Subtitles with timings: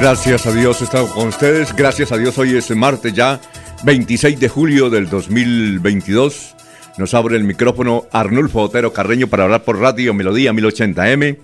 [0.00, 1.74] Gracias a Dios he estado con ustedes.
[1.74, 3.40] Gracias a Dios hoy es martes ya,
[3.82, 6.54] 26 de julio del 2022.
[6.98, 11.38] Nos abre el micrófono Arnulfo Otero Carreño para hablar por Radio Melodía 1080M.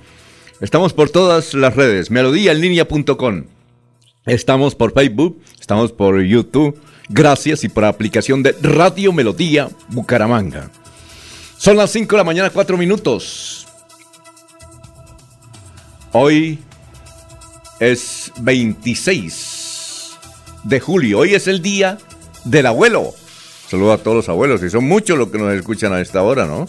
[0.60, 3.42] Estamos por todas las redes, melodíaenlínea.com.
[4.25, 6.78] Estamos por Facebook, estamos por YouTube.
[7.08, 10.70] Gracias y por aplicación de Radio Melodía Bucaramanga.
[11.58, 13.66] Son las 5 de la mañana, 4 minutos.
[16.12, 16.60] Hoy
[17.90, 20.12] es 26
[20.64, 21.18] de julio.
[21.20, 21.98] Hoy es el día
[22.44, 23.14] del abuelo.
[23.68, 26.46] Saludo a todos los abuelos, y son muchos los que nos escuchan a esta hora,
[26.46, 26.66] ¿no?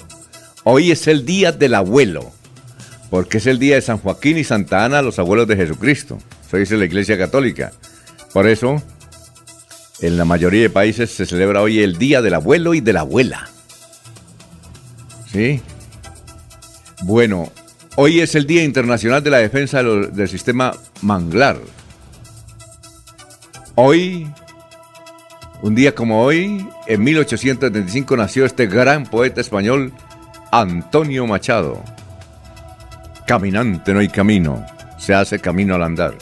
[0.63, 2.31] Hoy es el día del abuelo,
[3.09, 6.17] porque es el día de San Joaquín y Santa Ana, los abuelos de Jesucristo.
[6.47, 7.72] Eso dice la Iglesia Católica.
[8.33, 8.81] Por eso,
[10.02, 13.02] en la mayoría de países se celebra hoy el día del abuelo y de la
[13.02, 13.50] abuela.
[15.31, 15.61] ¿Sí?
[17.03, 17.51] Bueno,
[17.97, 21.57] Hoy es el Día Internacional de la Defensa del Sistema Manglar.
[23.75, 24.28] Hoy,
[25.61, 29.94] un día como hoy, en 1875 nació este gran poeta español,
[30.51, 31.81] Antonio Machado.
[33.25, 34.66] Caminante no hay camino,
[34.97, 36.17] se hace camino al andar.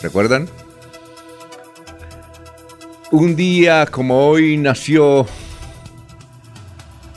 [0.00, 0.48] ¿Recuerdan?
[3.10, 5.26] Un día como hoy nació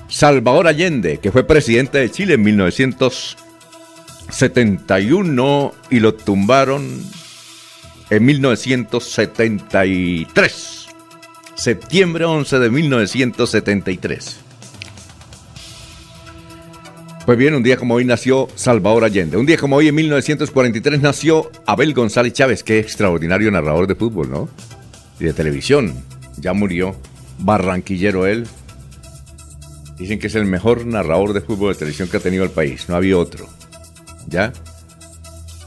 [0.09, 3.37] Salvador Allende, que fue presidente de Chile en 1900.
[4.31, 6.87] 71 y lo tumbaron
[8.09, 10.87] en 1973.
[11.55, 14.37] Septiembre 11 de 1973.
[17.25, 19.37] Pues bien, un día como hoy nació Salvador Allende.
[19.37, 24.31] Un día como hoy, en 1943, nació Abel González Chávez, qué extraordinario narrador de fútbol,
[24.31, 24.49] ¿no?
[25.19, 25.93] Y de televisión.
[26.37, 26.95] Ya murió.
[27.37, 28.47] Barranquillero él.
[29.99, 32.89] Dicen que es el mejor narrador de fútbol de televisión que ha tenido el país.
[32.89, 33.47] No había otro.
[34.31, 34.53] ¿Ya?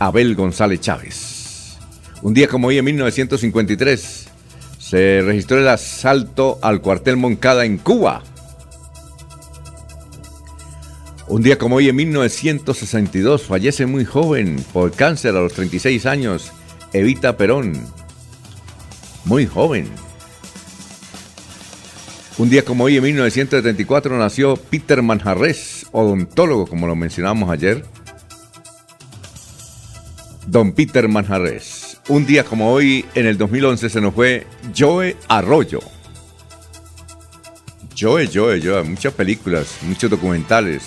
[0.01, 1.77] Abel González Chávez.
[2.23, 4.29] Un día como hoy, en 1953,
[4.79, 8.23] se registró el asalto al cuartel Moncada en Cuba.
[11.29, 16.51] Un día como hoy, en 1962, fallece muy joven por cáncer a los 36 años,
[16.93, 17.75] Evita Perón.
[19.25, 19.89] Muy joven.
[22.37, 27.85] Un día como hoy, en 1974, nació Peter Manjarres, odontólogo, como lo mencionamos ayer
[30.47, 32.01] don Peter Manjarres.
[32.09, 34.47] Un día como hoy, en el 2011, se nos fue
[34.77, 35.81] Joe Arroyo.
[37.99, 40.83] Joe, Joe, Joe, muchas películas, muchos documentales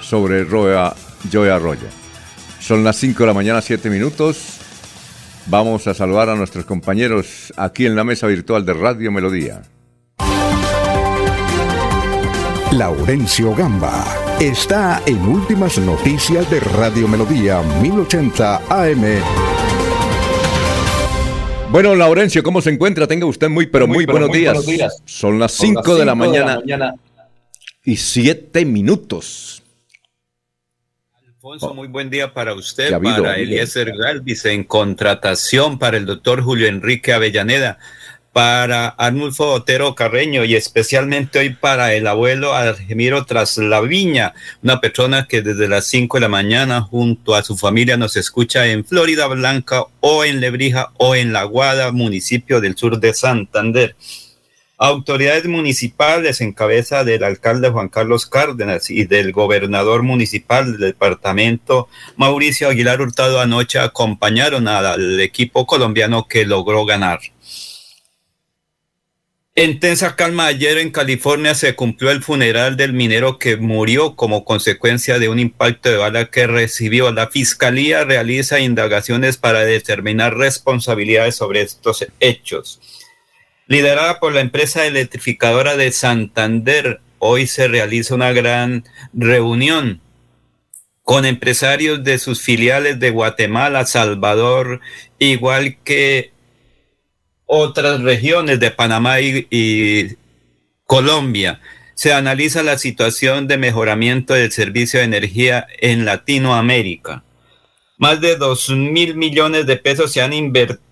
[0.00, 1.88] sobre Joe Arroyo.
[2.60, 4.58] Son las 5 de la mañana, 7 minutos.
[5.46, 9.62] Vamos a saludar a nuestros compañeros aquí en la mesa virtual de Radio Melodía.
[12.72, 19.04] Laurencio Gamba está en Últimas Noticias de Radio Melodía 1080 AM.
[21.70, 23.06] Bueno, Laurencio, ¿cómo se encuentra?
[23.06, 25.02] Tenga usted muy, pero muy, buenos, días.
[25.04, 26.60] Son las 5 de, la mañana
[27.84, 29.62] y 7 minutos.
[31.14, 36.66] Alfonso, muy buen día para usted, para Eliezer Galvis en contratación para el doctor Julio
[36.66, 37.78] Enrique Avellaneda
[38.34, 45.40] para Arnulfo Otero Carreño y especialmente hoy para el abuelo Argemiro Traslaviña, una persona que
[45.40, 49.84] desde las 5 de la mañana junto a su familia nos escucha en Florida Blanca
[50.00, 53.94] o en Lebrija o en La Guada, municipio del sur de Santander.
[54.78, 61.88] Autoridades municipales en cabeza del alcalde Juan Carlos Cárdenas y del gobernador municipal del departamento
[62.16, 67.20] Mauricio Aguilar Hurtado anoche acompañaron al equipo colombiano que logró ganar.
[69.56, 74.44] En tensa calma ayer en California se cumplió el funeral del minero que murió como
[74.44, 77.12] consecuencia de un impacto de bala que recibió.
[77.12, 82.80] La fiscalía realiza indagaciones para determinar responsabilidades sobre estos hechos.
[83.68, 90.00] Liderada por la empresa electrificadora de Santander, hoy se realiza una gran reunión
[91.04, 94.80] con empresarios de sus filiales de Guatemala, Salvador,
[95.20, 96.33] igual que
[97.46, 100.16] otras regiones de Panamá y,
[100.86, 101.60] Colombia.
[101.94, 107.22] Se analiza la situación de mejoramiento del servicio de energía en Latinoamérica.
[107.96, 110.84] Más de dos mil millones de pesos se han invertido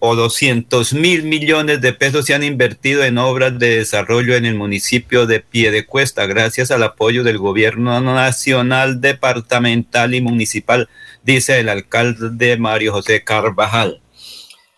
[0.00, 4.54] o 200 mil millones de pesos se han invertido en obras de desarrollo en el
[4.54, 10.88] municipio de Piedecuesta gracias al apoyo del gobierno nacional, departamental y municipal,
[11.22, 14.03] dice el alcalde Mario José Carvajal.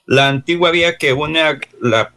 [0.06, 1.40] La antigua vía que une
[1.80, 2.12] la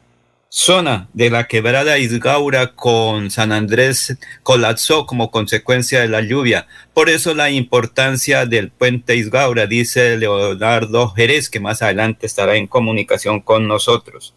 [0.48, 6.68] zona de la quebrada Isgaura con San Andrés colapsó como consecuencia de la lluvia.
[6.94, 12.68] Por eso la importancia del puente Isgaura, dice Leonardo Jerez, que más adelante estará en
[12.68, 14.36] comunicación con nosotros.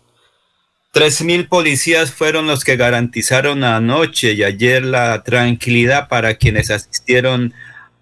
[0.90, 7.52] Tres mil policías fueron los que garantizaron anoche y ayer la tranquilidad para quienes asistieron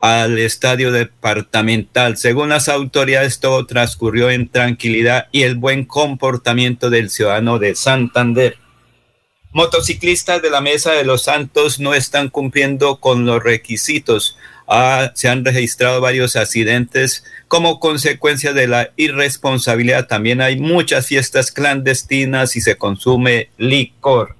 [0.00, 2.16] al estadio departamental.
[2.16, 8.56] Según las autoridades, todo transcurrió en tranquilidad y el buen comportamiento del ciudadano de Santander.
[9.52, 14.36] Motociclistas de la Mesa de los Santos no están cumpliendo con los requisitos.
[14.68, 20.06] Ah, se han registrado varios accidentes como consecuencia de la irresponsabilidad.
[20.06, 24.36] También hay muchas fiestas clandestinas y se consume licor.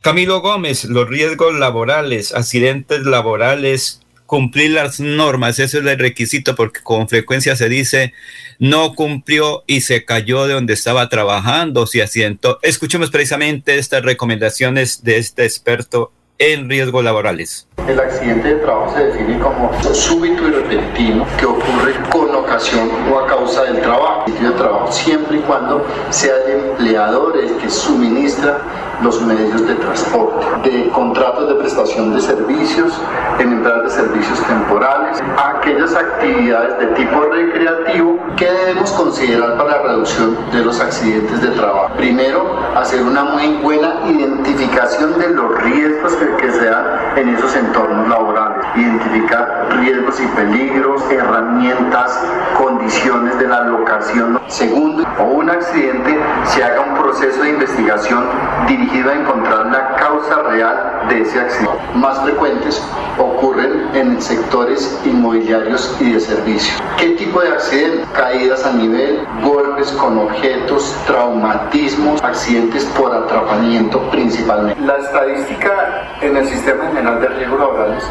[0.00, 6.82] Camilo Gómez, los riesgos laborales, accidentes laborales, cumplir las normas, ese es el requisito porque
[6.82, 8.12] con frecuencia se dice
[8.58, 12.58] no cumplió y se cayó de donde estaba trabajando, si asiento.
[12.62, 17.66] Escuchemos precisamente estas recomendaciones de este experto en riesgos laborales.
[17.88, 23.18] El accidente de trabajo se define como súbito y repentino que ocurre con ocasión o
[23.18, 24.24] a causa del trabajo.
[24.26, 29.74] El de trabajo siempre y cuando sea el empleador el que suministra los medios de
[29.76, 33.00] transporte, de contratos de prestación de servicios,
[33.38, 39.82] en empresas de servicios temporales, aquellas actividades de tipo recreativo que debemos considerar para la
[39.82, 41.94] reducción de los accidentes de trabajo.
[41.96, 46.86] Primero, hacer una muy buena identificación de los riesgos que, que se dan
[47.16, 52.20] en esos entornos laborales, identificar riesgos y peligros, herramientas,
[52.56, 54.40] condiciones de la locación.
[54.48, 58.24] Segundo, o un accidente se haga un proceso de investigación
[58.66, 61.78] dirigido a encontrar la causa real de ese accidente.
[61.94, 62.82] Más frecuentes
[63.18, 66.82] ocurren en sectores inmobiliarios y de servicios.
[66.96, 68.08] ¿Qué tipo de accidentes?
[68.14, 74.80] Caídas a nivel, golpes con objetos, traumatismos, accidentes por atrapamiento principalmente.
[74.82, 78.04] La estadística en el Sistema General de Riesgos Laborales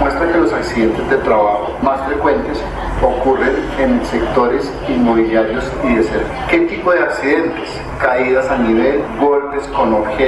[0.00, 2.60] muestra que los accidentes de trabajo más frecuentes
[3.02, 6.48] ocurren en sectores inmobiliarios y de servicios.
[6.48, 7.68] ¿Qué tipo de accidentes?
[8.00, 10.23] Caídas a nivel, golpes con objetos,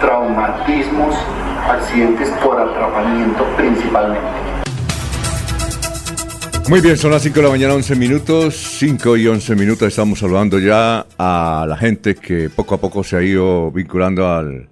[0.00, 1.14] traumatismos,
[1.68, 4.28] accidentes por atrapamiento principalmente.
[6.68, 9.88] Muy bien, son las 5 de la mañana, 11 minutos, 5 y 11 minutos.
[9.88, 14.68] Estamos saludando ya a la gente que poco a poco se ha ido vinculando al,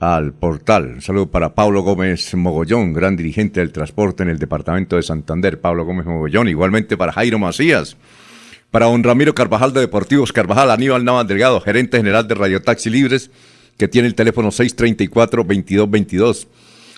[0.00, 0.94] al portal.
[0.94, 5.60] Un saludo para Pablo Gómez Mogollón, gran dirigente del transporte en el departamento de Santander.
[5.60, 7.96] Pablo Gómez Mogollón, igualmente para Jairo Macías.
[8.70, 12.90] Para don Ramiro Carvajal de Deportivos Carvajal, Aníbal Navas Delgado, gerente general de Radio Taxi
[12.90, 13.30] Libres,
[13.76, 16.46] que tiene el teléfono 634-2222.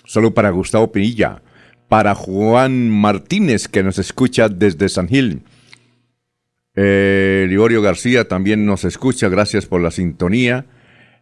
[0.05, 1.41] Saludo para Gustavo Pinilla.
[1.89, 5.43] Para Juan Martínez, que nos escucha desde San Gil.
[6.75, 10.65] Eh, Liborio García también nos escucha, gracias por la sintonía.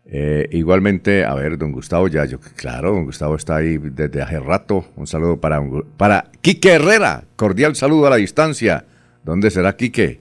[0.07, 4.39] Eh, igualmente, a ver, don Gustavo, ya yo, claro, don Gustavo está ahí desde hace
[4.39, 4.85] rato.
[4.95, 5.63] Un saludo para,
[5.97, 8.85] para Quique Herrera, cordial saludo a la distancia.
[9.24, 10.19] ¿Dónde será Quique?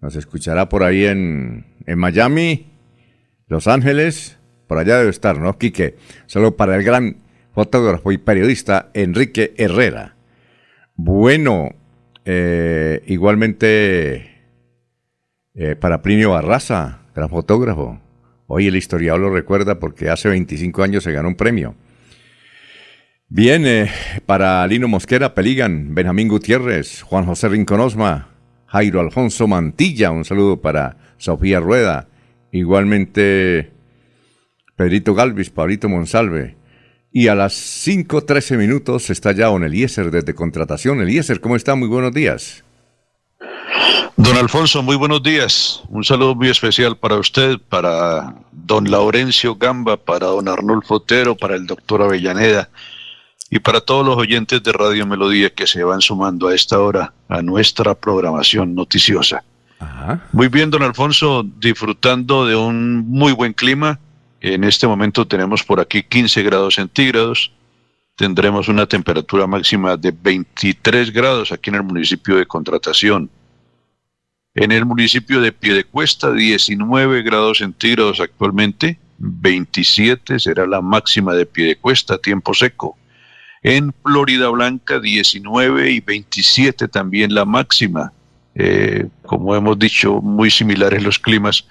[0.00, 2.66] Nos escuchará por ahí en, en Miami,
[3.46, 4.35] Los Ángeles,
[4.66, 5.96] por allá debe estar, ¿no, Quique?
[6.26, 7.18] Saludo para el gran
[7.54, 10.16] fotógrafo y periodista Enrique Herrera.
[10.94, 11.70] Bueno,
[12.24, 14.30] eh, igualmente
[15.54, 18.00] eh, para Plinio Barraza, gran fotógrafo.
[18.46, 21.74] Hoy el historiador lo recuerda porque hace 25 años se ganó un premio.
[23.28, 23.90] Viene
[24.24, 28.28] para Lino Mosquera, Peligan, Benjamín Gutiérrez, Juan José Rinconosma,
[28.66, 32.06] Jairo Alfonso Mantilla, un saludo para Sofía Rueda,
[32.52, 33.72] igualmente
[34.76, 36.56] Pedrito Galvis, Pablito Monsalve.
[37.12, 37.54] Y a las
[37.86, 41.00] 5.13 minutos está ya Don Eliezer desde Contratación.
[41.00, 41.74] Eliezer, ¿cómo está?
[41.74, 42.62] Muy buenos días.
[44.18, 45.82] Don Alfonso, muy buenos días.
[45.88, 51.54] Un saludo muy especial para usted, para don Laurencio Gamba, para don Arnulfo Otero, para
[51.54, 52.68] el doctor Avellaneda
[53.50, 57.12] y para todos los oyentes de Radio Melodía que se van sumando a esta hora
[57.28, 59.42] a nuestra programación noticiosa.
[60.32, 64.00] Muy bien, don Alfonso, disfrutando de un muy buen clima.
[64.40, 67.52] En este momento tenemos por aquí 15 grados centígrados.
[68.16, 73.30] Tendremos una temperatura máxima de 23 grados aquí en el municipio de Contratación.
[74.54, 78.98] En el municipio de Piedecuesta, 19 grados centígrados actualmente.
[79.18, 82.96] 27 será la máxima de Piedecuesta, tiempo seco.
[83.62, 88.12] En Florida Blanca, 19 y 27 también la máxima.
[88.54, 91.66] Eh, como hemos dicho, muy similares los climas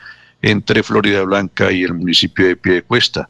[0.45, 3.27] entre Florida Blanca y el municipio de Piedecuesta.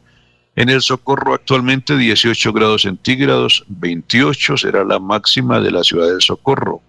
[0.54, 6.20] En el Socorro actualmente 18 grados centígrados, 28 será la máxima de la ciudad del
[6.20, 6.82] Socorro.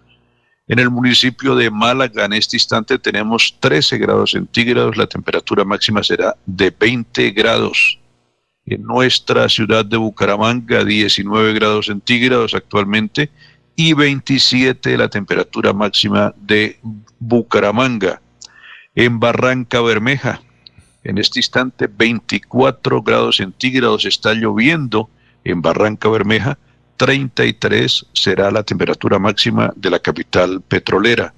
[0.67, 6.03] En el municipio de Málaga en este instante tenemos 13 grados centígrados, la temperatura máxima
[6.03, 7.97] será de 20 grados.
[8.65, 13.29] En nuestra ciudad de Bucaramanga 19 grados centígrados actualmente
[13.77, 16.77] y 27 la temperatura máxima de
[17.17, 18.19] Bucaramanga.
[18.99, 20.41] En Barranca Bermeja,
[21.03, 25.07] en este instante 24 grados centígrados está lloviendo
[25.43, 26.57] en Barranca Bermeja,
[26.95, 31.35] 33 será la temperatura máxima de la capital petrolera.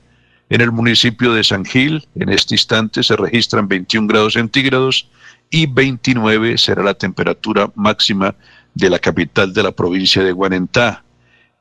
[0.48, 5.10] En el municipio de San Gil, en este instante se registran 21 grados centígrados
[5.50, 8.36] y 29 será la temperatura máxima
[8.74, 11.04] de la capital de la provincia de Guanentá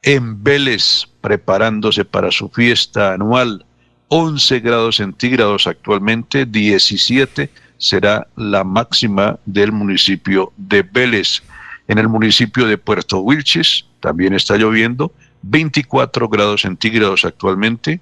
[0.02, 3.66] en Vélez preparándose para su fiesta anual.
[4.08, 11.42] 11 grados centígrados actualmente, 17 será la máxima del municipio de Vélez.
[11.86, 15.12] En el municipio de Puerto Wilches también está lloviendo,
[15.42, 18.00] 24 grados centígrados actualmente,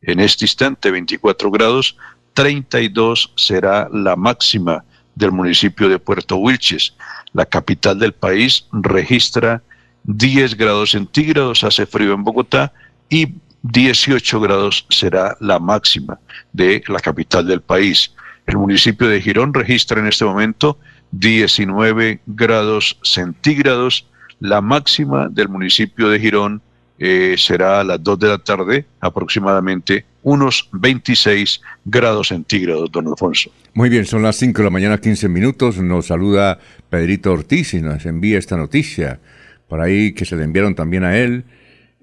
[0.00, 1.96] en este instante 24 grados,
[2.34, 4.84] 32 será la máxima
[5.14, 6.94] del municipio de Puerto Wilches.
[7.32, 9.62] La capital del país registra
[10.04, 12.72] 10 grados centígrados, hace frío en Bogotá
[13.08, 13.26] y
[13.62, 16.18] 18 grados será la máxima
[16.52, 18.12] de la capital del país.
[18.46, 20.78] El municipio de Girón registra en este momento
[21.12, 24.06] 19 grados centígrados.
[24.40, 26.60] La máxima del municipio de Girón
[26.98, 33.50] eh, será a las 2 de la tarde, aproximadamente unos 26 grados centígrados, don Alfonso.
[33.74, 35.78] Muy bien, son las 5 de la mañana, 15 minutos.
[35.78, 36.58] Nos saluda
[36.90, 39.20] Pedrito Ortiz y nos envía esta noticia
[39.68, 41.44] por ahí que se le enviaron también a él.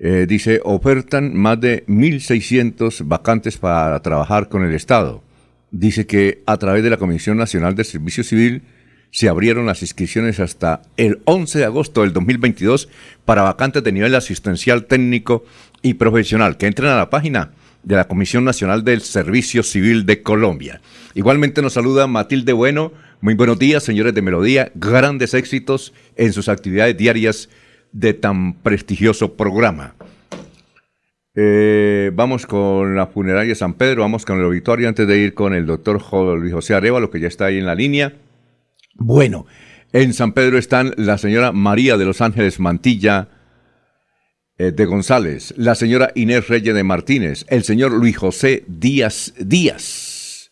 [0.01, 5.21] Eh, dice, ofertan más de 1.600 vacantes para trabajar con el Estado.
[5.71, 8.63] Dice que a través de la Comisión Nacional de Servicio Civil
[9.11, 12.87] se abrieron las inscripciones hasta el 11 de agosto del 2022
[13.25, 15.43] para vacantes de nivel asistencial técnico
[15.81, 17.51] y profesional, que entren a la página
[17.83, 20.81] de la Comisión Nacional del Servicio Civil de Colombia.
[21.13, 22.93] Igualmente nos saluda Matilde Bueno.
[23.21, 24.71] Muy buenos días, señores de Melodía.
[24.75, 27.49] Grandes éxitos en sus actividades diarias
[27.91, 29.95] de tan prestigioso programa.
[31.35, 35.53] Eh, vamos con la funeraria San Pedro, vamos con el auditorio antes de ir con
[35.53, 36.01] el doctor
[36.37, 38.13] Luis José Arevalo, que ya está ahí en la línea.
[38.95, 39.45] Bueno,
[39.93, 43.29] en San Pedro están la señora María de los Ángeles Mantilla
[44.57, 50.51] eh, de González, la señora Inés Reyes de Martínez, el señor Luis José Díaz Díaz.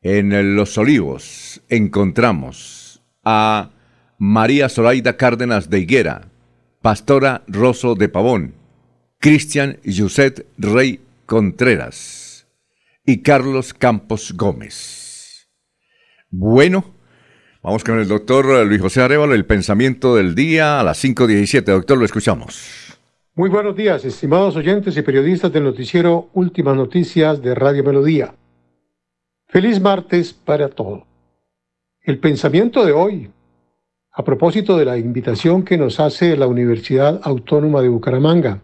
[0.00, 3.70] En Los Olivos encontramos a
[4.18, 6.28] María Zoraida Cárdenas de Higuera,
[6.86, 8.54] Pastora Rosso de Pavón,
[9.18, 12.46] Cristian Yuset Rey Contreras
[13.04, 15.48] y Carlos Campos Gómez.
[16.30, 16.94] Bueno,
[17.60, 21.64] vamos con el doctor Luis José Arevalo, el pensamiento del día a las 5.17.
[21.64, 22.96] Doctor, lo escuchamos.
[23.34, 28.32] Muy buenos días, estimados oyentes y periodistas del noticiero Últimas Noticias de Radio Melodía.
[29.48, 31.02] Feliz martes para todos.
[32.02, 33.30] El pensamiento de hoy
[34.18, 38.62] a propósito de la invitación que nos hace la Universidad Autónoma de Bucaramanga,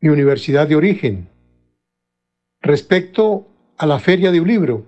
[0.00, 1.28] mi universidad de origen,
[2.62, 4.86] respecto a la Feria de un Libro,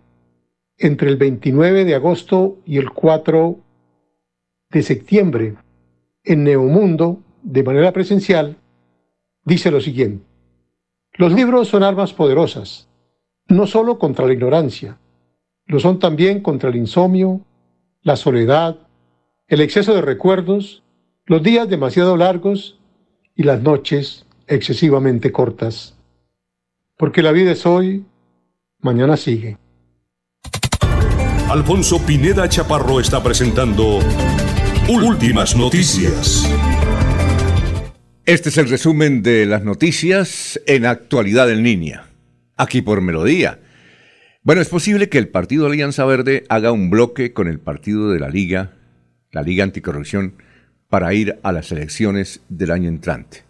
[0.78, 3.58] entre el 29 de agosto y el 4
[4.70, 5.56] de septiembre,
[6.22, 8.58] en Neomundo, de manera presencial,
[9.44, 10.24] dice lo siguiente.
[11.14, 12.88] Los libros son armas poderosas,
[13.48, 14.98] no solo contra la ignorancia,
[15.66, 17.40] lo son también contra el insomnio,
[18.02, 18.81] la soledad,
[19.52, 20.82] el exceso de recuerdos,
[21.26, 22.78] los días demasiado largos
[23.36, 25.94] y las noches excesivamente cortas.
[26.96, 28.06] Porque la vida es hoy,
[28.78, 29.58] mañana sigue.
[31.50, 33.98] Alfonso Pineda Chaparro está presentando
[34.88, 36.50] Últimas Noticias.
[38.24, 42.06] Este es el resumen de las noticias en actualidad en línea.
[42.56, 43.60] aquí por Melodía.
[44.44, 48.18] Bueno, es posible que el partido Alianza Verde haga un bloque con el partido de
[48.18, 48.72] la Liga,
[49.32, 50.34] la Liga Anticorrupción,
[50.88, 53.44] para ir a las elecciones del año entrante.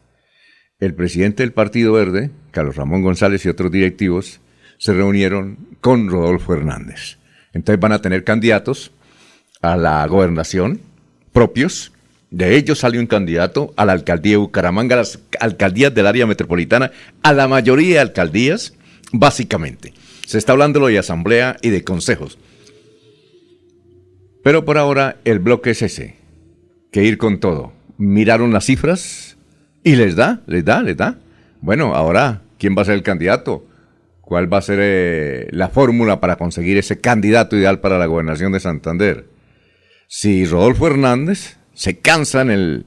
[0.78, 4.40] El presidente del Partido Verde, Carlos Ramón González y otros directivos
[4.78, 7.18] se reunieron con Rodolfo Hernández.
[7.52, 8.92] Entonces van a tener candidatos
[9.60, 10.80] a la gobernación
[11.32, 11.92] propios.
[12.30, 16.26] De ellos salió un candidato a la alcaldía de Bucaramanga, a las alcaldías del área
[16.26, 16.90] metropolitana,
[17.22, 18.74] a la mayoría de alcaldías,
[19.12, 19.92] básicamente.
[20.26, 22.38] Se está hablando de asamblea y de consejos.
[24.42, 26.16] Pero por ahora el bloque es ese,
[26.90, 27.72] que ir con todo.
[27.96, 29.37] Miraron las cifras
[29.84, 31.18] y les da, les da, les da.
[31.61, 33.66] Bueno, ahora, ¿quién va a ser el candidato?
[34.20, 38.52] ¿Cuál va a ser eh, la fórmula para conseguir ese candidato ideal para la gobernación
[38.52, 39.26] de Santander?
[40.08, 42.87] Si Rodolfo Hernández se cansa en el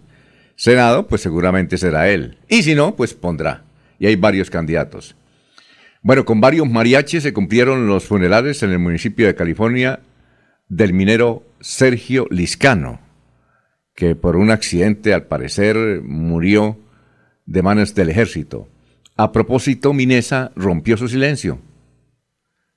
[0.56, 2.38] Senado, pues seguramente será él.
[2.50, 3.64] Y si no, pues pondrá.
[4.00, 5.16] Y hay varios candidatos.
[6.02, 10.00] Bueno, con varios mariachis se cumplieron los funerales en el municipio de California
[10.68, 13.00] del minero Sergio Liscano,
[13.96, 16.78] que por un accidente al parecer murió
[17.46, 18.68] de manos del ejército.
[19.18, 21.60] A propósito, Minesa rompió su silencio.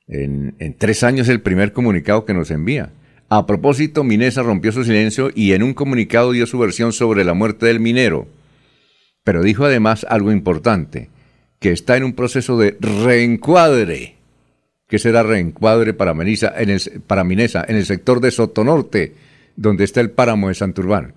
[0.06, 2.92] En, en tres años el primer comunicado que nos envía.
[3.28, 7.34] A propósito, Minesa rompió su silencio y en un comunicado dio su versión sobre la
[7.34, 8.28] muerte del minero.
[9.24, 11.10] Pero dijo además algo importante
[11.58, 14.17] que está en un proceso de reencuadre.
[14.88, 16.80] ¿Qué será reencuadre para, Minesa en el,
[17.26, 19.14] Minesa en el sector de Sotonorte,
[19.54, 21.14] donde está el páramo de Santurbán?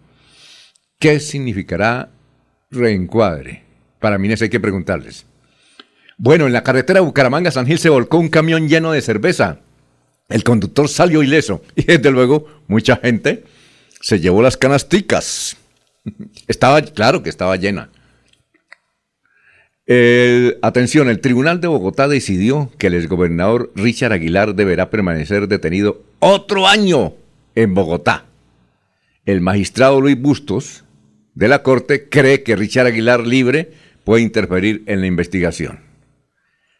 [0.99, 2.09] ¿Qué significará
[2.69, 3.63] reencuadre?
[3.99, 5.25] Para Minesa hay que preguntarles.
[6.17, 9.59] Bueno, en la carretera Bucaramanga-San Gil se volcó un camión lleno de cerveza.
[10.27, 13.45] El conductor salió ileso y desde luego mucha gente
[14.01, 15.55] se llevó las canasticas.
[16.47, 17.89] Estaba, claro que estaba llena
[20.61, 26.67] atención, el Tribunal de Bogotá decidió que el exgobernador Richard Aguilar deberá permanecer detenido otro
[26.67, 27.13] año
[27.55, 28.25] en Bogotá.
[29.25, 30.83] El magistrado Luis Bustos
[31.35, 33.71] de la Corte cree que Richard Aguilar libre
[34.03, 35.79] puede interferir en la investigación.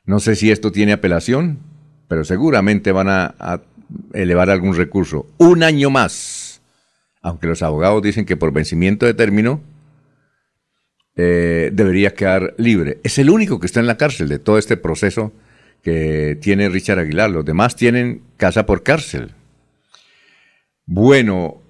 [0.06, 1.60] No sé si esto tiene apelación,
[2.08, 3.62] pero seguramente van a, a
[4.14, 5.28] elevar algún recurso.
[5.38, 6.62] Un año más,
[7.22, 9.62] aunque los abogados dicen que por vencimiento de término
[11.16, 13.00] eh, debería quedar libre.
[13.04, 15.34] Es el único que está en la cárcel de todo este proceso
[15.82, 17.30] que tiene Richard Aguilar.
[17.30, 19.32] Los demás tienen casa por cárcel.
[20.86, 21.62] Bueno,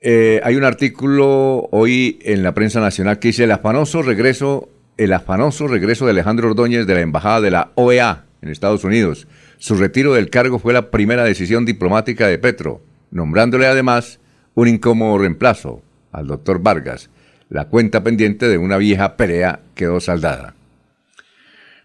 [0.00, 5.12] eh, hay un artículo hoy en la prensa nacional que dice el afanoso regreso, el
[5.12, 9.26] afanoso regreso de Alejandro Ordóñez de la embajada de la OEA en Estados Unidos.
[9.58, 14.20] Su retiro del cargo fue la primera decisión diplomática de Petro, nombrándole además
[14.54, 17.10] un incómodo reemplazo al doctor Vargas.
[17.50, 20.54] La cuenta pendiente de una vieja pelea quedó saldada.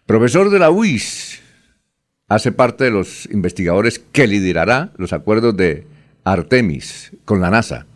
[0.05, 1.41] Profesor de la UIS,
[2.27, 5.87] hace parte de los investigadores que liderará los acuerdos de
[6.23, 7.87] Artemis con la NASA.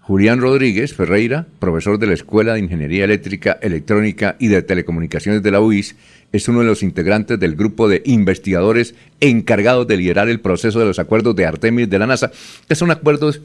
[0.00, 5.50] Julián Rodríguez Ferreira, profesor de la Escuela de Ingeniería Eléctrica, Electrónica y de Telecomunicaciones de
[5.52, 5.94] la UIS,
[6.32, 10.86] es uno de los integrantes del grupo de investigadores encargados de liderar el proceso de
[10.86, 12.32] los acuerdos de Artemis de la NASA,
[12.66, 13.40] que son acuerdos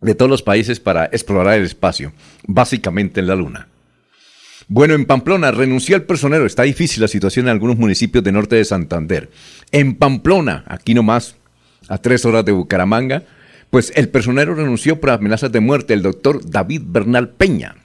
[0.00, 2.12] de todos los países para explorar el espacio,
[2.46, 3.68] básicamente en la Luna.
[4.68, 6.44] Bueno, en Pamplona renunció el personero.
[6.44, 9.30] Está difícil la situación en algunos municipios de norte de Santander.
[9.70, 11.36] En Pamplona, aquí nomás,
[11.88, 13.22] a tres horas de Bucaramanga,
[13.70, 17.76] pues el personero renunció por amenazas de muerte, el doctor David Bernal Peña.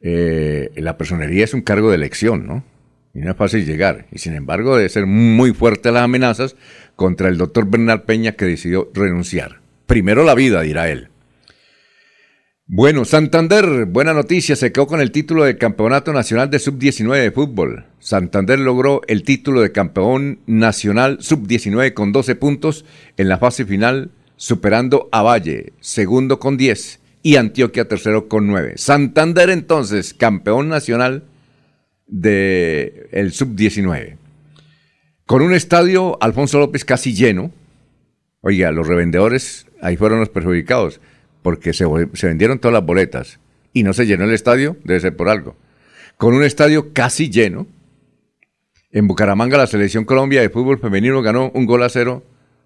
[0.00, 2.64] Eh, la personería es un cargo de elección, ¿no?
[3.12, 4.06] Y no es fácil llegar.
[4.12, 6.54] Y sin embargo, debe ser muy fuerte las amenazas
[6.94, 9.60] contra el doctor Bernal Peña que decidió renunciar.
[9.90, 11.08] Primero la vida, dirá él.
[12.64, 17.32] Bueno, Santander, buena noticia, se quedó con el título de Campeonato Nacional de Sub-19 de
[17.32, 17.86] fútbol.
[17.98, 22.84] Santander logró el título de Campeón Nacional Sub-19 con 12 puntos
[23.16, 28.74] en la fase final, superando a Valle, segundo con 10, y Antioquia tercero con 9.
[28.76, 31.24] Santander entonces, campeón nacional
[32.06, 34.18] del el Sub-19.
[35.26, 37.50] Con un estadio Alfonso López casi lleno.
[38.40, 41.00] Oiga, los revendedores ahí fueron los perjudicados,
[41.42, 43.40] porque se, vendieron todas las boletas
[43.72, 45.56] y no se llenó el estadio, debe ser por algo.
[46.16, 47.66] Con un estadio casi lleno,
[48.90, 52.24] en Bucaramanga la selección Colombia de fútbol femenino ganó un gol a cero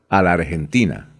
[0.09, 1.11] a la Argentina.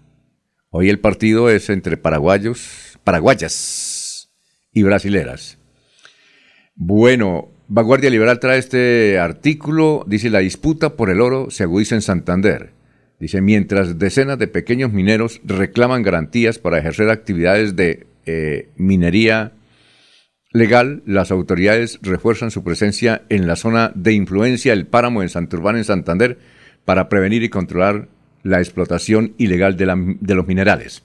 [0.71, 4.31] Hoy el partido es entre paraguayos, paraguayas
[4.73, 5.59] y brasileras.
[6.75, 12.03] Bueno, Vanguardia Liberal trae este artículo, dice la disputa por el oro se agudiza en
[12.03, 12.73] Santander.
[13.21, 19.53] Dice, mientras decenas de pequeños mineros reclaman garantías para ejercer actividades de eh, minería
[20.53, 25.77] legal, las autoridades refuerzan su presencia en la zona de influencia del páramo en Santurbán,
[25.77, 26.39] en Santander,
[26.85, 28.09] para prevenir y controlar
[28.43, 31.03] la explotación ilegal de, de los minerales.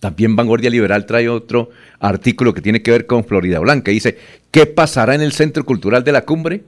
[0.00, 3.90] También Vanguardia Liberal trae otro artículo que tiene que ver con Florida Blanca.
[3.90, 4.16] Dice,
[4.50, 6.62] ¿qué pasará en el Centro Cultural de la Cumbre?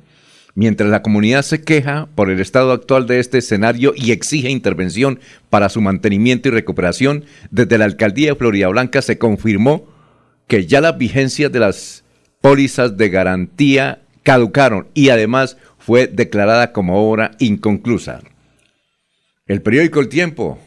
[0.60, 5.18] Mientras la comunidad se queja por el estado actual de este escenario y exige intervención
[5.48, 9.88] para su mantenimiento y recuperación, desde la alcaldía de Florida Blanca se confirmó
[10.48, 12.04] que ya las vigencias de las
[12.42, 18.20] pólizas de garantía caducaron y además fue declarada como obra inconclusa.
[19.46, 20.58] El periódico El Tiempo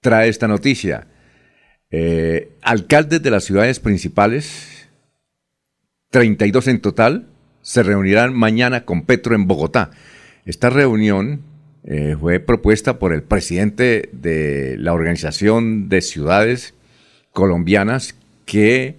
[0.00, 1.06] trae esta noticia.
[1.92, 4.88] Eh, alcaldes de las ciudades principales,
[6.10, 7.29] 32 en total,
[7.62, 9.90] se reunirán mañana con Petro en Bogotá.
[10.44, 11.42] Esta reunión
[11.84, 16.74] eh, fue propuesta por el presidente de la Organización de Ciudades
[17.32, 18.96] Colombianas que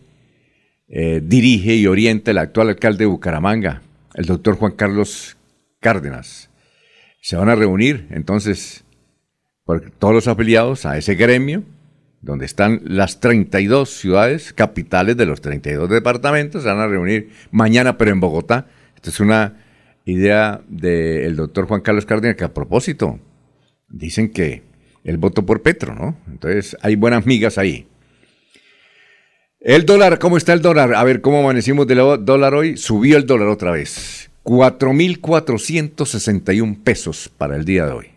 [0.88, 3.82] eh, dirige y orienta el actual alcalde de Bucaramanga,
[4.14, 5.38] el doctor Juan Carlos
[5.80, 6.50] Cárdenas.
[7.22, 8.84] Se van a reunir entonces
[10.00, 11.64] todos los afiliados a ese gremio
[12.22, 17.98] donde están las 32 ciudades capitales de los 32 departamentos, se van a reunir mañana,
[17.98, 18.68] pero en Bogotá.
[18.96, 19.64] Esta es una
[20.06, 23.20] idea del doctor Juan Carlos Cárdenas, que a propósito,
[23.90, 24.62] dicen que
[25.04, 26.18] él votó por Petro, ¿no?
[26.28, 27.88] Entonces hay buenas migas ahí.
[29.60, 30.94] El dólar, ¿cómo está el dólar?
[30.96, 32.78] A ver, ¿cómo amanecimos del dólar hoy?
[32.78, 34.30] Subió el dólar otra vez.
[34.44, 38.11] 4.461 pesos para el día de hoy.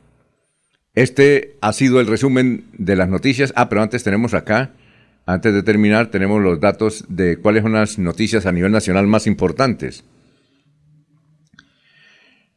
[0.95, 3.53] Este ha sido el resumen de las noticias.
[3.57, 4.71] Ah, pero antes tenemos acá,
[5.27, 9.27] antes de terminar, tenemos los datos de cuáles son las noticias a nivel nacional más
[9.27, 10.05] importantes.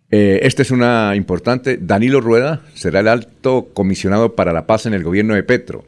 [0.09, 1.77] Eh, esta es una importante.
[1.81, 5.85] Danilo Rueda será el alto comisionado para la paz en el gobierno de Petro.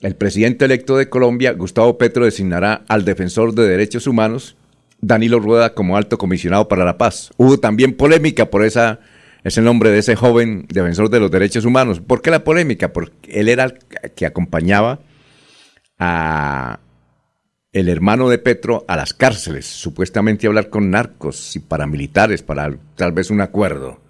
[0.00, 4.56] El presidente electo de Colombia, Gustavo Petro, designará al defensor de derechos humanos,
[5.00, 7.30] Danilo Rueda, como alto comisionado para la paz.
[7.36, 8.98] Hubo también polémica por esa
[9.44, 12.00] es el nombre de ese joven defensor de los derechos humanos.
[12.00, 12.92] ¿Por qué la polémica?
[12.92, 13.78] Porque él era el
[14.14, 15.00] que acompañaba
[15.98, 16.78] a
[17.72, 22.76] el hermano de Petro a las cárceles, supuestamente a hablar con narcos y paramilitares para
[22.96, 24.00] tal vez un acuerdo,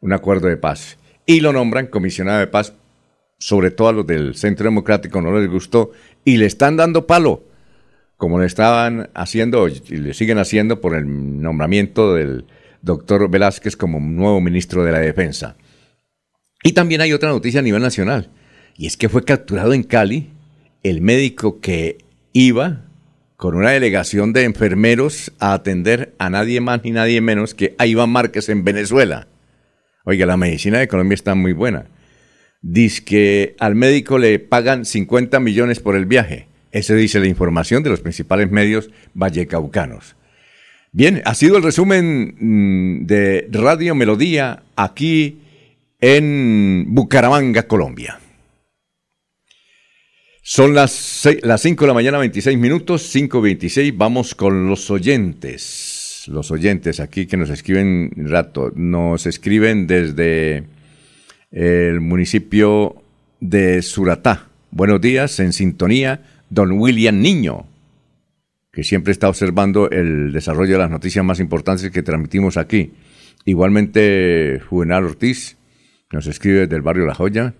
[0.00, 0.98] un acuerdo de paz.
[1.24, 2.74] Y lo nombran comisionado de paz,
[3.38, 5.92] sobre todo a los del Centro Democrático no les gustó
[6.24, 7.42] y le están dando palo,
[8.16, 12.46] como le estaban haciendo y le siguen haciendo por el nombramiento del
[12.86, 15.56] doctor Velázquez como nuevo ministro de la Defensa.
[16.62, 18.30] Y también hay otra noticia a nivel nacional,
[18.76, 20.30] y es que fue capturado en Cali
[20.82, 21.98] el médico que
[22.32, 22.84] iba
[23.36, 27.86] con una delegación de enfermeros a atender a nadie más ni nadie menos que a
[27.86, 29.26] Iván Márquez en Venezuela.
[30.04, 31.86] Oiga, la medicina de Colombia está muy buena.
[32.62, 36.46] Dice que al médico le pagan 50 millones por el viaje.
[36.70, 40.16] Ese dice la información de los principales medios vallecaucanos.
[40.96, 45.40] Bien, ha sido el resumen mm, de Radio Melodía aquí
[46.00, 48.18] en Bucaramanga, Colombia.
[50.40, 53.92] Son las, las 5 de la mañana, 26 minutos, 5.26.
[53.94, 56.24] Vamos con los oyentes.
[56.28, 58.72] Los oyentes aquí que nos escriben rato.
[58.74, 60.64] Nos escriben desde
[61.50, 63.02] el municipio
[63.40, 64.48] de Suratá.
[64.70, 67.66] Buenos días, en sintonía, don William Niño
[68.76, 72.92] que siempre está observando el desarrollo de las noticias más importantes que transmitimos aquí.
[73.46, 75.56] Igualmente, Juvenal Ortiz
[76.12, 77.54] nos escribe desde el barrio La Joya.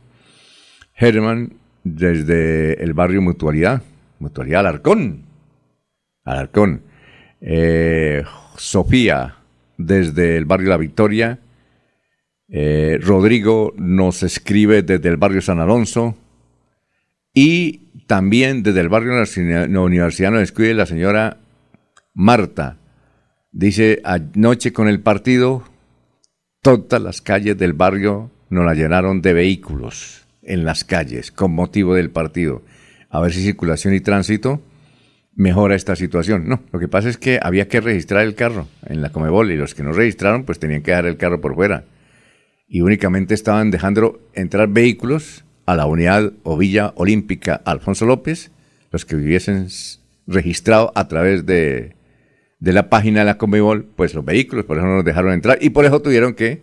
[0.95, 3.83] Herman desde el barrio Mutualidad,
[4.19, 5.23] Mutualidad Alarcón.
[6.23, 6.83] Alarcón.
[7.41, 8.23] Eh,
[8.59, 9.37] Sofía
[9.79, 11.39] desde el barrio La Victoria.
[12.47, 16.15] Eh, Rodrigo nos escribe desde el barrio San Alonso.
[17.33, 21.39] Y también desde el barrio Universidad nos escribe la señora
[22.15, 22.79] Marta.
[23.53, 25.65] Dice, anoche con el partido,
[26.63, 31.95] todas las calles del barrio nos la llenaron de vehículos en las calles con motivo
[31.95, 32.63] del partido.
[33.11, 34.63] A ver si circulación y tránsito
[35.35, 36.49] mejora esta situación.
[36.49, 39.57] No, lo que pasa es que había que registrar el carro en la Comebol y
[39.57, 41.85] los que no registraron pues tenían que dejar el carro por fuera.
[42.69, 48.51] Y únicamente estaban dejando entrar vehículos a la unidad o Villa Olímpica Alfonso López,
[48.93, 49.69] los que viviesen
[50.27, 51.97] registrado a través de,
[52.59, 55.59] de la página de la Comebol, pues los vehículos, por eso no nos dejaron entrar
[55.61, 56.63] y por eso tuvieron que,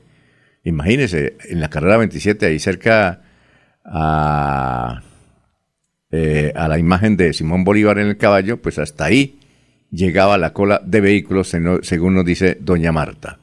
[0.63, 3.21] imagínense, en la carrera 27, ahí cerca
[3.85, 5.03] a,
[6.11, 9.39] eh, a la imagen de Simón Bolívar en el caballo, pues hasta ahí
[9.91, 13.37] llegaba la cola de vehículos, según nos dice doña Marta.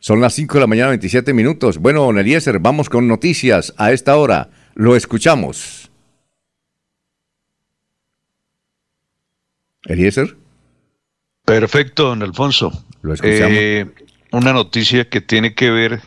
[0.00, 1.78] Son las 5 de la mañana, 27 minutos.
[1.78, 4.48] Bueno, don Eliezer, vamos con noticias a esta hora.
[4.78, 5.90] Lo escuchamos.
[9.86, 10.36] Eliezer.
[11.44, 12.70] Perfecto, don Alfonso.
[13.02, 13.58] Lo escuchamos.
[13.58, 13.86] Eh,
[14.30, 16.00] una noticia que tiene que ver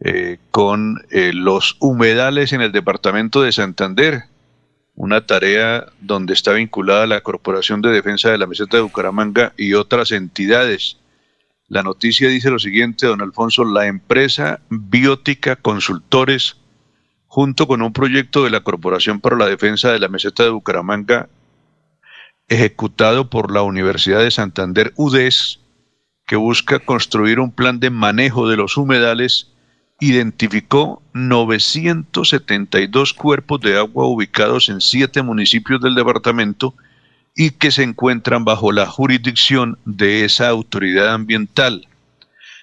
[0.00, 4.24] eh, con eh, los humedales en el departamento de Santander,
[4.94, 9.72] una tarea donde está vinculada la Corporación de Defensa de la Meseta de Bucaramanga y
[9.72, 10.98] otras entidades.
[11.68, 16.58] La noticia dice lo siguiente, don Alfonso, la empresa Biótica Consultores,
[17.36, 21.28] junto con un proyecto de la Corporación para la Defensa de la Meseta de Bucaramanga,
[22.48, 25.60] ejecutado por la Universidad de Santander UDES,
[26.26, 29.52] que busca construir un plan de manejo de los humedales,
[30.00, 36.72] identificó 972 cuerpos de agua ubicados en siete municipios del departamento
[37.34, 41.86] y que se encuentran bajo la jurisdicción de esa autoridad ambiental.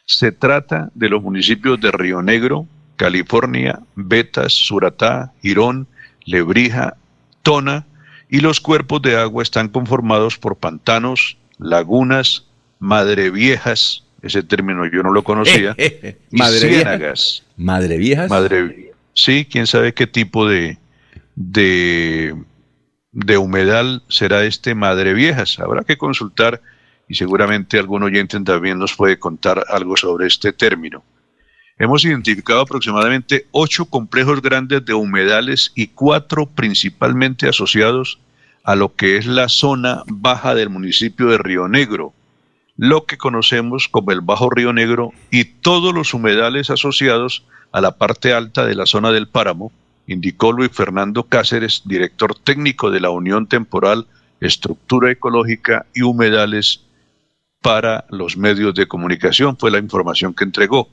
[0.07, 2.67] Se trata de los municipios de Río Negro,
[3.04, 5.88] California, Betas, Suratá, Girón,
[6.24, 6.96] Lebrija,
[7.42, 7.86] Tona,
[8.30, 12.46] y los cuerpos de agua están conformados por pantanos, lagunas,
[12.80, 15.76] madreviejas, ese término yo no lo conocía,
[16.32, 17.44] madreviejas.
[17.58, 18.30] ¿Madreviejas?
[18.30, 20.78] Madre, sí, quién sabe qué tipo de,
[21.36, 22.34] de,
[23.12, 25.60] de humedal será este madreviejas.
[25.60, 26.62] Habrá que consultar
[27.10, 31.04] y seguramente algún oyente también nos puede contar algo sobre este término.
[31.84, 38.19] Hemos identificado aproximadamente ocho complejos grandes de humedales y cuatro principalmente asociados
[38.63, 42.13] a lo que es la zona baja del municipio de Río Negro,
[42.78, 47.43] lo que conocemos como el Bajo Río Negro y todos los humedales asociados
[47.74, 49.74] a la parte alta de la zona del páramo,
[50.08, 54.08] indicó Luis Fernando Cáceres, director técnico de la Unión Temporal
[54.39, 56.80] Estructura Ecológica y Humedales
[57.62, 60.88] para los medios de comunicación, fue la información que entregó.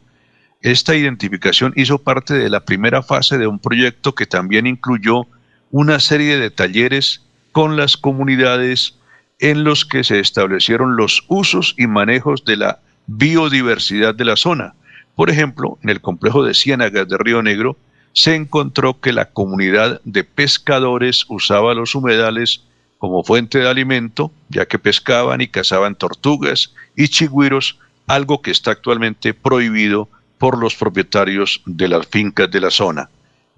[0.63, 5.27] Esta identificación hizo parte de la primera fase de un proyecto que también incluyó
[5.71, 8.99] una serie de talleres con las comunidades
[9.39, 14.75] en los que se establecieron los usos y manejos de la biodiversidad de la zona.
[15.17, 17.79] Por ejemplo, en el complejo de Ciénagas de Río Negro
[18.13, 22.65] se encontró que la comunidad de pescadores usaba los humedales
[22.99, 28.73] como fuente de alimento, ya que pescaban y cazaban tortugas y chigüiros, algo que está
[28.73, 30.09] actualmente prohibido
[30.41, 33.11] por los propietarios de las fincas de la zona.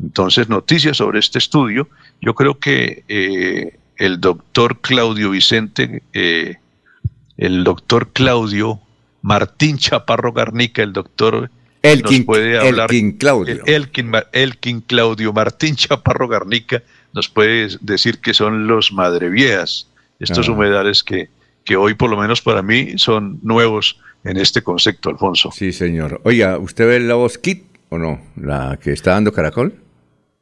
[0.02, 1.88] Entonces, noticias sobre este estudio.
[2.20, 6.56] Yo creo que eh, el doctor Claudio Vicente, eh,
[7.36, 8.80] el doctor Claudio
[9.22, 11.48] Martín Chaparro Garnica, el doctor
[11.82, 12.90] Elkin, nos puede hablar.
[12.90, 13.62] Elkin Claudio.
[14.32, 19.86] Elkin, Claudio Martín Chaparro Garnica nos puede decir que son los madreviejas,
[20.18, 20.52] estos ah.
[20.52, 21.28] humedales que,
[21.64, 25.50] que hoy por lo menos para mí son nuevos en este concepto, Alfonso.
[25.52, 26.20] Sí, señor.
[26.24, 28.20] Oiga, ¿usted ve la voz Kit o no?
[28.36, 29.74] ¿La que está dando Caracol?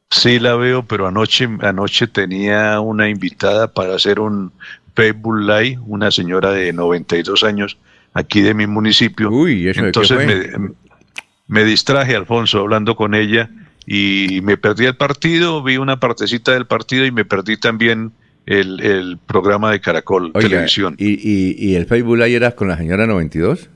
[0.09, 4.51] Sí la veo, pero anoche, anoche tenía una invitada para hacer un
[4.93, 7.77] Facebook Live, una señora de 92 años
[8.13, 9.31] aquí de mi municipio.
[9.31, 10.71] Uy, ¿eso Entonces me,
[11.47, 13.49] me distraje, Alfonso, hablando con ella
[13.85, 18.11] y me perdí el partido, vi una partecita del partido y me perdí también
[18.45, 20.95] el, el programa de Caracol Televisión.
[20.97, 23.69] ¿y, y, y el Facebook Live era con la señora 92?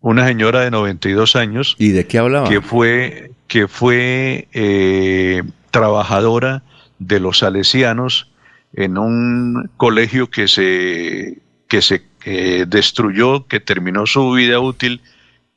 [0.00, 1.76] Una señora de 92 años.
[1.78, 2.48] ¿Y de qué hablaba?
[2.48, 6.62] Que fue, que fue eh, trabajadora
[6.98, 8.30] de los salesianos
[8.72, 11.38] en un colegio que se,
[11.68, 15.00] que se eh, destruyó, que terminó su vida útil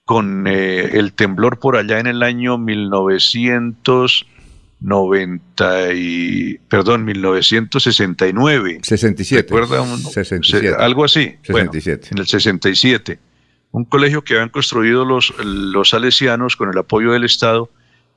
[0.05, 2.57] con eh, el temblor por allá en el año
[4.83, 8.79] 1990 y, perdón, 1969.
[8.83, 9.53] 67.
[9.53, 9.97] ¿Recuerda?
[9.97, 10.75] 67.
[10.77, 11.35] Algo así.
[11.43, 12.09] 67.
[12.11, 13.19] en el 67
[13.73, 17.69] un colegio que habían construido los, los salesianos con el apoyo del Estado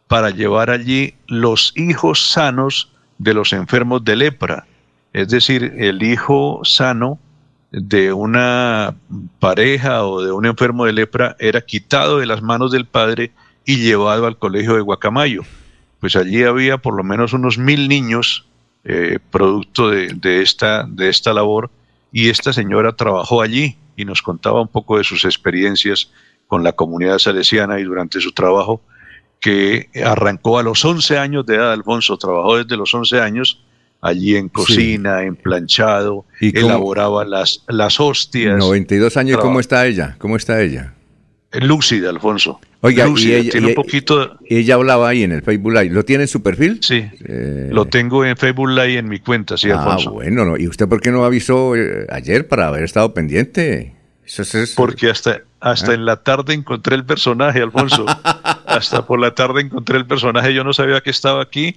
[0.07, 4.67] para llevar allí los hijos sanos de los enfermos de lepra.
[5.15, 7.19] Es decir, el hijo sano
[7.73, 8.97] de una
[9.41, 13.33] pareja o de un enfermo de lepra era quitado de las manos del padre
[13.65, 15.43] y llevado al colegio de Guacamayo.
[16.01, 18.47] Pues allí había por lo menos unos mil niños
[18.85, 21.71] eh, producto de, de, esta, de esta labor
[22.13, 26.11] y esta señora trabajó allí y nos contaba un poco de sus experiencias
[26.47, 28.81] con la comunidad salesiana y durante su trabajo,
[29.41, 33.63] que arrancó a los 11 años de edad, Alfonso, trabajó desde los 11 años
[34.01, 38.59] allí en cocina, en planchado, ¿Y elaboraba las, las hostias.
[38.59, 40.17] 92 años, ¿cómo está ella?
[40.19, 40.95] ¿Cómo está ella?
[41.53, 42.61] Lúcida, Alfonso.
[42.81, 44.37] Oiga, y ella, tiene un poquito.
[44.49, 45.91] ella hablaba ahí en el Facebook Live.
[45.91, 46.79] ¿Lo tiene en su perfil?
[46.83, 47.09] Sí.
[47.25, 50.57] Eh, lo tengo en Facebook Live en mi cuenta, sí, ah, bueno, no.
[50.57, 53.95] ¿y usted por qué no avisó eh, ayer para haber estado pendiente?
[54.25, 54.75] Eso es...
[54.75, 55.95] Porque hasta, hasta ¿Ah?
[55.95, 58.05] en la tarde encontré el personaje, Alfonso.
[58.67, 60.53] hasta por la tarde encontré el personaje.
[60.53, 61.77] Yo no sabía que estaba aquí.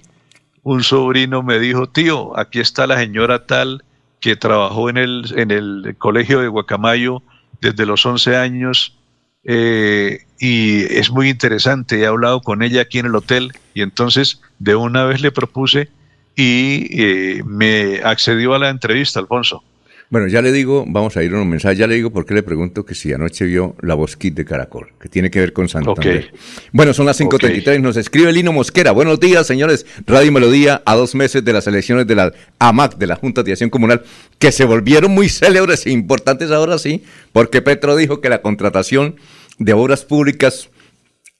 [0.62, 3.84] Un sobrino me dijo, tío, aquí está la señora tal
[4.20, 7.22] que trabajó en el, en el colegio de Guacamayo
[7.60, 8.99] desde los 11 años
[9.44, 12.00] eh, y es muy interesante.
[12.00, 15.88] He hablado con ella aquí en el hotel y entonces de una vez le propuse
[16.36, 19.62] y eh, me accedió a la entrevista, Alfonso.
[20.10, 22.42] Bueno, ya le digo, vamos a ir a un mensaje, ya le digo porque le
[22.42, 26.32] pregunto que si anoche vio la Bosquit de Caracol, que tiene que ver con Santander.
[26.72, 28.90] Bueno, son las 5.33, nos escribe Lino Mosquera.
[28.90, 29.86] Buenos días, señores.
[30.08, 33.52] Radio Melodía, a dos meses de las elecciones de la AMAC, de la Junta de
[33.52, 34.02] Acción Comunal,
[34.40, 39.14] que se volvieron muy célebres e importantes ahora sí, porque Petro dijo que la contratación
[39.58, 40.70] de obras públicas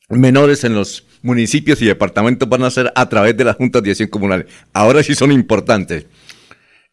[0.09, 3.91] menores en los municipios y departamentos van a ser a través de las juntas de
[3.91, 4.47] acción comunal.
[4.73, 6.07] Ahora sí son importantes.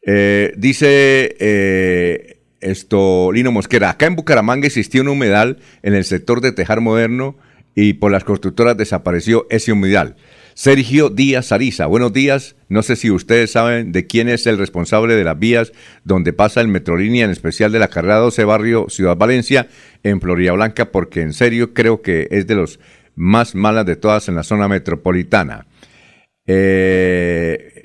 [0.09, 6.39] Eh, dice eh, esto Lino Mosquera, acá en Bucaramanga existía un humedal en el sector
[6.39, 7.35] de Tejar Moderno
[7.75, 10.15] y por las constructoras desapareció ese humedal.
[10.53, 12.55] Sergio Díaz Ariza, buenos días.
[12.69, 15.73] No sé si ustedes saben de quién es el responsable de las vías
[16.05, 19.67] donde pasa el Metrolínea, en especial de la carrera 12 Barrio Ciudad Valencia,
[20.03, 22.79] en Florida Blanca, porque en serio creo que es de los
[23.15, 25.67] más malas de todas en la zona metropolitana.
[26.47, 27.83] Eh,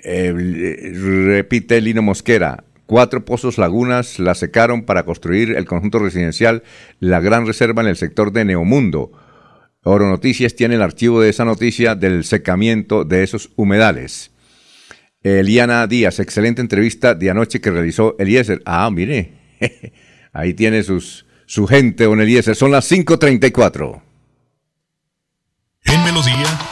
[1.26, 6.62] repite Lino Mosquera, cuatro pozos lagunas la secaron para construir el conjunto residencial
[7.00, 9.12] La Gran Reserva en el sector de Neomundo.
[9.84, 14.30] Oro Noticias tiene el archivo de esa noticia del secamiento de esos humedales.
[15.22, 18.62] Eliana Díaz, excelente entrevista de anoche que realizó Eliezer.
[18.64, 19.32] Ah, mire,
[20.32, 22.54] ahí tiene sus, su gente, don Eliezer.
[22.54, 24.02] Son las 5.34.
[25.84, 26.71] En Melodía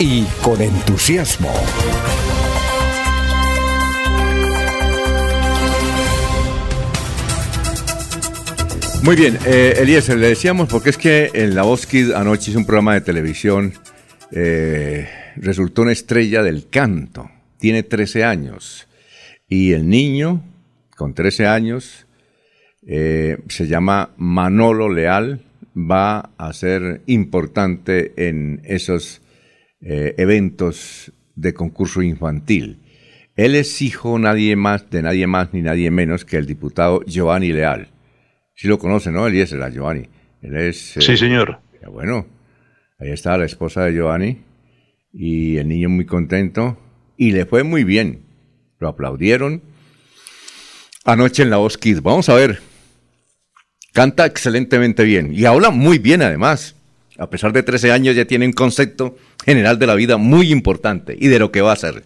[0.00, 1.52] y con entusiasmo.
[9.04, 11.86] Muy bien, eh, Eliezer, le decíamos porque es que en La Voz
[12.16, 13.74] anoche hizo un programa de televisión,
[14.32, 18.87] eh, resultó una estrella del canto, tiene 13 años
[19.48, 20.42] y el niño
[20.96, 22.06] con 13 años
[22.86, 25.42] eh, se llama Manolo Leal,
[25.74, 29.22] va a ser importante en esos
[29.80, 32.80] eh, eventos de concurso infantil.
[33.36, 37.52] Él es hijo nadie más, de nadie más ni nadie menos que el diputado Giovanni
[37.52, 37.88] Leal
[38.58, 39.24] Sí lo conoce, ¿no?
[39.28, 40.08] Eliezer, a Giovanni.
[40.42, 41.60] Él es, sí, eh, señor.
[41.92, 42.26] Bueno,
[42.98, 44.42] ahí está la esposa de Giovanni
[45.12, 46.76] y el niño muy contento
[47.16, 48.24] y le fue muy bien.
[48.78, 49.62] Lo aplaudieron
[51.04, 52.02] anoche en la Voz Kids.
[52.02, 52.60] Vamos a ver.
[53.92, 56.76] Canta excelentemente bien y habla muy bien además.
[57.18, 61.16] A pesar de 13 años ya tiene un concepto general de la vida muy importante
[61.18, 62.04] y de lo que va a hacer.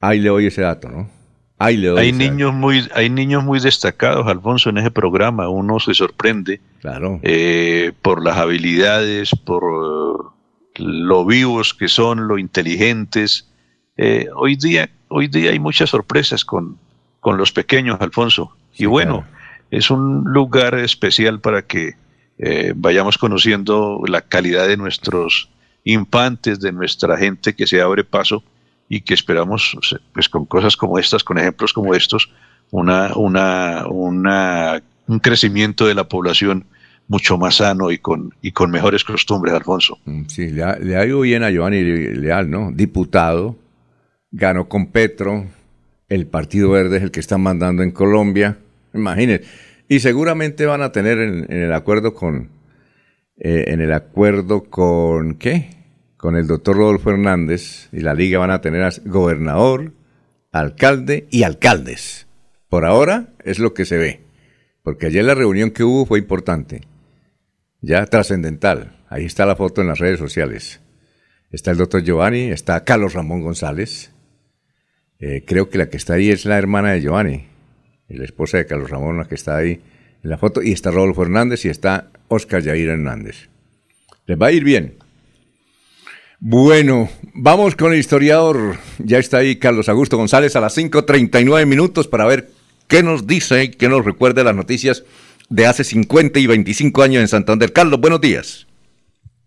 [0.00, 1.10] Ahí le oye ese dato, ¿no?
[1.58, 5.48] hay niños muy, hay niños muy destacados, Alfonso, en ese programa.
[5.48, 7.18] Uno se sorprende claro.
[7.22, 10.32] Eh, por las habilidades, por
[10.76, 13.47] lo vivos que son, lo inteligentes.
[13.98, 16.78] Eh, hoy día, hoy día hay muchas sorpresas con,
[17.20, 18.56] con los pequeños, Alfonso.
[18.76, 19.26] y bueno,
[19.70, 21.94] es un lugar especial para que
[22.38, 25.50] eh, vayamos conociendo la calidad de nuestros
[25.84, 28.44] infantes, de nuestra gente que se abre paso
[28.88, 29.76] y que esperamos,
[30.12, 32.30] pues con cosas como estas, con ejemplos como estos,
[32.70, 36.64] una, una, una, un crecimiento de la población
[37.08, 39.98] mucho más sano y con, y con mejores costumbres, Alfonso.
[40.04, 40.62] Mm, sí, le
[40.96, 42.70] ha, ido bien a Giovanni Leal, ¿no?
[42.72, 43.56] Diputado,
[44.30, 45.46] ganó con Petro,
[46.08, 48.58] el Partido Verde es el que está mandando en Colombia,
[48.94, 49.46] imagínense.
[49.88, 52.50] Y seguramente van a tener en, el acuerdo con,
[53.38, 55.70] eh, en el acuerdo con, ¿qué?
[56.16, 59.92] Con el doctor Rodolfo Hernández y la liga van a tener gobernador,
[60.52, 62.26] alcalde y alcaldes.
[62.68, 64.20] Por ahora es lo que se ve,
[64.82, 66.82] porque ayer la reunión que hubo fue importante
[67.80, 68.96] ya trascendental.
[69.08, 70.80] Ahí está la foto en las redes sociales.
[71.50, 74.12] Está el doctor Giovanni, está Carlos Ramón González.
[75.20, 77.46] Eh, creo que la que está ahí es la hermana de Giovanni,
[78.08, 79.80] la esposa de Carlos Ramón, la que está ahí
[80.22, 80.62] en la foto.
[80.62, 83.48] Y está Rodolfo Hernández y está Oscar Yair Hernández.
[84.26, 84.94] Les va a ir bien.
[86.40, 88.76] Bueno, vamos con el historiador.
[88.98, 92.50] Ya está ahí Carlos Augusto González a las 5.39 minutos para ver
[92.86, 95.04] qué nos dice, qué nos recuerda las noticias
[95.48, 97.72] de hace 50 y 25 años en Santander.
[97.72, 98.66] Carlos, buenos días.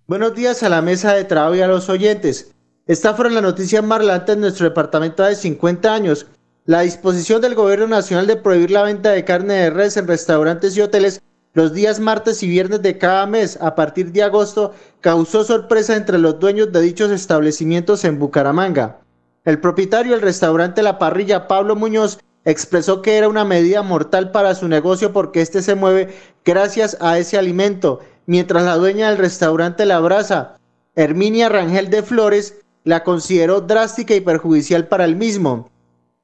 [0.06, 2.51] Buenos días a la mesa de trabajo y a los oyentes.
[2.88, 6.26] Esta fue la noticia más relevante en nuestro departamento de 50 años.
[6.66, 10.76] La disposición del Gobierno Nacional de prohibir la venta de carne de res en restaurantes
[10.76, 11.22] y hoteles
[11.54, 16.18] los días martes y viernes de cada mes a partir de agosto causó sorpresa entre
[16.18, 19.00] los dueños de dichos establecimientos en Bucaramanga.
[19.46, 24.56] El propietario del restaurante La Parrilla, Pablo Muñoz, expresó que era una medida mortal para
[24.56, 29.86] su negocio porque éste se mueve gracias a ese alimento, mientras la dueña del restaurante
[29.86, 30.58] La Brasa,
[30.96, 35.70] Herminia Rangel de Flores, la consideró drástica y perjudicial para el mismo.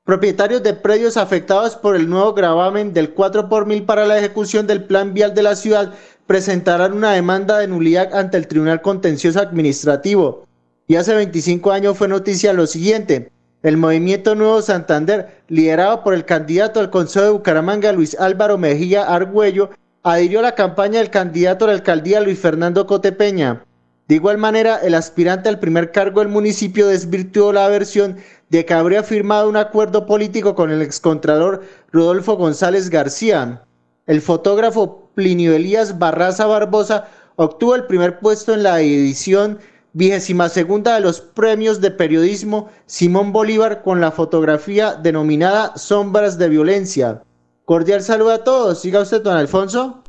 [0.04, 4.66] Propietarios de predios afectados por el nuevo gravamen del 4 por mil para la ejecución
[4.66, 5.94] del plan vial de la ciudad
[6.26, 10.46] presentarán una demanda de nulidad ante el Tribunal Contencioso Administrativo.
[10.88, 13.32] Y hace 25 años fue noticia lo siguiente.
[13.64, 19.04] El movimiento Nuevo Santander, liderado por el candidato al Consejo de Bucaramanga, Luis Álvaro Mejía
[19.04, 19.72] Argüello,
[20.04, 23.66] adhirió a la campaña del candidato a la alcaldía Luis Fernando Cotepeña.
[24.08, 28.18] De igual manera, el aspirante al primer cargo del municipio desvirtuó la versión
[28.50, 33.64] de que habría firmado un acuerdo político con el excontralor Rodolfo González García.
[34.06, 39.60] El fotógrafo Plinio Elías Barraza Barbosa obtuvo el primer puesto en la edición
[39.92, 46.48] vigésima segunda de los premios de periodismo Simón Bolívar con la fotografía denominada Sombras de
[46.48, 47.24] Violencia.
[47.66, 48.80] Cordial saludo a todos.
[48.80, 50.02] Siga usted, don Alfonso.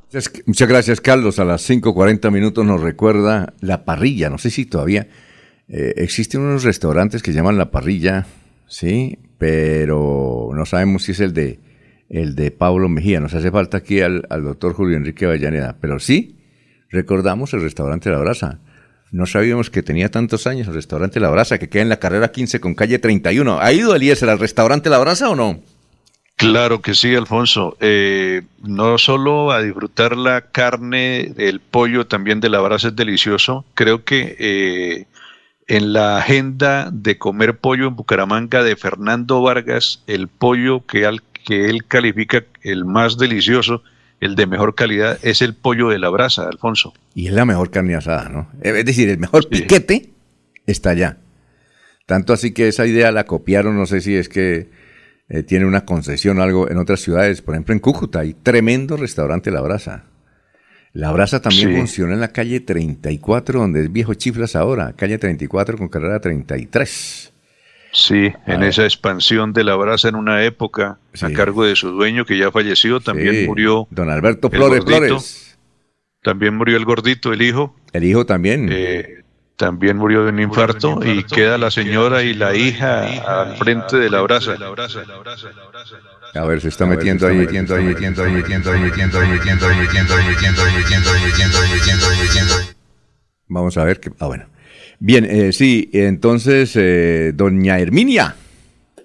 [0.47, 1.39] Muchas gracias, Carlos.
[1.39, 4.31] A las 5.40 minutos nos recuerda la parrilla.
[4.31, 5.09] No sé si todavía
[5.69, 8.27] eh, existen unos restaurantes que llaman la parrilla,
[8.67, 11.61] sí, pero no sabemos si es el de
[12.09, 13.21] el de Pablo Mejía.
[13.21, 15.77] Nos hace falta aquí al, al doctor Julio Enrique Vallaneda.
[15.81, 16.39] Pero sí,
[16.91, 18.61] recordamos el restaurante La Brasa
[19.11, 22.31] no sabíamos que tenía tantos años el restaurante La Brasa, que queda en la carrera
[22.31, 23.59] 15 con calle 31.
[23.61, 25.61] ¿Ha ido Eliezer al restaurante La Brasa o no?
[26.39, 27.77] Claro que sí, Alfonso.
[27.81, 33.65] Eh, no solo a disfrutar la carne, el pollo también de la brasa es delicioso.
[33.75, 35.07] Creo que eh,
[35.67, 41.23] en la agenda de comer pollo en Bucaramanga de Fernando Vargas, el pollo que, al,
[41.45, 43.83] que él califica el más delicioso
[44.21, 46.95] el de mejor calidad es el pollo de la brasa, Alfonso.
[47.17, 48.49] Y es la mejor carne asada, ¿no?
[48.63, 50.11] Es decir, el mejor piquete
[50.67, 51.19] está allá.
[52.07, 54.71] Tanto así que esa idea la copiaron, no sé si es que
[55.29, 58.97] eh, tiene una concesión o algo en otras ciudades, por ejemplo en Cúcuta hay tremendo
[58.97, 60.05] restaurante La Brasa.
[60.93, 65.77] La Brasa también funciona en la calle 34, donde es viejo chiflas ahora, calle 34
[65.77, 67.33] con carrera 33.
[67.93, 72.27] Sí, en esa expansión de la brasa en una época, a cargo de su dueño
[72.27, 73.87] que ya falleció, también murió.
[73.91, 75.59] Don Alberto Flores Flores.
[76.23, 77.75] También murió el gordito, el hijo.
[77.93, 78.69] El hijo también.
[78.71, 79.23] Eh,
[79.59, 83.03] también murió de un infarto, y queda la señora y la hija
[83.41, 84.55] al frente de la brasa.
[86.35, 89.67] A ver, se está metiendo ahí, metiendo ahí, metiendo ahí, metiendo ahí, metiendo ahí, metiendo
[89.67, 92.67] ahí, metiendo ahí, metiendo ahí, metiendo ahí, metiendo ahí, metiendo ahí,
[93.49, 94.13] Vamos a ver qué.
[94.21, 94.47] Ah, bueno.
[95.01, 98.37] Bien, eh, sí, entonces, eh, doña Herminia.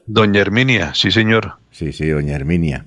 [0.06, 1.54] Doña Herminia, sí, señor.
[1.72, 2.86] Sí, sí, doña Herminia.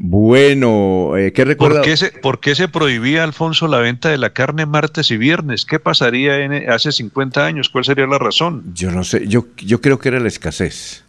[0.00, 1.82] Bueno, eh, ¿qué recuerda?
[2.22, 5.64] ¿Por qué, se, prohibía, Alfonso, la venta de la carne martes y viernes?
[5.64, 7.68] ¿Qué pasaría en, hace 50 años?
[7.68, 8.62] ¿Cuál sería la razón?
[8.74, 11.04] Yo no sé, yo, yo creo que era la escasez,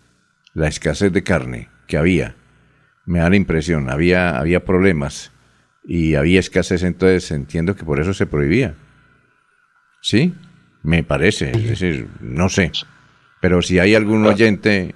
[0.56, 2.36] la escasez de carne que había.
[3.06, 5.32] Me da la impresión, había, había problemas
[5.86, 8.74] y había escasez, entonces entiendo que por eso se prohibía.
[10.02, 10.34] ¿Sí?
[10.82, 12.72] Me parece, es decir, no sé.
[13.40, 14.96] Pero si hay algún oyente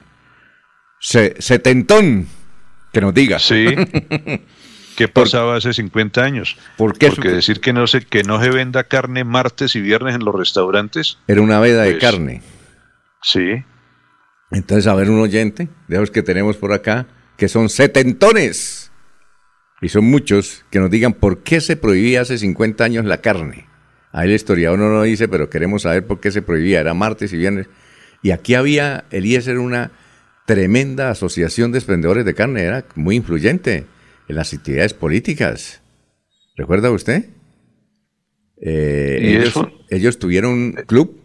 [1.00, 2.28] se, setentón
[2.94, 3.40] Que nos diga.
[3.40, 3.66] Sí.
[4.96, 6.56] ¿Qué pasaba hace 50 años?
[6.78, 7.10] ¿Por qué?
[7.10, 10.36] Porque decir que no, se, que no se venda carne martes y viernes en los
[10.36, 11.18] restaurantes.
[11.28, 12.42] Era una veda de pues, carne.
[13.24, 13.64] Sí.
[14.52, 18.92] Entonces, a ver, un oyente de los que tenemos por acá, que son setentones,
[19.82, 23.68] y son muchos, que nos digan por qué se prohibía hace 50 años la carne.
[24.12, 26.80] Ahí el historiador no lo dice, pero queremos saber por qué se prohibía.
[26.80, 27.68] Era martes y viernes.
[28.22, 29.92] Y aquí había, Elías era una
[30.46, 33.86] tremenda asociación de expendedores de carne, era muy influyente
[34.28, 35.82] en las actividades políticas.
[36.56, 37.30] ¿Recuerda usted?
[38.62, 39.54] Eh, ellos,
[39.90, 41.20] ellos, tuvieron un club.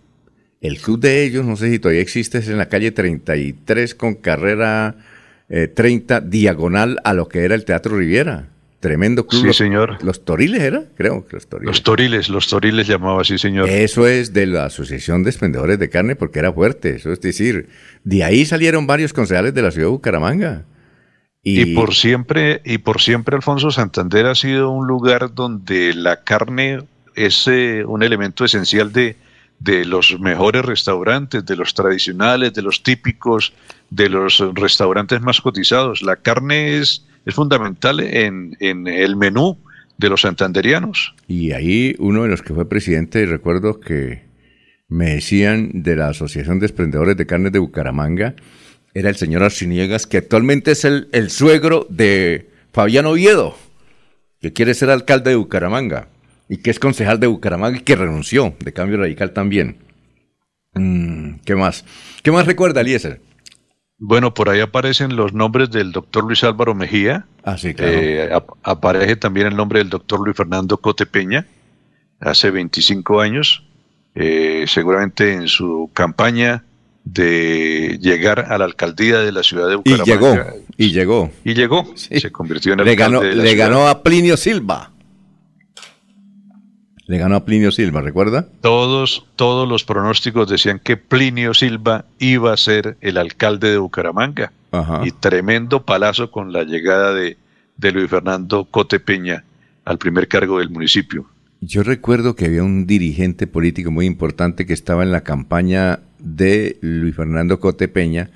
[0.60, 4.14] El club de ellos, no sé si todavía existe, es en la calle 33 con
[4.14, 4.96] carrera
[5.48, 8.48] 30 eh, diagonal a lo que era el Teatro Riviera.
[8.80, 9.46] Tremendo club.
[9.46, 10.02] Sí, señor.
[10.04, 10.84] ¿Los Toriles era?
[10.96, 11.66] Creo que los Toriles.
[11.66, 13.68] Los Toriles, los Toriles llamaba, sí, señor.
[13.68, 16.96] Eso es de la Asociación de Expendedores de Carne porque era fuerte.
[16.96, 17.68] Eso es decir,
[18.04, 20.64] de ahí salieron varios concejales de la ciudad de Bucaramanga.
[21.42, 26.82] Y, por siempre, y por siempre Alfonso Santander ha sido un lugar donde la carne
[27.14, 29.16] es eh, un elemento esencial de,
[29.58, 33.52] de los mejores restaurantes, de los tradicionales, de los típicos,
[33.90, 36.02] de los restaurantes más cotizados.
[36.02, 39.58] La carne es, es fundamental en, el menú
[39.98, 41.14] de los santanderianos.
[41.26, 44.22] Y ahí uno de los que fue presidente, recuerdo que
[44.88, 48.34] me decían de la Asociación de Esprendedores de Carnes de Bucaramanga,
[48.94, 53.54] era el señor Arciniegas, que actualmente es el, suegro de Fabián Oviedo,
[54.40, 56.08] que quiere ser alcalde de Bucaramanga
[56.48, 59.76] y que es concejal de Bucaramanga y que renunció de cambio radical también.
[60.72, 61.84] Mm, ¿Qué más?
[62.22, 63.20] ¿Qué más recuerda, Eliezer?
[63.98, 67.26] Bueno, por ahí aparecen los nombres del doctor Luis Álvaro Mejía.
[67.42, 67.92] Ah, sí, claro.
[67.92, 68.30] Eh,
[68.62, 71.46] aparece también el nombre del doctor Luis Fernando Cote Peña,
[72.20, 73.64] hace 25 años.
[74.14, 76.64] Eh, seguramente en su campaña
[77.04, 80.04] de llegar a la alcaldía de la ciudad de Bucaramanga.
[80.04, 80.36] Y llegó,
[80.76, 81.30] y llegó.
[81.44, 84.92] Y llegó, se convirtió en le ganó, Le ganó a Plinio Silva.
[87.08, 88.46] Le ganó a Plinio Silva, ¿recuerda?
[88.60, 94.52] Todos, todos los pronósticos decían que Plinio Silva iba a ser el alcalde de Bucaramanga.
[95.02, 97.38] Y tremendo palazo con la llegada de,
[97.78, 99.44] de Luis Fernando Cote Peña
[99.86, 101.24] al primer cargo del municipio.
[101.62, 106.76] Yo recuerdo que había un dirigente político muy importante que estaba en la campaña de
[106.82, 108.28] Luis Fernando Cote Peña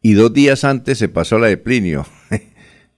[0.00, 2.06] y dos días antes se pasó la de Plinio.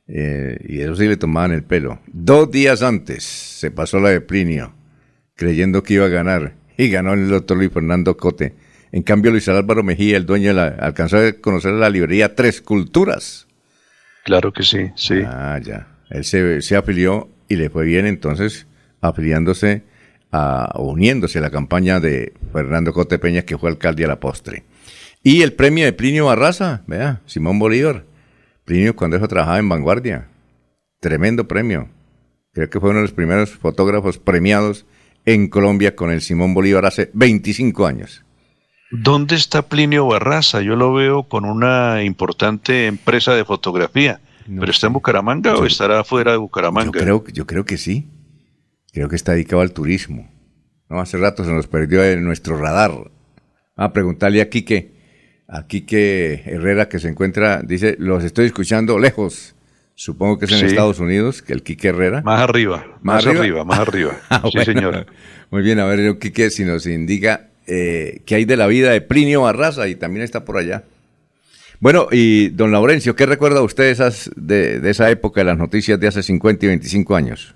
[0.06, 1.98] Eh, y eso sí le tomaban el pelo.
[2.12, 4.74] Dos días antes se pasó la de Plinio,
[5.36, 6.54] creyendo que iba a ganar.
[6.76, 8.54] Y ganó el doctor Luis Fernando Cote.
[8.92, 12.60] En cambio, Luis Álvaro Mejía, el dueño de la, alcanzó a conocer la librería Tres
[12.60, 13.46] Culturas.
[14.24, 15.20] Claro que sí, sí.
[15.26, 15.88] Ah, ya.
[16.10, 18.66] Él se, se afilió y le fue bien entonces
[19.00, 19.82] afiliándose
[20.76, 24.64] uniéndose a la campaña de Fernando Cote Peña, que fue alcalde a la postre.
[25.22, 28.04] Y el premio de Plinio Barraza, vea, Simón Bolívar.
[28.64, 30.28] Plinio cuando eso trabajaba en Vanguardia.
[31.00, 31.88] Tremendo premio.
[32.52, 34.86] Creo que fue uno de los primeros fotógrafos premiados
[35.24, 38.24] en Colombia con el Simón Bolívar hace 25 años.
[38.90, 40.60] ¿Dónde está Plinio Barraza?
[40.60, 44.20] Yo lo veo con una importante empresa de fotografía.
[44.46, 46.98] ¿Pero está en Bucaramanga o estará fuera de Bucaramanga?
[46.98, 48.06] Yo creo, yo creo que sí
[48.94, 50.30] creo que está dedicado al turismo.
[50.88, 51.00] ¿no?
[51.00, 52.92] Hace rato se nos perdió en nuestro radar.
[53.76, 54.94] a preguntarle a Quique,
[55.48, 59.53] a Quique Herrera que se encuentra, dice, los estoy escuchando lejos.
[59.94, 62.20] Supongo que es en Estados Unidos, que el Quique Herrera.
[62.22, 63.64] Más arriba, más, arriba?
[63.64, 64.16] más arriba.
[64.28, 65.06] Ah, sí, señor.
[65.50, 69.00] Muy bien, a ver, Quique, si nos indica eh, qué hay de la vida de
[69.00, 70.84] Plinio Barraza y también está por allá.
[71.78, 76.00] Bueno, y don Laurencio, ¿qué recuerda usted esas, de, de esa época de las noticias
[76.00, 77.54] de hace 50 y 25 años?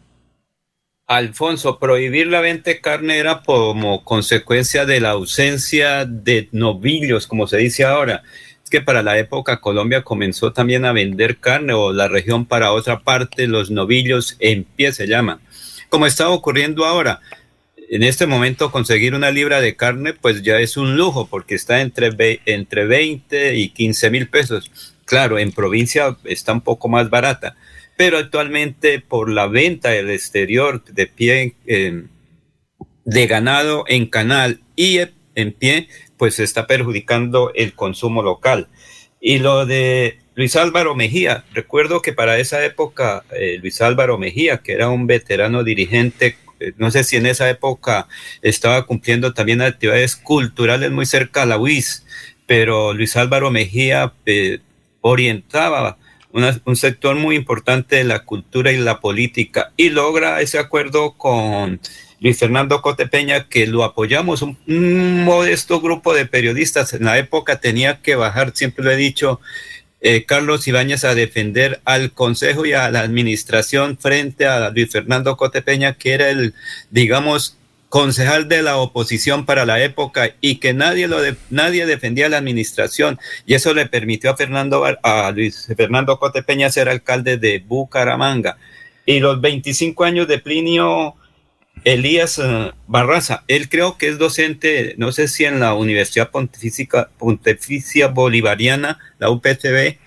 [1.09, 7.47] Alfonso, prohibir la venta de carne era como consecuencia de la ausencia de novillos, como
[7.47, 8.23] se dice ahora.
[8.69, 13.01] Que para la época Colombia comenzó también a vender carne o la región para otra
[13.01, 15.41] parte, los novillos en pie se llaman.
[15.89, 17.21] Como está ocurriendo ahora,
[17.77, 21.81] en este momento conseguir una libra de carne pues ya es un lujo porque está
[21.81, 24.71] entre, entre 20 y 15 mil pesos.
[25.05, 27.57] Claro, en provincia está un poco más barata
[27.99, 32.07] pero actualmente por la venta del exterior de pie em,
[33.05, 35.01] de ganado en canal y
[35.35, 35.89] en pie,
[36.19, 38.69] pues está perjudicando el consumo local.
[39.21, 44.59] Y lo de Luis Álvaro Mejía, recuerdo que para esa época eh, Luis Álvaro Mejía,
[44.59, 48.07] que era un veterano dirigente, eh, no sé si en esa época
[48.43, 52.05] estaba cumpliendo también actividades culturales muy cerca a la UIS,
[52.47, 54.61] pero Luis Álvaro Mejía eh,
[55.01, 55.99] orientaba
[56.31, 61.81] un sector muy importante de la cultura y la política y logra ese acuerdo con
[62.21, 66.93] Luis Fernando Cotepeña que lo apoyamos, un, modesto grupo de periodistas.
[66.93, 69.41] En la época tenía que bajar, siempre lo he dicho,
[70.01, 75.37] eh, Carlos Ibáñez a defender al Consejo y a la Administración frente a Luis Fernando
[75.37, 76.55] Cotepeña, que era el,
[76.91, 77.57] digamos,
[77.89, 81.19] concejal de la oposición para la época y que nadie lo
[81.51, 83.19] nadie defendía a la administración.
[83.47, 88.59] Y eso le permitió a Fernando a Luis Fernando Cotepeña ser alcalde de Bucaramanga.
[89.07, 91.15] Y los 25 años de Plinio
[91.85, 98.09] Elías eh, Barraza, él creo que es docente, no sé si en la Universidad Pontificia
[98.09, 99.99] Bolivariana, la UPTB,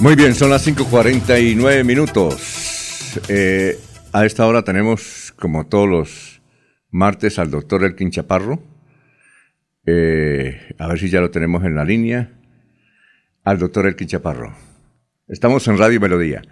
[0.00, 3.20] Muy bien, son las 5.49 minutos.
[3.28, 3.78] Eh,
[4.14, 6.37] a esta hora tenemos, como todos los
[6.90, 8.62] martes al doctor Elkin Chaparro.
[9.86, 12.32] Eh, a ver si ya lo tenemos en la línea.
[13.44, 14.54] Al doctor Elkin Chaparro.
[15.28, 16.42] Estamos en Radio Melodía.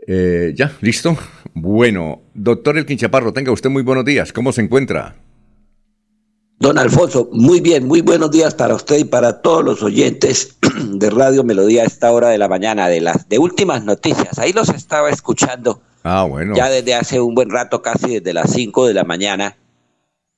[0.07, 1.17] Eh, ya, listo.
[1.55, 4.33] Bueno, doctor El Quinchaparro, tenga usted muy buenos días.
[4.33, 5.17] ¿Cómo se encuentra?
[6.59, 10.57] Don Alfonso, muy bien, muy buenos días para usted y para todos los oyentes
[10.93, 14.39] de Radio Melodía a esta hora de la mañana, de las de últimas noticias.
[14.39, 15.83] Ahí los estaba escuchando.
[16.05, 16.55] Ah, bueno.
[16.57, 19.57] Ya desde hace un buen rato, casi desde las 5 de la mañana.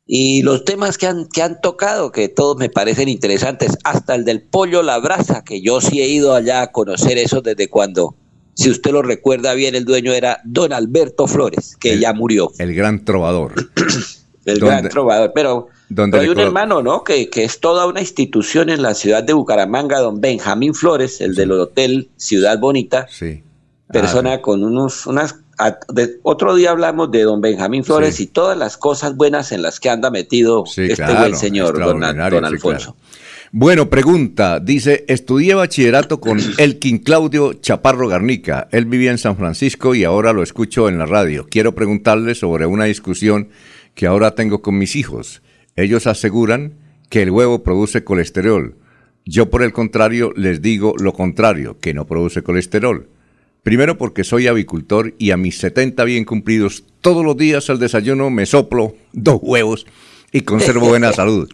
[0.06, 4.24] Y los temas que han, que han tocado, que todos me parecen interesantes, hasta el
[4.24, 8.16] del pollo la brasa, que yo sí he ido allá a conocer eso desde cuando
[8.54, 12.52] si usted lo recuerda bien, el dueño era don Alberto Flores, que ya murió.
[12.58, 13.54] El gran trovador.
[14.44, 15.68] el gran trovador, pero,
[16.12, 17.04] hay un hermano, ¿no?
[17.04, 21.34] Que, que, es toda una institución en la ciudad de Bucaramanga, don Benjamín Flores, el
[21.34, 23.06] del hotel Ciudad Bonita.
[23.10, 23.42] Sí.
[23.88, 25.36] Persona ah, con unos, unas...
[26.22, 29.90] otro día hablamos de don Benjamín Flores y todas las cosas buenas en las que
[29.90, 32.96] anda metido este buen señor, don, don Alfonso.
[33.56, 38.66] Bueno, pregunta, dice, estudié bachillerato con Elkin Claudio Chaparro Garnica.
[38.72, 41.46] Él vivía en San Francisco y ahora lo escucho en la radio.
[41.48, 43.50] Quiero preguntarle sobre una discusión
[43.94, 45.40] que ahora tengo con mis hijos.
[45.76, 46.74] Ellos aseguran
[47.10, 48.74] que el huevo produce colesterol.
[49.24, 53.08] Yo por el contrario les digo lo contrario, que no produce colesterol.
[53.62, 58.30] Primero porque soy avicultor y a mis 70 bien cumplidos todos los días al desayuno
[58.30, 59.86] me soplo dos huevos
[60.32, 61.48] y conservo buena salud.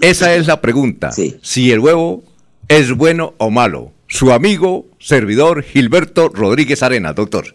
[0.00, 1.12] Esa es la pregunta.
[1.12, 2.22] Si el huevo
[2.68, 3.92] es bueno o malo.
[4.06, 7.54] Su amigo, servidor Gilberto Rodríguez Arena, doctor.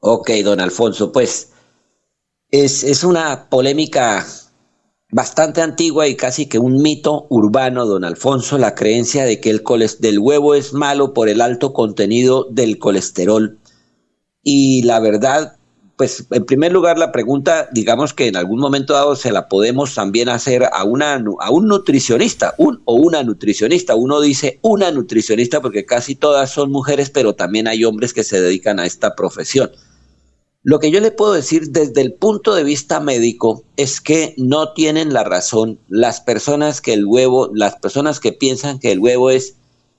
[0.00, 1.50] Ok, don Alfonso, pues
[2.50, 4.26] es, es una polémica
[5.12, 9.62] bastante antigua y casi que un mito urbano, don Alfonso, la creencia de que el
[9.98, 13.58] del huevo es malo por el alto contenido del colesterol.
[14.42, 15.56] Y la verdad,
[16.00, 19.94] pues en primer lugar la pregunta, digamos que en algún momento dado se la podemos
[19.94, 23.94] también hacer a, una, a un nutricionista, un o una nutricionista.
[23.96, 28.40] Uno dice una nutricionista porque casi todas son mujeres, pero también hay hombres que se
[28.40, 29.72] dedican a esta profesión.
[30.62, 34.72] Lo que yo le puedo decir desde el punto de vista médico es que no
[34.72, 39.28] tienen la razón las personas que el huevo, las personas que piensan que el huevo
[39.28, 39.56] es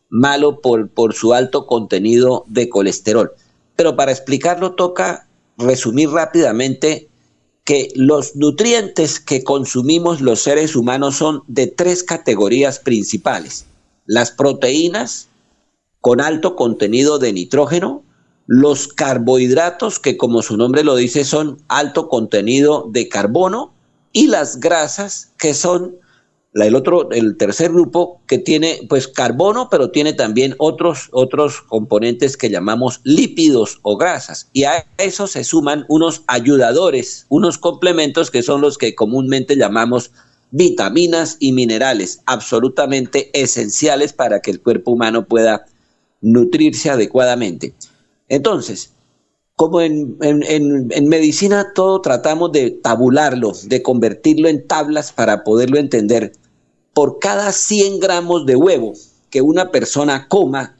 [0.10, 3.34] malo por, por su alto contenido de colesterol.
[3.76, 5.28] Pero para explicarlo toca
[5.58, 7.10] resumir rápidamente
[7.64, 13.66] que los nutrientes que consumimos los seres humanos son de tres categorías principales.
[14.06, 15.28] Las proteínas
[15.99, 18.04] con alto contenido de nitrógeno,
[18.47, 23.72] los carbohidratos que como su nombre lo dice son alto contenido de carbono
[24.12, 25.95] y las grasas que son
[26.54, 32.36] el otro, el tercer grupo que tiene pues carbono, pero tiene también otros, otros componentes
[32.36, 34.49] que llamamos lípidos o grasas.
[34.52, 40.12] Y a eso se suman unos ayudadores, unos complementos que son los que comúnmente llamamos
[40.52, 45.66] vitaminas y minerales, absolutamente esenciales para que el cuerpo humano pueda
[46.20, 47.74] nutrirse adecuadamente.
[48.28, 48.91] Entonces,
[49.56, 56.34] como en, en, medicina todo tratamos de tabularlo, de convertirlo en tablas para poderlo entender,
[56.93, 58.93] por cada 100 gramos de huevo
[59.30, 60.76] que una persona coma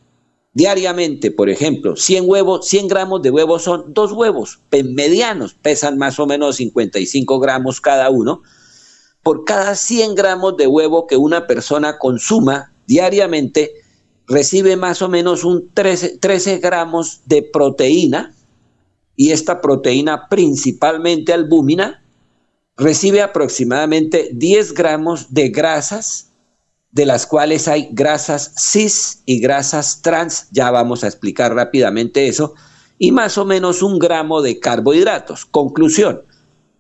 [0.53, 6.19] diariamente, por ejemplo, 100 huevos, 100 gramos de huevos son dos huevos medianos, pesan más
[6.19, 8.41] o menos 55 gramos cada uno.
[9.24, 13.72] Por cada 100 gramos de huevo que una persona consuma diariamente,
[14.28, 18.34] recibe más o menos un 13, 13 gramos de proteína,
[19.16, 22.01] y esta proteína principalmente albúmina
[22.78, 26.30] recibe aproximadamente 10 gramos de grasas,
[26.91, 32.55] de las cuales hay grasas cis y grasas trans, ya vamos a explicar rápidamente eso,
[32.97, 35.45] y más o menos un gramo de carbohidratos.
[35.45, 36.22] Conclusión,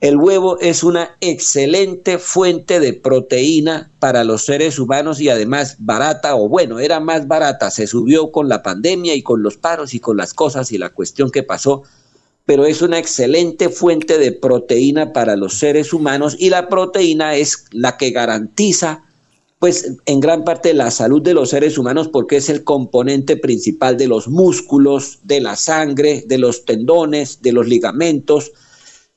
[0.01, 6.35] el huevo es una excelente fuente de proteína para los seres humanos y además barata,
[6.35, 9.99] o bueno, era más barata, se subió con la pandemia y con los paros y
[9.99, 11.83] con las cosas y la cuestión que pasó
[12.51, 17.63] pero es una excelente fuente de proteína para los seres humanos y la proteína es
[17.71, 19.05] la que garantiza
[19.59, 23.95] pues en gran parte la salud de los seres humanos porque es el componente principal
[23.95, 28.51] de los músculos, de la sangre, de los tendones, de los ligamentos,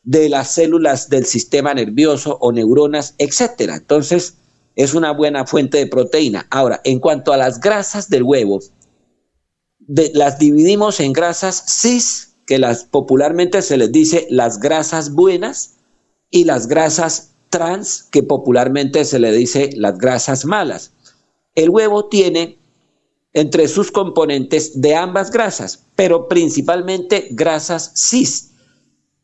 [0.04, 3.74] de las células del sistema nervioso o neuronas, etcétera.
[3.74, 4.36] Entonces,
[4.76, 6.46] es una buena fuente de proteína.
[6.52, 8.60] Ahora, en cuanto a las grasas del huevo,
[9.88, 15.76] las dividimos en grasas cis que las popularmente se les dice las grasas buenas
[16.30, 20.92] y las grasas trans, que popularmente se le dice las grasas malas.
[21.54, 22.58] El huevo tiene
[23.32, 28.50] entre sus componentes de ambas grasas, pero principalmente grasas cis,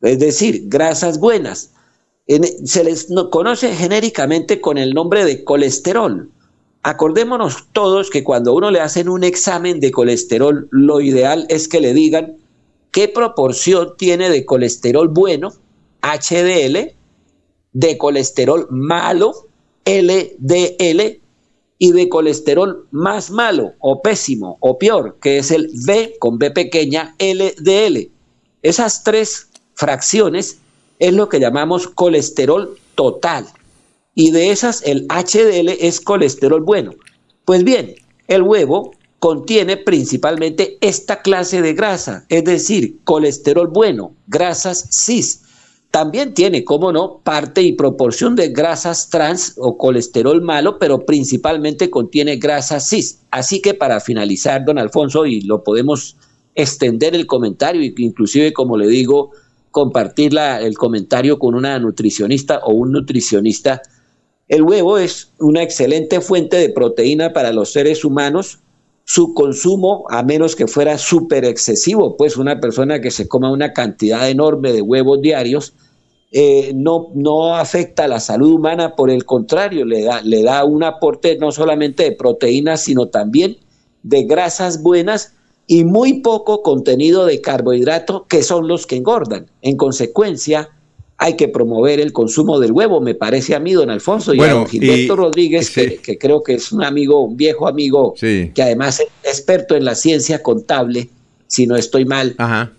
[0.02, 1.70] es decir, grasas buenas.
[2.64, 6.30] se les conoce genéricamente con el nombre de colesterol.
[6.82, 11.80] Acordémonos todos que cuando uno le hacen un examen de colesterol, lo ideal es que
[11.80, 12.36] le digan
[12.91, 15.53] qué proporción tiene de colesterol bueno,
[16.03, 16.95] HDL,
[17.72, 19.32] de colesterol malo,
[19.84, 21.20] LDL,
[21.82, 26.51] y de colesterol más malo o pésimo o peor, que es el B con B
[26.51, 28.11] pequeña, LDL.
[28.62, 30.59] Esas tres fracciones
[30.99, 33.47] es lo que llamamos colesterol total.
[34.14, 36.93] Y de esas el HDL es colesterol bueno.
[37.47, 37.95] Pues bien,
[38.28, 45.42] el huevo contiene principalmente esta clase de grasa, es decir, colesterol bueno, grasas cis.
[45.90, 51.90] También tiene, como no, parte y proporción de grasas trans o colesterol malo, pero principalmente
[51.90, 53.18] contiene grasas cis.
[53.30, 56.16] Así que para finalizar, don Alfonso, y lo podemos
[56.54, 59.32] extender el comentario, inclusive, como le digo,
[59.70, 63.82] compartir el comentario con una nutricionista o un nutricionista.
[64.48, 68.60] El huevo es una excelente fuente de proteína para los seres humanos,
[69.12, 73.72] su consumo, a menos que fuera súper excesivo, pues una persona que se coma una
[73.72, 75.74] cantidad enorme de huevos diarios,
[76.30, 80.62] eh, no, no afecta a la salud humana, por el contrario, le da, le da
[80.64, 83.56] un aporte no solamente de proteínas, sino también
[84.04, 85.34] de grasas buenas
[85.66, 89.50] y muy poco contenido de carbohidrato, que son los que engordan.
[89.61, 90.68] En consecuencia,
[91.22, 94.54] hay que promover el consumo del huevo, me parece a mí, don Alfonso, y a
[94.54, 99.08] don Gilberto Rodríguez, que, creo que es un amigo, un viejo amigo, que además es
[99.22, 101.10] experto en la ciencia contable,
[101.46, 102.34] si no estoy mal.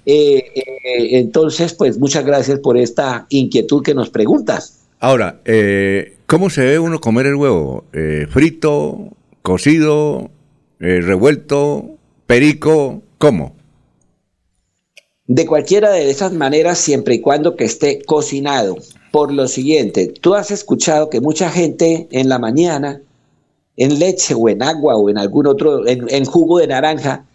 [0.07, 4.87] Eh, eh, entonces, pues muchas gracias por esta inquietud que nos preguntas.
[4.99, 7.85] Ahora, eh, ¿cómo se debe uno comer el huevo?
[8.29, 9.09] ¿Frito,
[9.43, 10.31] cocido,
[10.79, 11.91] revuelto,
[12.25, 13.03] perico?
[13.19, 13.60] ¿Cómo?
[15.35, 18.77] De cualquiera de esas maneras siempre y cuando que esté cocinado.
[19.13, 23.01] Por lo siguiente, tú has escuchado que mucha gente en la mañana,
[23.77, 27.25] en leche o en agua o en algún otro, en, jugo de naranja,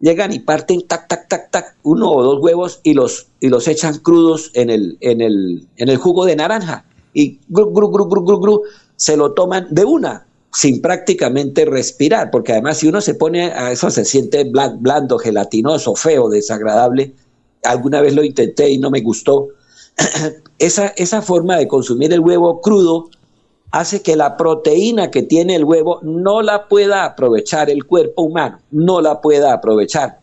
[0.00, 3.68] llegan y parten tac, tac, tac, tac, uno o dos huevos y los, y los
[3.68, 6.86] echan crudos en el, en el, en el jugo de naranja.
[7.12, 8.62] Y gru, gru, gru, gru, gru, gru,
[8.96, 13.72] se lo toman de una, sin prácticamente respirar, porque además si uno se pone a
[13.72, 17.14] eso se siente blando, gelatinoso, feo, desagradable,
[17.62, 19.48] alguna vez lo intenté y no me gustó.
[20.58, 23.10] esa, esa forma de consumir el huevo crudo
[23.70, 28.60] hace que la proteína que tiene el huevo no la pueda aprovechar el cuerpo humano,
[28.70, 30.18] no la pueda aprovechar.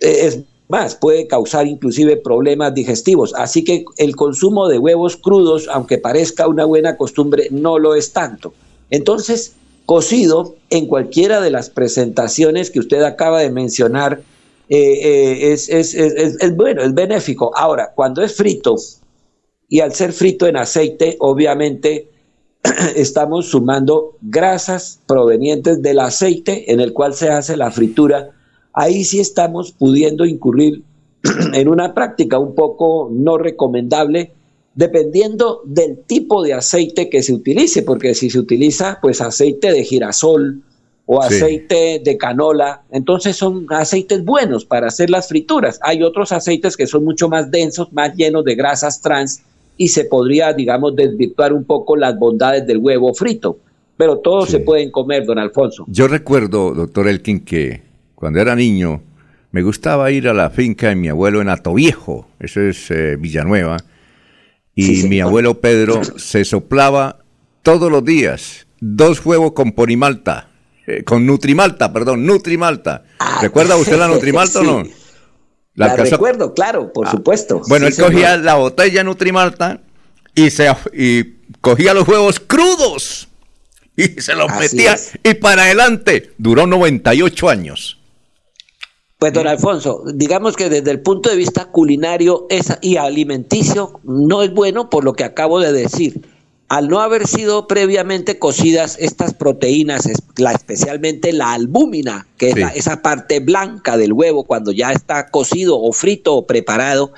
[0.00, 3.34] E, es más, puede causar inclusive problemas digestivos.
[3.34, 8.12] Así que el consumo de huevos crudos, aunque parezca una buena costumbre, no lo es
[8.12, 8.52] tanto.
[8.90, 9.54] Entonces,
[9.86, 14.22] cocido en cualquiera de las presentaciones que usted acaba de mencionar,
[14.68, 17.50] eh, eh, es, es, es, bueno, es benéfico.
[17.56, 18.76] Ahora, cuando es frito,
[19.68, 22.08] y al ser frito en aceite, obviamente
[22.96, 28.30] estamos sumando grasas provenientes del aceite en el cual se hace la fritura.
[28.72, 30.82] Ahí sí estamos pudiendo incurrir
[31.54, 34.32] en una práctica un poco no recomendable
[34.74, 39.82] dependiendo del tipo de aceite que se utilice, porque si se utiliza pues aceite de
[39.82, 40.62] girasol
[41.10, 45.80] o aceite de canola, entonces son aceites buenos para hacer las frituras.
[45.82, 49.40] Hay otros aceites que son mucho más densos, más llenos de grasas trans
[49.78, 53.58] y se podría, digamos, desvirtuar un poco las bondades del huevo frito.
[53.96, 55.86] Pero todos se pueden comer, don Alfonso.
[55.88, 57.80] Yo recuerdo, doctor Elkin, que
[58.14, 59.00] cuando era niño
[59.50, 63.78] me gustaba ir a la finca de mi abuelo en Atoviejo, eso es eh, Villanueva,
[64.74, 67.20] y mi abuelo Pedro se soplaba
[67.62, 70.47] todos los días dos huevos con ponimalta,
[70.88, 73.04] eh, con nutrimalta, perdón, nutrimalta.
[73.18, 74.82] Ah, ¿Recuerda usted la nutrimalta o no?
[75.74, 77.60] La, recuerdo, claro, por ah, supuesto.
[77.68, 79.82] Bueno, él cogía la botella nutrimalta
[80.34, 81.24] y, se, y
[81.60, 83.28] cogía los huevos crudos
[83.96, 86.32] y se los metía y para adelante.
[86.38, 87.98] Duró 98 años.
[89.18, 92.46] Pues don Alfonso, digamos que desde el punto de vista culinario
[92.80, 96.22] y alimenticio no es bueno por lo que acabo de decir.
[96.68, 103.40] Al no haber sido previamente cocidas estas proteínas, especialmente la albúmina, que es esa parte
[103.40, 107.12] blanca del huevo cuando ya está cocido o frito o preparado,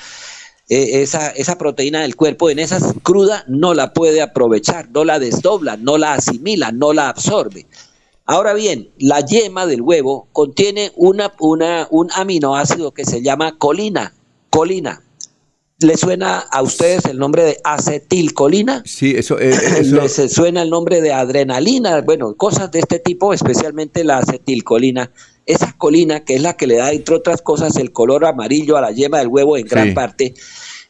[0.68, 5.18] eh, esa, esa proteína del cuerpo en esa cruda no la puede aprovechar, no la
[5.18, 7.66] desdobla, no la asimila, no la absorbe.
[8.26, 14.14] Ahora bien, la yema del huevo contiene una, una, un aminoácido que se llama colina.
[14.50, 15.02] Colina.
[15.80, 18.82] ¿Le suena a ustedes el nombre de acetilcolina?
[18.84, 19.54] Sí, eso, eh,
[19.84, 22.02] ¿Les suena el nombre de adrenalina?
[22.02, 25.10] Bueno, cosas de este tipo, especialmente la acetilcolina.
[25.46, 28.82] Esa colina, que es la que le da, entre otras cosas, el color amarillo a
[28.82, 30.34] la yema del huevo en gran parte,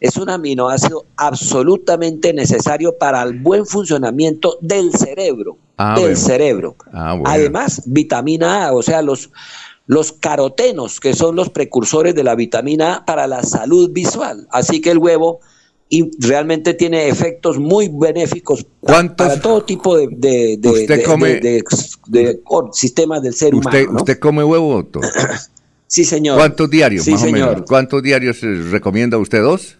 [0.00, 5.56] es un aminoácido absolutamente necesario para el buen funcionamiento del cerebro.
[5.76, 6.76] Ah, del cerebro.
[6.92, 9.30] Ah, Además, vitamina A, o sea, los,
[9.86, 14.46] los carotenos, que son los precursores de la vitamina A para la salud visual.
[14.50, 15.40] Así que el huevo
[15.92, 21.64] y realmente tiene efectos muy benéficos para todo tipo de, de, de,
[22.72, 23.96] sistemas del ser humano.
[23.96, 25.04] ¿Usted come huevo, doctor?
[25.88, 26.38] sí, señor.
[26.38, 27.04] ¿Cuántos diarios?
[27.04, 27.64] Sí, señor.
[27.64, 29.42] ¿Cuántos diarios recomienda usted?
[29.42, 29.79] ¿Dos?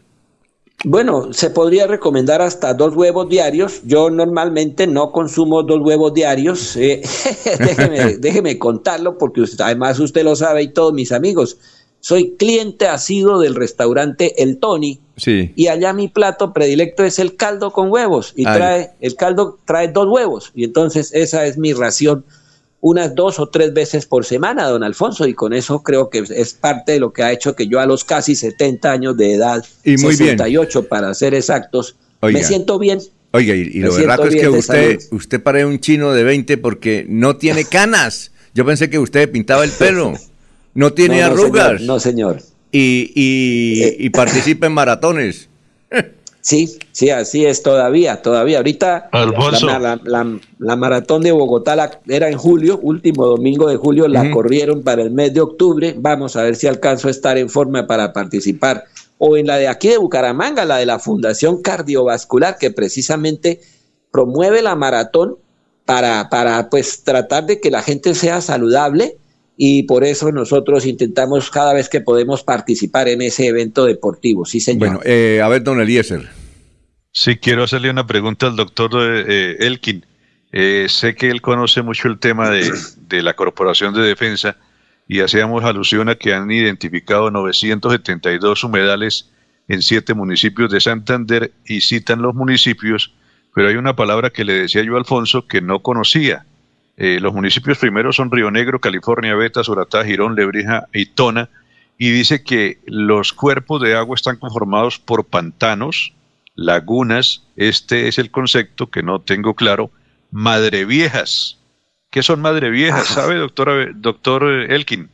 [0.85, 3.83] Bueno, se podría recomendar hasta dos huevos diarios.
[3.85, 6.75] Yo normalmente no consumo dos huevos diarios.
[6.77, 7.03] Eh,
[8.19, 11.59] déjeme, contarlo porque además usted lo sabe y todos mis amigos.
[12.03, 15.01] Soy cliente asiduo del restaurante El Tony.
[15.19, 15.53] Sí.
[15.55, 18.33] Y allá mi plato predilecto es el caldo con huevos.
[18.35, 20.51] Y trae, el caldo trae dos huevos.
[20.55, 22.25] Y entonces esa es mi ración
[22.81, 26.55] unas dos o tres veces por semana, don Alfonso, y con eso creo que es
[26.55, 29.65] parte de lo que ha hecho que yo a los casi 70 años de edad,
[29.85, 33.01] y muy 68 para ser exactos, me siento bien.
[33.33, 37.37] Oiga, y, lo verdad es que usted, usted parece un chino de 20 porque no
[37.37, 38.33] tiene canas.
[38.55, 40.15] Yo pensé que usted pintaba el pelo.
[40.73, 41.81] No tiene arrugas.
[41.81, 42.41] no, señor.
[42.71, 43.97] Y, y, eh.
[43.99, 45.50] y participa en maratones.
[46.43, 48.59] Sí, sí, así es todavía, todavía.
[48.59, 49.11] Ahorita
[50.59, 55.11] la, maratón de Bogotá era en julio, último domingo de julio, la corrieron para el
[55.11, 55.95] mes de octubre.
[55.99, 58.85] Vamos a ver si alcanzo a estar en forma para participar.
[59.19, 63.61] O en la de aquí de Bucaramanga, la de la Fundación Cardiovascular, que precisamente
[64.11, 65.37] promueve la maratón
[65.85, 69.19] para, para pues tratar de que la gente sea saludable
[69.63, 74.47] y por eso nosotros intentamos cada vez que podemos participar en ese evento deportivo.
[74.47, 74.79] Sí, señor.
[74.79, 76.31] Bueno, eh, a ver, don Eliezer.
[77.13, 80.07] Sí, quiero hacerle una pregunta al doctor eh, Elkin.
[80.51, 82.73] Eh, sé que él conoce mucho el tema de,
[83.07, 84.57] de, la Corporación de Defensa
[85.07, 89.29] y hacíamos alusión a que han identificado 972 humedales
[89.69, 93.13] en siete municipios de Santander y citan los municipios,
[93.55, 96.47] pero hay una palabra que le decía yo a Alfonso que no conocía
[97.03, 101.49] eh, los municipios primeros son Río Negro, California, Beta, Suratá, Girón, Lebrija y Tona.
[101.97, 106.13] Y dice que los cuerpos de agua están conformados por pantanos,
[106.57, 109.91] lagunas, este es el concepto que no tengo claro,
[110.31, 111.59] madreviejas.
[112.11, 113.07] ¿Qué son madreviejas?
[113.15, 115.09] ¿Sabe, doctor, doctor Elkin?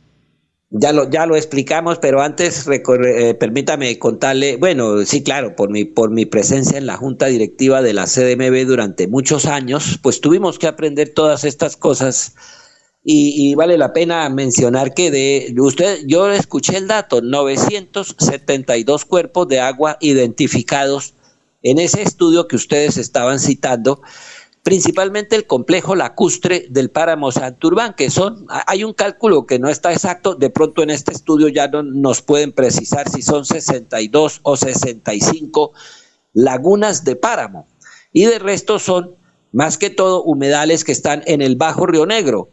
[0.69, 5.85] Ya lo, ya lo explicamos, pero antes eh, permítame contarle, bueno, sí, claro, por mi,
[5.85, 10.59] por mi presencia en la junta directiva de la CDMB durante muchos años, pues tuvimos
[10.59, 12.35] que aprender todas estas cosas.
[13.09, 19.61] Y, vale la pena mencionar que de usted, yo escuché el dato, 972 cuerpos de
[19.61, 21.13] agua identificados
[21.63, 24.01] en ese estudio que ustedes estaban citando
[24.67, 29.93] principalmente el complejo lacustre del páramo Santurbán, que son, hay un cálculo que no está
[29.93, 34.57] exacto, de pronto en este estudio ya no nos pueden precisar si son 62 o
[34.57, 35.71] 65
[36.33, 37.65] lagunas de páramo,
[38.11, 39.15] y de resto son
[39.53, 42.49] más que todo humedales que están en el Bajo Río Negro.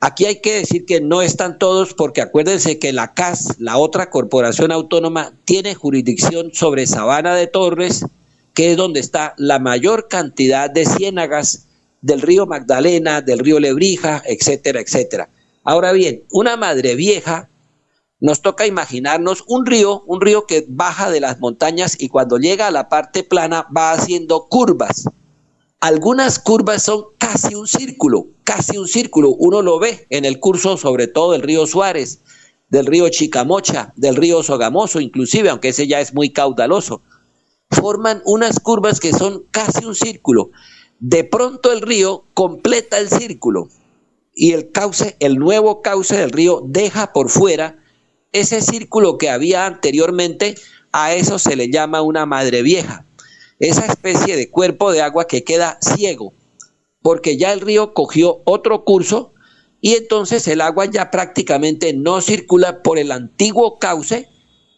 [0.00, 4.10] Aquí hay que decir que no están todos porque acuérdense que la CAS, la otra
[4.10, 8.04] corporación autónoma, tiene jurisdicción sobre Sabana de Torres,
[8.54, 11.66] que es donde está la mayor cantidad de ciénagas
[12.02, 15.30] del río Magdalena, del río Lebrija, etcétera, etcétera.
[15.64, 17.48] Ahora bien, una madre vieja,
[18.20, 22.68] nos toca imaginarnos un río, un río que baja de las montañas y cuando llega
[22.68, 25.08] a la parte plana va haciendo curvas.
[25.80, 29.30] Algunas curvas son casi un círculo, casi un círculo.
[29.30, 32.20] Uno lo ve en el curso, sobre todo del río Suárez,
[32.68, 37.02] del río Chicamocha, del río Sogamoso, inclusive, aunque ese ya es muy caudaloso
[37.72, 40.50] forman unas curvas que son casi un círculo.
[41.00, 43.68] De pronto el río completa el círculo
[44.34, 47.78] y el cauce, el nuevo cauce del río deja por fuera
[48.32, 50.54] ese círculo que había anteriormente,
[50.90, 53.04] a eso se le llama una madre vieja.
[53.58, 56.32] Esa especie de cuerpo de agua que queda ciego,
[57.02, 59.32] porque ya el río cogió otro curso
[59.80, 64.28] y entonces el agua ya prácticamente no circula por el antiguo cauce,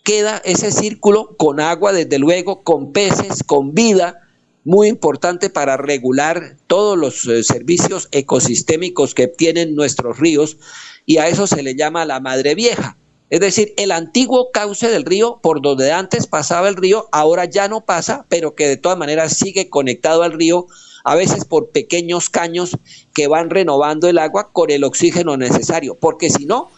[0.04, 4.20] queda ese círculo con agua, desde luego, con peces, con vida,
[4.62, 10.58] muy importante para regular todos los eh, servicios ecosistémicos que tienen nuestros ríos,
[11.06, 12.96] y a eso se le llama la madre vieja.
[13.30, 17.68] Es decir, el antiguo cauce del río, por donde antes pasaba el río, ahora ya
[17.68, 20.66] no pasa, pero que de todas maneras sigue conectado al río,
[21.04, 22.76] a veces por pequeños caños
[23.12, 26.70] que van renovando el agua con el oxígeno necesario, porque si no,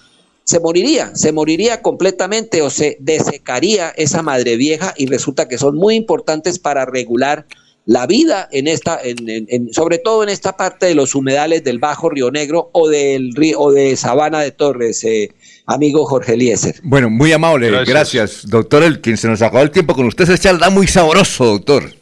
[0.46, 5.74] se moriría, se moriría completamente o se desecaría esa madre vieja y resulta que son
[5.74, 7.46] muy importantes para regular
[7.84, 12.10] la vida en esta, en, sobre todo en esta parte de los humedales del Bajo
[12.10, 15.32] Río Negro o del río o de Sabana de Torres, eh,
[15.66, 16.76] amigo Jorge Eliezer.
[16.84, 18.48] Bueno, muy amable, gracias.
[18.48, 18.84] doctor.
[18.84, 21.92] El quien se nos acabó el tiempo con usted se charla muy sabroso, doctor.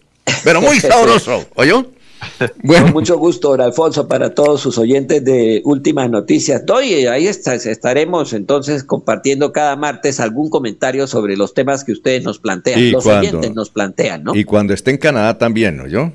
[0.43, 1.94] Pero muy sabroso, ¿oyó?
[2.63, 2.87] Bueno.
[2.87, 6.65] Con mucho gusto, don Alfonso, para todos sus oyentes de Últimas Noticias.
[6.65, 12.39] Doy, ahí estaremos entonces compartiendo cada martes algún comentario sobre los temas que ustedes nos
[12.39, 14.35] plantean, los oyentes nos plantean, ¿no?
[14.35, 15.87] Y cuando esté en Canadá también, ¿no?
[15.87, 16.13] Yo,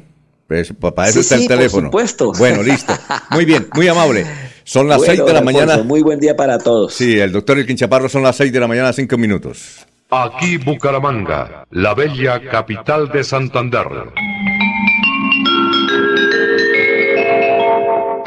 [0.48, 1.92] pues, para eso está el teléfono.
[1.92, 2.32] Por supuesto.
[2.40, 2.94] Bueno, listo.
[3.32, 4.26] Muy bien, muy amable.
[4.64, 5.84] Son las seis de la mañana.
[5.84, 6.94] Muy buen día para todos.
[6.94, 9.86] Sí, el doctor El Quinchaparro son las seis de la mañana, cinco minutos.
[10.12, 13.88] Aquí Bucaramanga, la bella capital de Santander.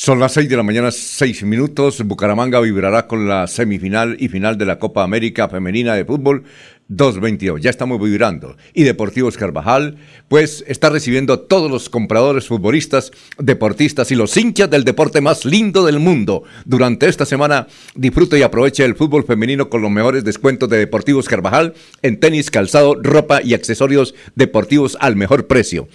[0.00, 2.04] Son las 6 de la mañana, 6 minutos.
[2.04, 6.44] Bucaramanga vibrará con la semifinal y final de la Copa América Femenina de Fútbol
[6.86, 7.60] 222.
[7.60, 8.56] Ya estamos vibrando.
[8.74, 9.96] Y Deportivos Carvajal,
[10.28, 15.44] pues está recibiendo a todos los compradores, futbolistas, deportistas y los hinchas del deporte más
[15.44, 16.44] lindo del mundo.
[16.64, 21.26] Durante esta semana, disfrute y aproveche el fútbol femenino con los mejores descuentos de Deportivos
[21.28, 25.88] Carvajal en tenis, calzado, ropa y accesorios deportivos al mejor precio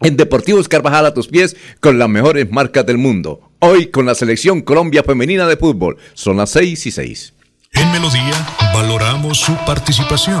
[0.00, 3.50] en Deportivos Carvajal a tus pies con las mejores marcas del mundo.
[3.58, 5.96] Hoy con la selección Colombia Femenina de Fútbol.
[6.14, 7.34] Son las 6 y 6.
[7.72, 10.40] En Melodía valoramos su participación.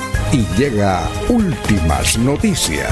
[0.33, 2.89] y llega últimas noticias.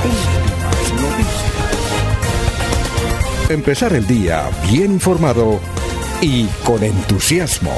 [3.49, 5.59] Empezar el día bien informado
[6.21, 7.73] y con entusiasmo.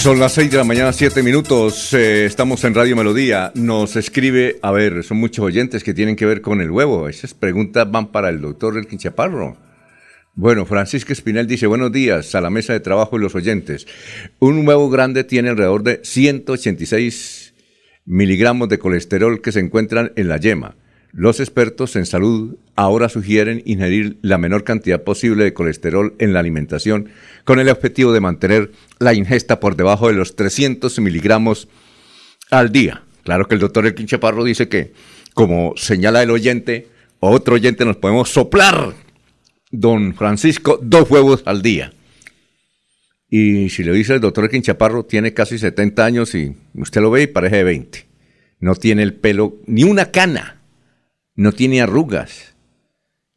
[0.00, 1.92] Son las 6 de la mañana, 7 minutos.
[1.92, 3.52] Eh, estamos en Radio Melodía.
[3.54, 7.06] Nos escribe, a ver, son muchos oyentes que tienen que ver con el huevo.
[7.06, 9.58] Esas preguntas van para el doctor Elkin Chaparro.
[10.34, 13.86] Bueno, Francisco Espinel dice, buenos días a la mesa de trabajo y los oyentes.
[14.38, 17.52] Un huevo grande tiene alrededor de 186
[18.06, 20.76] miligramos de colesterol que se encuentran en la yema.
[21.12, 26.40] Los expertos en salud ahora sugieren ingerir la menor cantidad posible de colesterol en la
[26.40, 27.08] alimentación
[27.44, 31.68] con el objetivo de mantener la ingesta por debajo de los 300 miligramos
[32.50, 33.02] al día.
[33.24, 34.92] Claro que el doctor El Chaparro dice que,
[35.34, 36.88] como señala el oyente,
[37.18, 38.94] otro oyente nos podemos soplar,
[39.70, 41.92] don Francisco, dos huevos al día.
[43.28, 47.10] Y si le dice el doctor El Chaparro, tiene casi 70 años y usted lo
[47.10, 48.06] ve y parece de 20.
[48.60, 50.59] No tiene el pelo, ni una cana
[51.40, 52.54] no tiene arrugas,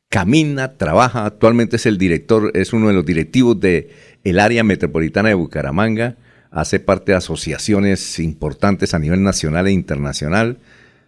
[0.10, 3.92] camina, trabaja, actualmente es el director, es uno de los directivos del
[4.26, 6.18] el área metropolitana de Bucaramanga,
[6.52, 10.58] hace parte de asociaciones importantes a nivel nacional e internacional,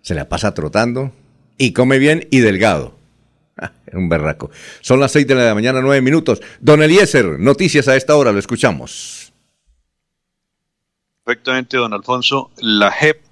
[0.03, 1.11] se la pasa trotando
[1.57, 2.95] y come bien y delgado.
[3.57, 4.51] Ah, un berraco.
[4.81, 6.41] Son las seis de la mañana, nueve minutos.
[6.59, 9.31] Don Eliezer, noticias a esta hora, lo escuchamos.
[11.23, 12.51] Perfectamente, don Alfonso.
[12.57, 13.24] La JEP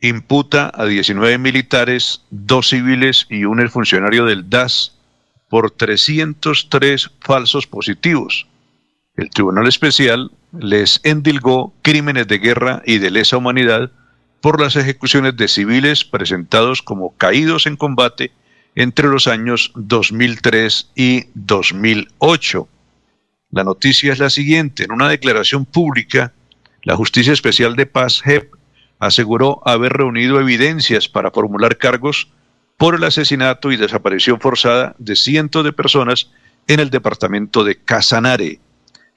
[0.00, 4.96] imputa a 19 militares, dos civiles y un funcionario del DAS
[5.48, 8.46] por 303 falsos positivos.
[9.16, 13.90] El Tribunal Especial les endilgó crímenes de guerra y de lesa humanidad
[14.40, 18.32] por las ejecuciones de civiles presentados como caídos en combate
[18.74, 22.68] entre los años 2003 y 2008.
[23.50, 24.84] La noticia es la siguiente.
[24.84, 26.32] En una declaración pública,
[26.82, 28.54] la Justicia Especial de Paz, JEP,
[29.00, 32.28] aseguró haber reunido evidencias para formular cargos
[32.76, 36.30] por el asesinato y desaparición forzada de cientos de personas
[36.68, 38.60] en el departamento de Casanare.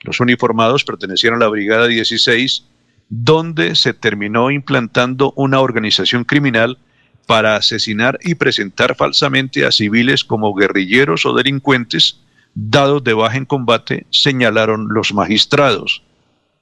[0.01, 2.65] Los uniformados pertenecían a la Brigada 16,
[3.09, 6.77] donde se terminó implantando una organización criminal
[7.25, 12.19] para asesinar y presentar falsamente a civiles como guerrilleros o delincuentes
[12.55, 16.03] dados de baja en combate, señalaron los magistrados.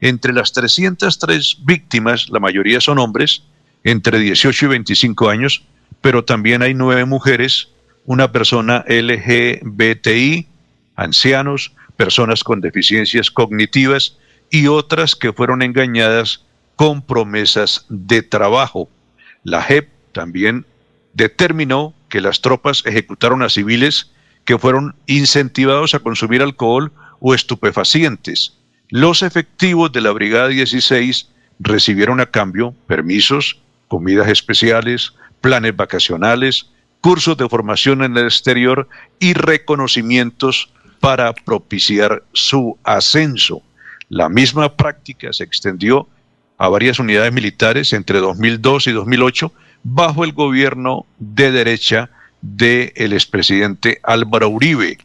[0.02, 3.43] Entre las 303 víctimas, la mayoría son hombres,
[3.84, 5.64] entre 18 y 25 años,
[6.02, 7.70] pero también hay nueve mujeres,
[8.06, 10.47] una persona LGBTI,
[10.95, 14.18] ancianos, personas con deficiencias cognitivas
[14.49, 16.43] y otras que fueron engañadas
[16.76, 18.89] con promesas de trabajo.
[19.43, 20.66] La JEP también
[21.14, 24.10] determinó que las tropas ejecutaron a civiles
[24.45, 28.58] que fueron incentivados a consumir alcohol o estupefacientes
[28.92, 31.30] los efectivos de la Brigada 16
[31.60, 36.70] recibieron a cambio permisos, comidas especiales, planes vacacionales,
[37.00, 40.70] cursos de formación en el exterior y reconocimientos
[41.00, 43.62] para propiciar su ascenso.
[44.10, 46.10] La misma práctica se extendió
[46.58, 52.10] a varias unidades militares entre 2002 y 2008 bajo el gobierno de derecha
[52.42, 54.98] del el expresidente Álvaro Uribe.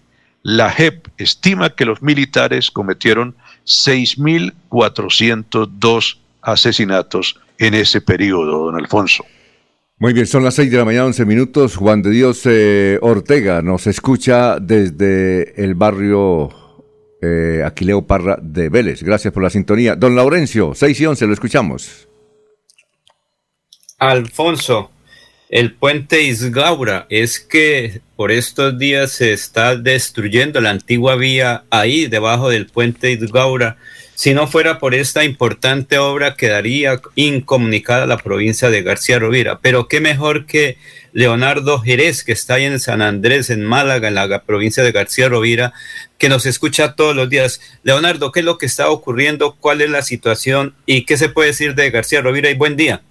[0.43, 9.25] La JEP estima que los militares cometieron 6.402 asesinatos en ese periodo, don Alfonso.
[9.99, 11.77] Muy bien, son las 6 de la mañana, 11 minutos.
[11.77, 16.51] Juan de Dios eh, Ortega nos escucha desde el barrio
[17.23, 19.03] eh, Aquileo Parra de Vélez.
[19.03, 19.97] Gracias por la sintonía.
[19.97, 22.09] Don Laurencio, 6 y 11, lo escuchamos.
[23.99, 24.91] Alfonso,
[25.49, 32.09] el puente Isgaura es que por estos días se está destruyendo la antigua vía ahí
[32.09, 33.77] debajo del puente Isgaura.
[34.17, 39.61] Si no fuera por esta importante obra quedaría incomunicada la provincia de García Rovira.
[39.61, 40.79] Pero qué mejor que
[41.13, 45.29] Leonardo Jerez, que está ahí en San Andrés, en Málaga, en la provincia de García
[45.29, 45.73] Rovira,
[46.19, 47.61] que nos escucha todos los días.
[47.85, 49.55] Leonardo, ¿qué es lo que está ocurriendo?
[49.61, 50.75] ¿Cuál es la situación?
[50.87, 52.51] ¿Y qué se puede decir de García Rovira?
[52.51, 53.03] Y buen día.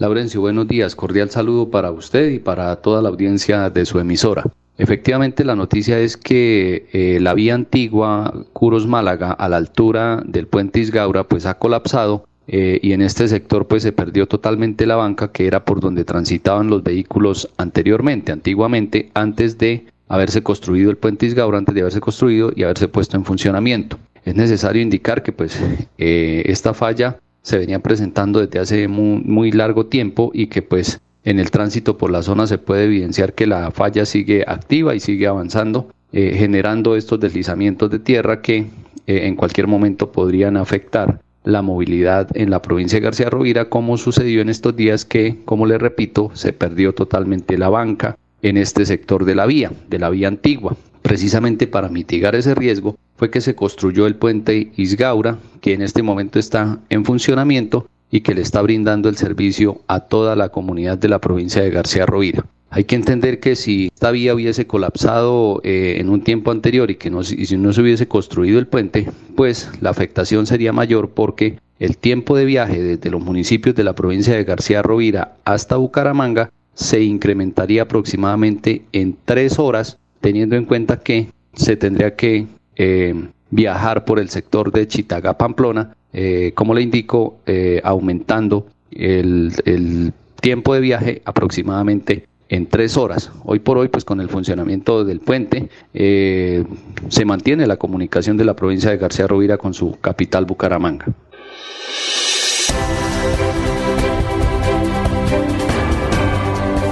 [0.00, 0.96] Laurencio, buenos días.
[0.96, 4.44] Cordial saludo para usted y para toda la audiencia de su emisora.
[4.78, 10.46] Efectivamente, la noticia es que eh, la vía antigua Curos Málaga, a la altura del
[10.46, 14.96] puente Isgaura, pues ha colapsado eh, y en este sector pues se perdió totalmente la
[14.96, 20.96] banca que era por donde transitaban los vehículos anteriormente, antiguamente, antes de haberse construido el
[20.96, 23.98] puente Isgaura, antes de haberse construido y haberse puesto en funcionamiento.
[24.24, 25.60] Es necesario indicar que pues
[25.98, 31.38] eh, esta falla se venía presentando desde hace muy, largo tiempo y que pues en
[31.38, 35.26] el tránsito por la zona se puede evidenciar que la falla sigue activa y sigue
[35.26, 38.58] avanzando, eh, generando estos deslizamientos de tierra que
[39.06, 43.96] eh, en cualquier momento podrían afectar la movilidad en la provincia de García Rovira, como
[43.96, 48.84] sucedió en estos días que, como le repito, se perdió totalmente la banca en este
[48.84, 50.76] sector de la vía, de la vía antigua.
[51.02, 56.02] Precisamente para mitigar ese riesgo, fue que se construyó el puente Isgaura, que en este
[56.02, 60.98] momento está en funcionamiento y que le está brindando el servicio a toda la comunidad
[60.98, 62.44] de la provincia de García Rovira.
[62.70, 66.94] Hay que entender que si esta vía hubiese colapsado eh, en un tiempo anterior y
[66.94, 71.58] que no, si no se hubiese construido el puente, pues la afectación sería mayor porque
[71.80, 76.50] el tiempo de viaje desde los municipios de la provincia de García Rovira hasta Bucaramanga
[76.74, 83.14] se incrementaría aproximadamente en tres horas, teniendo en cuenta que se tendría que eh,
[83.50, 90.12] viajar por el sector de Chitaga Pamplona, eh, como le indico, eh, aumentando el, el,
[90.40, 93.30] tiempo de viaje aproximadamente en tres horas.
[93.44, 98.56] Hoy por hoy, pues con el funcionamiento del puente, se mantiene la comunicación de la
[98.56, 101.04] provincia de García Rovira con su capital Bucaramanga.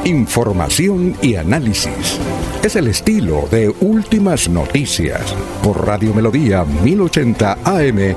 [0.04, 2.20] Información y análisis.
[2.62, 5.32] Es el estilo de Últimas Noticias
[5.62, 8.16] por Radio Melodía 1080 AM.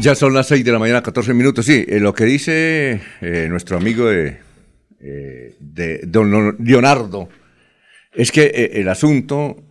[0.00, 1.64] Ya son las 6 de la mañana, 14 minutos.
[1.64, 4.38] Sí, eh, lo que dice eh, nuestro amigo de,
[5.00, 7.28] eh, de don Leonardo
[8.12, 9.62] es que el asunto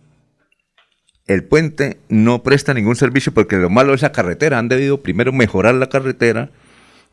[1.26, 4.58] el puente no presta ningún servicio porque lo malo es la carretera.
[4.58, 6.50] Han debido primero mejorar la carretera,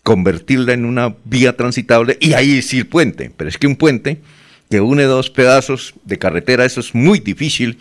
[0.04, 3.32] convertirla en una vía transitable y ahí sí el puente.
[3.36, 4.22] Pero es que un puente
[4.70, 7.80] que une dos pedazos de carretera, eso es muy difícil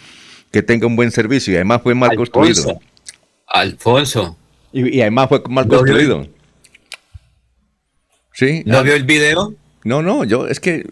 [0.50, 2.80] que tenga un buen servicio y además fue mal construido.
[3.46, 4.36] Alfonso.
[4.72, 6.28] Y, además fue mal construido.
[8.32, 8.62] ¿Sí?
[8.64, 9.54] ¿No vio el video?
[9.82, 10.84] No, no, yo es que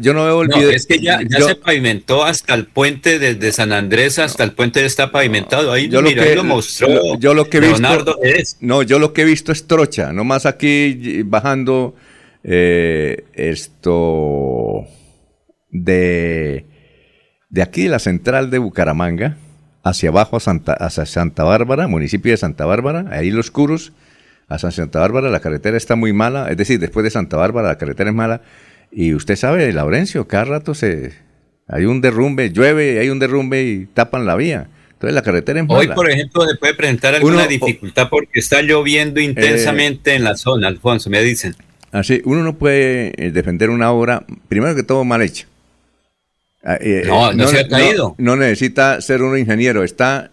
[0.00, 3.72] yo no veo el no, Es que ya, se pavimentó hasta el puente desde San
[3.72, 5.72] Andrés hasta el puente está pavimentado.
[5.72, 7.18] Ahí, yo mira, lo, que, lo mostró.
[7.18, 8.58] Yo, lo que he visto, es.
[8.60, 11.96] No, yo lo que he visto es trocha, nomás aquí bajando
[12.44, 14.86] eh, esto
[15.70, 16.66] de,
[17.48, 19.38] de aquí de la central de Bucaramanga
[19.82, 23.92] hacia abajo a Santa, hacia Santa Bárbara, municipio de Santa Bárbara, ahí los curos
[24.48, 27.68] a San Santa Bárbara la carretera está muy mala, es decir, después de Santa Bárbara
[27.68, 28.42] la carretera es mala
[28.90, 31.12] y usted sabe, Laurencio, cada rato se
[31.66, 34.68] hay un derrumbe, llueve, hay un derrumbe y tapan la vía.
[34.92, 35.80] Entonces la carretera es mala.
[35.80, 40.36] Hoy, por ejemplo, se puede presentar alguna dificultad porque está lloviendo intensamente eh, en la
[40.36, 41.54] zona, Alfonso, me dicen.
[41.90, 45.46] Así, uno no puede eh, defender una obra, primero que todo, mal hecha.
[46.62, 48.14] Ah, eh, no, no, se ha caído.
[48.18, 50.30] No, necesita ser un ingeniero, está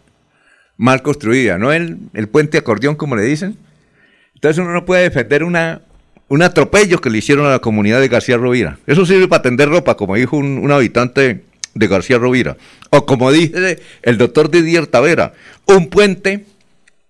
[0.77, 1.71] mal construida, ¿no?
[1.71, 3.57] El, el puente acordeón, como le dicen.
[4.41, 5.83] Entonces uno no puede defender una,
[6.29, 8.79] un atropello que le hicieron a la comunidad de García Rovira.
[8.87, 11.43] Eso sirve para tender ropa, como dijo un, habitante
[11.75, 12.57] de García Rovira.
[12.89, 15.33] O como dice el doctor Didier Tavera,
[15.67, 16.45] un puente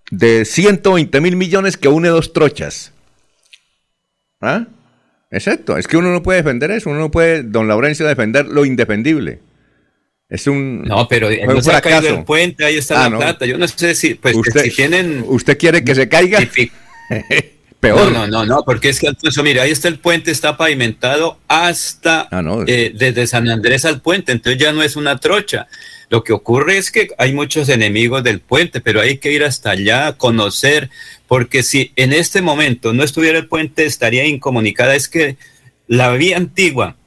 [0.10, 2.92] de 120 mil millones que une dos trochas.
[4.42, 4.68] ¿Ah?
[5.32, 8.66] Exacto, es que uno no puede defender eso, uno no puede, don Laurencio, defender lo
[8.66, 9.40] indefendible.
[10.28, 10.82] Es un.
[10.82, 13.46] No, pero no se ha caído el puente, ahí está ah, la plata.
[13.46, 15.24] Yo no sé si, pues, usted, si tienen.
[15.26, 16.40] ¿Usted quiere que se caiga?
[17.80, 18.12] Peor.
[18.12, 22.28] No, no, no, porque es que Alfonso, mira, ahí está el puente, está pavimentado hasta
[22.32, 25.68] ah, eh, desde San Andrés al puente, entonces ya no es una trocha.
[26.12, 29.72] Lo que ocurre es que hay muchos enemigos del puente, pero hay que ir hasta
[29.72, 30.92] allá, conocer,
[31.26, 34.94] porque si en este momento no estuviera el puente, estaría incomunicada.
[34.94, 35.38] Es que
[35.88, 36.98] la vía antigua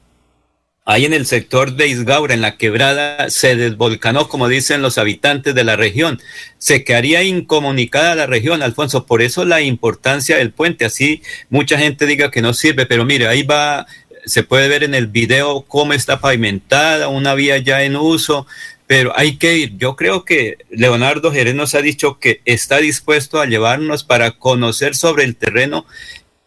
[0.85, 5.55] ahí en el sector de Isgaura, en la quebrada, se desvolcanó, como dicen los habitantes
[5.55, 6.21] de la región.
[6.59, 9.05] Se quedaría incomunicada la región, Alfonso.
[9.07, 10.85] Por eso la importancia del puente.
[10.85, 13.87] Así mucha gente diga que no sirve, pero mire, ahí va,
[14.25, 18.45] se puede ver en el video cómo está pavimentada, una vía ya en uso.
[18.87, 19.77] Pero hay que ir.
[19.77, 24.95] Yo creo que Leonardo Jerez nos ha dicho que está dispuesto a llevarnos para conocer
[24.95, 25.87] sobre el terreno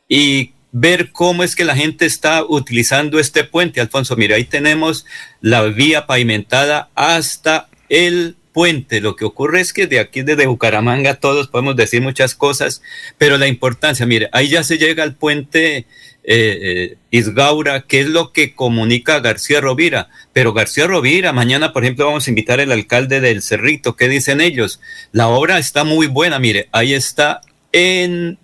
[0.09, 4.17] y ver cómo es que la gente está utilizando este puente, Alfonso.
[4.17, 5.07] Mira, ahí tenemos
[5.41, 9.01] la vía pavimentada hasta el puente.
[9.01, 12.83] Lo que ocurre es que de aquí desde Bucaramanga todos podemos decir muchas cosas,
[13.17, 15.87] pero la importancia, mire, ahí ya se llega al puente eh,
[16.25, 20.11] eh, Isgaura, que es lo que comunica García Rovira.
[20.33, 23.97] Pero García Rovira, mañana, por ejemplo, vamos a invitar al alcalde del Cerrito.
[23.97, 24.81] ¿Qué dicen ellos?
[25.13, 27.41] La obra está muy buena, mire, ahí está
[27.73, 28.39] en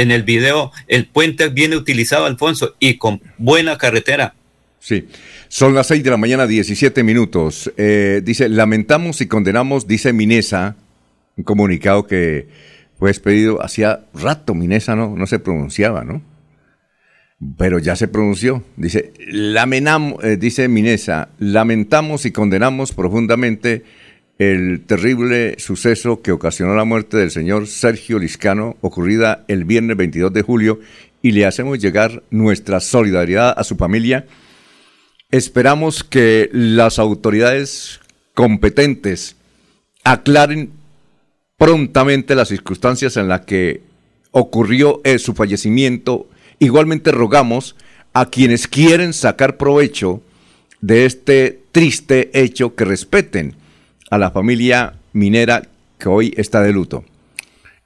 [0.00, 4.34] en el video, el puente viene utilizado, Alfonso, y con buena carretera.
[4.78, 5.08] Sí,
[5.48, 7.72] son las 6 de la mañana, 17 minutos.
[7.76, 10.76] Eh, dice, lamentamos y condenamos, dice Minesa,
[11.36, 12.48] un comunicado que
[12.98, 16.22] fue expedido hacía rato, Minesa no, no se pronunciaba, ¿no?
[17.56, 18.64] Pero ya se pronunció.
[18.76, 23.84] Dice, lamenamos, eh, dice Minesa, lamentamos y condenamos profundamente
[24.38, 30.32] el terrible suceso que ocasionó la muerte del señor Sergio Liscano, ocurrida el viernes 22
[30.32, 30.80] de julio,
[31.22, 34.26] y le hacemos llegar nuestra solidaridad a su familia.
[35.32, 38.00] Esperamos que las autoridades
[38.34, 39.34] competentes
[40.04, 40.70] aclaren
[41.56, 43.82] prontamente las circunstancias en las que
[44.30, 46.28] ocurrió eh, su fallecimiento.
[46.60, 47.74] Igualmente rogamos
[48.12, 50.22] a quienes quieren sacar provecho
[50.80, 53.56] de este triste hecho que respeten
[54.10, 55.62] a la familia minera
[55.98, 57.04] que hoy está de luto.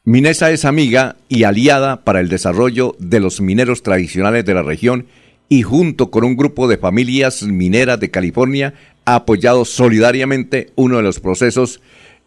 [0.04, 5.06] Minesa es amiga y aliada para el desarrollo de los mineros tradicionales de la región
[5.48, 8.74] y junto con un grupo de familias mineras de California
[9.04, 11.80] ha apoyado solidariamente uno de los procesos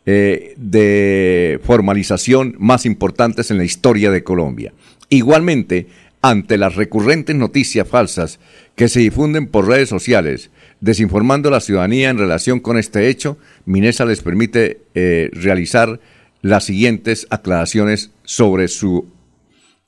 [0.05, 4.71] eh, de formalización más importantes en la historia de Colombia.
[5.09, 5.87] Igualmente,
[6.21, 8.39] ante las recurrentes noticias falsas
[8.75, 10.49] que se difunden por redes sociales,
[10.79, 15.99] desinformando a la ciudadanía en relación con este hecho, Minesa les permite eh, realizar
[16.41, 19.07] las siguientes aclaraciones sobre su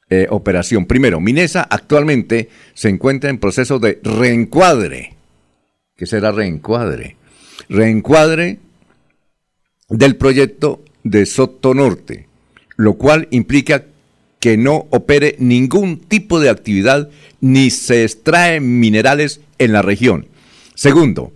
[0.09, 0.85] eh, operación.
[0.85, 5.15] Primero, Minesa actualmente se encuentra en proceso de reencuadre.
[5.95, 7.17] ¿Qué será reencuadre?
[7.69, 8.59] Reencuadre
[9.89, 12.27] del proyecto de Soto Norte,
[12.75, 13.85] lo cual implica
[14.39, 17.09] que no opere ningún tipo de actividad
[17.41, 20.27] ni se extraen minerales en la región.
[20.75, 21.33] Segundo,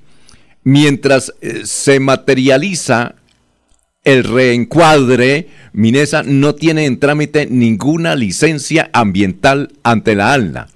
[0.64, 3.16] mientras eh, se materializa
[4.04, 10.68] el reencuadre, Minesa no tiene en trámite ninguna licencia ambiental ante la ALNA.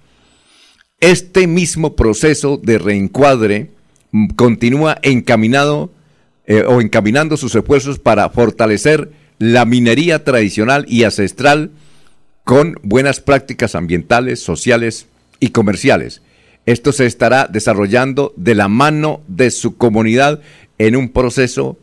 [0.99, 3.72] Este mismo proceso de reencuadre
[4.12, 5.91] mm, continúa encaminado
[6.45, 11.72] eh, o encaminando sus esfuerzos para fortalecer la minería tradicional y ancestral
[12.44, 15.07] con buenas prácticas ambientales, sociales
[15.40, 16.22] y comerciales.
[16.66, 20.42] Esto se estará desarrollando de la mano de su comunidad
[20.78, 21.78] en un proceso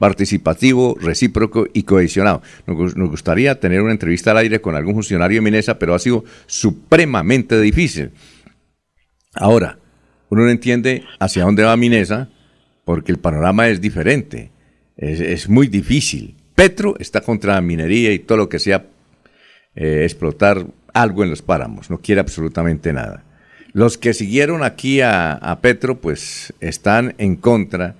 [0.00, 2.42] participativo, recíproco y cohesionado.
[2.66, 6.24] Nos, gustaría tener una entrevista al aire con algún funcionario de Minesa, pero ha sido
[6.46, 8.10] supremamente difícil.
[9.34, 9.78] Ahora,
[10.30, 12.30] uno no entiende hacia dónde va Minesa,
[12.84, 14.50] porque el panorama es diferente,
[14.96, 16.34] es, muy difícil.
[16.54, 18.86] Petro está contra la minería y todo lo que sea
[19.74, 23.24] eh, explotar algo en los páramos, no quiere absolutamente nada.
[23.72, 27.94] Los que siguieron aquí a, Petro, pues están en contra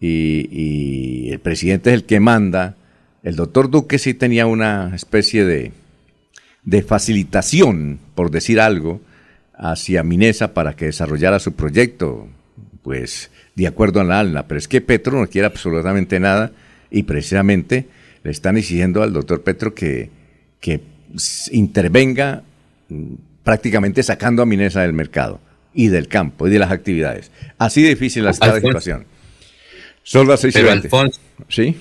[0.00, 2.76] y, el presidente es el que manda.
[3.22, 5.72] El doctor Duque sí tenía una especie de,
[6.64, 9.00] de facilitación, por decir algo,
[9.54, 12.28] hacia Minesa para que desarrollara su proyecto.
[12.82, 16.52] Pues de acuerdo a la ALNA, pero es que Petro no quiere absolutamente nada
[16.90, 17.86] y precisamente
[18.24, 20.10] le están exigiendo al doctor Petro que,
[20.60, 20.80] que
[21.50, 22.42] intervenga
[22.88, 25.40] mm, prácticamente sacando a Minesa del mercado
[25.74, 27.30] y del campo y de las actividades.
[27.58, 29.06] Así de difícil está la situación.
[30.02, 30.54] Son las seis
[31.48, 31.76] ¿Sí?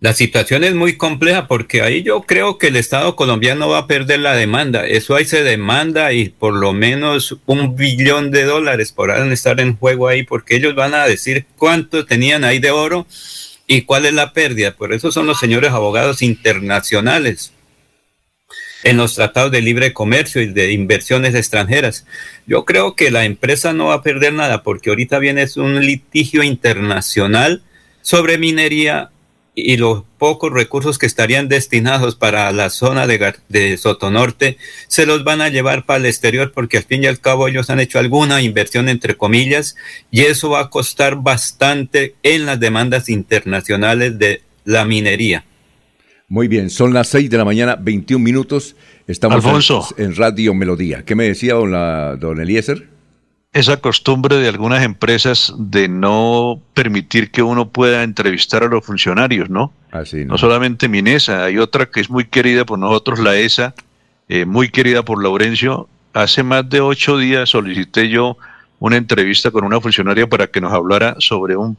[0.00, 3.86] La situación es muy compleja porque ahí yo creo que el Estado colombiano va a
[3.86, 4.84] perder la demanda.
[4.84, 9.76] Eso ahí se demanda y por lo menos un billón de dólares podrán estar en
[9.76, 13.06] juego ahí porque ellos van a decir cuánto tenían ahí de oro
[13.68, 14.74] y cuál es la pérdida.
[14.74, 17.52] Por eso son los señores abogados internacionales
[18.82, 22.06] en los tratados de libre comercio y de inversiones extranjeras.
[22.46, 26.42] Yo creo que la empresa no va a perder nada porque ahorita viene un litigio
[26.42, 27.62] internacional
[28.02, 29.10] sobre minería
[29.54, 34.56] y los pocos recursos que estarían destinados para la zona de, de, Sotonorte
[34.88, 37.68] se los van a llevar para el exterior porque al fin y al cabo ellos
[37.68, 39.76] han hecho alguna inversión entre comillas
[40.10, 45.44] y eso va a costar bastante en las demandas internacionales de la minería.
[46.32, 48.74] Muy bien, son las 6 de la mañana, 21 minutos.
[49.06, 49.44] Estamos
[49.98, 51.04] En, Radio Melodía.
[51.04, 52.88] ¿Qué me decía don, la, don Eliezer?
[53.52, 59.50] esa costumbre de algunas empresas de no permitir que uno pueda entrevistar a los funcionarios,
[59.50, 59.74] ¿no?
[59.90, 60.38] Así, ¿no?
[60.38, 63.74] solamente Minesa, hay otra que es muy querida por nosotros, la ESA,
[64.30, 65.86] eh, muy querida por Laurencio.
[66.14, 68.38] Hace más de ocho días solicité yo
[68.78, 71.76] una entrevista con una funcionaria para que nos hablara sobre un,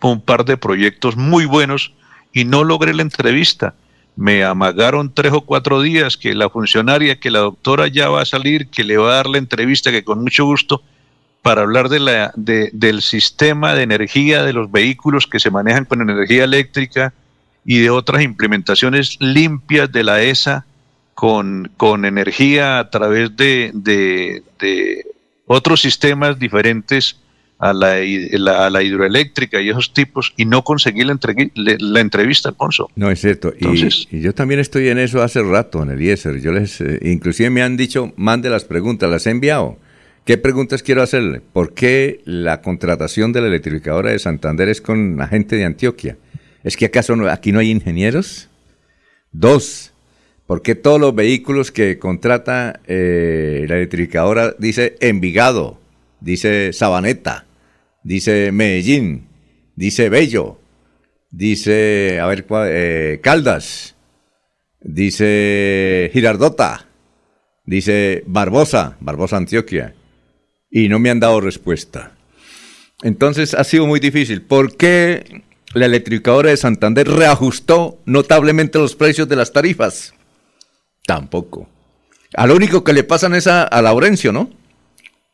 [0.00, 1.92] un par de proyectos muy buenos
[2.32, 3.74] y no logré la entrevista.
[4.16, 8.26] Me amagaron tres o cuatro días que la funcionaria, que la doctora ya va a
[8.26, 10.82] salir, que le va a dar la entrevista, que con mucho gusto
[11.42, 15.84] para hablar de la, de, del sistema de energía de los vehículos que se manejan
[15.84, 17.12] con energía eléctrica
[17.64, 20.66] y de otras implementaciones limpias de la ESA
[21.14, 25.06] con, con energía a través de, de,
[25.46, 27.16] otros sistemas diferentes
[27.58, 31.18] a la, a la, hidroeléctrica y esos tipos y no conseguí la,
[31.54, 32.90] la entrevista, Alfonso.
[32.96, 33.52] No, es cierto.
[33.58, 36.40] y, yo también estoy en eso hace rato, en el IESER.
[36.40, 39.78] Yo les, eh, inclusive me han dicho, mande las preguntas, las he enviado.
[40.24, 41.40] ¿Qué preguntas quiero hacerle?
[41.40, 46.18] ¿Por qué la contratación de la electrificadora de Santander es con la gente de Antioquia?
[46.64, 48.48] ¿Es que acaso aquí no hay ingenieros?
[49.30, 49.92] Dos,
[50.46, 55.80] ¿Por qué todos los vehículos que contrata eh, la electrificadora dice Envigado,
[56.20, 57.46] dice Sabaneta,
[58.02, 59.28] dice Medellín,
[59.74, 60.58] dice Bello,
[61.30, 63.94] dice, a ver, eh, Caldas,
[64.80, 66.86] dice Girardota,
[67.64, 69.94] dice Barbosa, Barbosa Antioquia,
[70.70, 72.12] y no me han dado respuesta.
[73.02, 74.42] Entonces ha sido muy difícil.
[74.42, 75.42] ¿Por qué
[75.74, 80.14] la electrificadora de Santander reajustó notablemente los precios de las tarifas?
[81.06, 81.68] Tampoco.
[82.34, 84.50] Al único que le pasan es a, Laurencio, ¿no?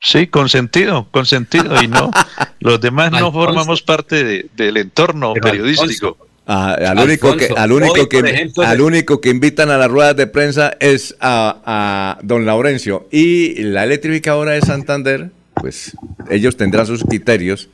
[0.05, 2.11] Sí, con sentido, con sentido, y no,
[2.61, 6.17] los demás no formamos parte del entorno periodístico.
[6.45, 10.27] Ah, al, único que, al, único que, al único que invitan a las ruedas de
[10.27, 13.07] prensa es a, don Laurencio.
[13.13, 15.97] Y la electrificadora de Santander, pues
[16.29, 17.69] ellos tendrán sus criterios,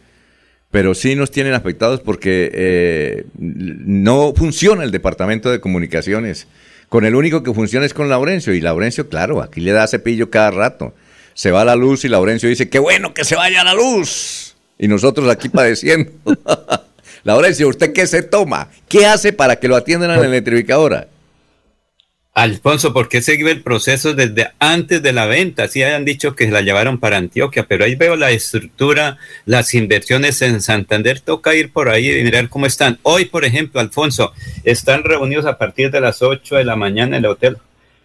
[0.71, 6.47] pero sí nos tienen afectados porque eh, no funciona el departamento de comunicaciones.
[6.91, 8.53] Con el único que funciona es con Laurencio.
[8.53, 10.95] Y Laurencio, claro, aquí le da cepillo cada rato.
[11.39, 14.57] Se va la luz y Laurencio dice, qué bueno que se vaya la luz.
[14.77, 16.11] Y nosotros aquí padeciendo.
[17.23, 18.71] Laurencio, ¿usted qué se toma?
[18.89, 21.07] ¿Qué hace para que lo atiendan a la electrificadora?
[22.35, 25.69] Alfonso, ¿por qué seguir el proceso desde antes de la venta?
[25.69, 30.43] Sí hayan dicho que la llevaron para Antioquia, pero ahí veo la estructura, las inversiones
[30.43, 31.21] en Santander.
[31.21, 32.99] Toca ir por ahí y mirar cómo están.
[33.03, 34.33] Hoy, por ejemplo, Alfonso,
[34.65, 37.59] están reunidos a partir de las 8 de la mañana en el hotel,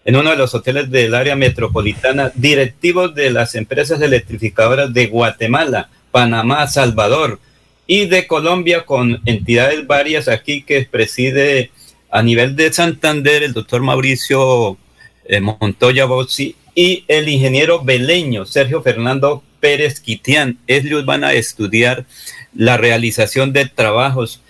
[0.05, 5.89] en uno de los hoteles del área metropolitana, directivos de las empresas electrificadoras de Guatemala,
[6.11, 7.39] Panamá, Salvador
[7.87, 11.71] y de Colombia, con entidades varias aquí que preside
[12.11, 14.77] a nivel de Santander, el doctor Mauricio
[15.25, 20.59] eh, Montoya Bossi y el ingeniero beleño Sergio Fernando Pérez Quitián.
[20.67, 22.05] Ellos van a estudiar
[22.53, 24.41] la realización de trabajos,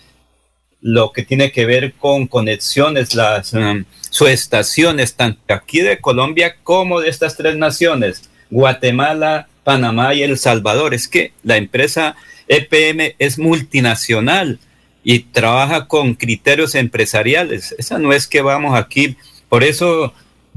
[0.81, 7.01] lo que tiene que ver con conexiones, las um, subestaciones, tanto aquí de Colombia como
[7.01, 10.93] de estas tres naciones, Guatemala, Panamá y El Salvador.
[10.93, 12.15] Es que la empresa
[12.47, 14.59] EPM es multinacional
[15.03, 17.73] y trabaja con criterios empresariales.
[17.79, 19.17] Esa no es que vamos aquí.
[19.49, 20.13] Por eso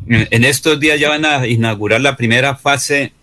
[0.07, 3.15] en estos días ya van a inaugurar la primera fase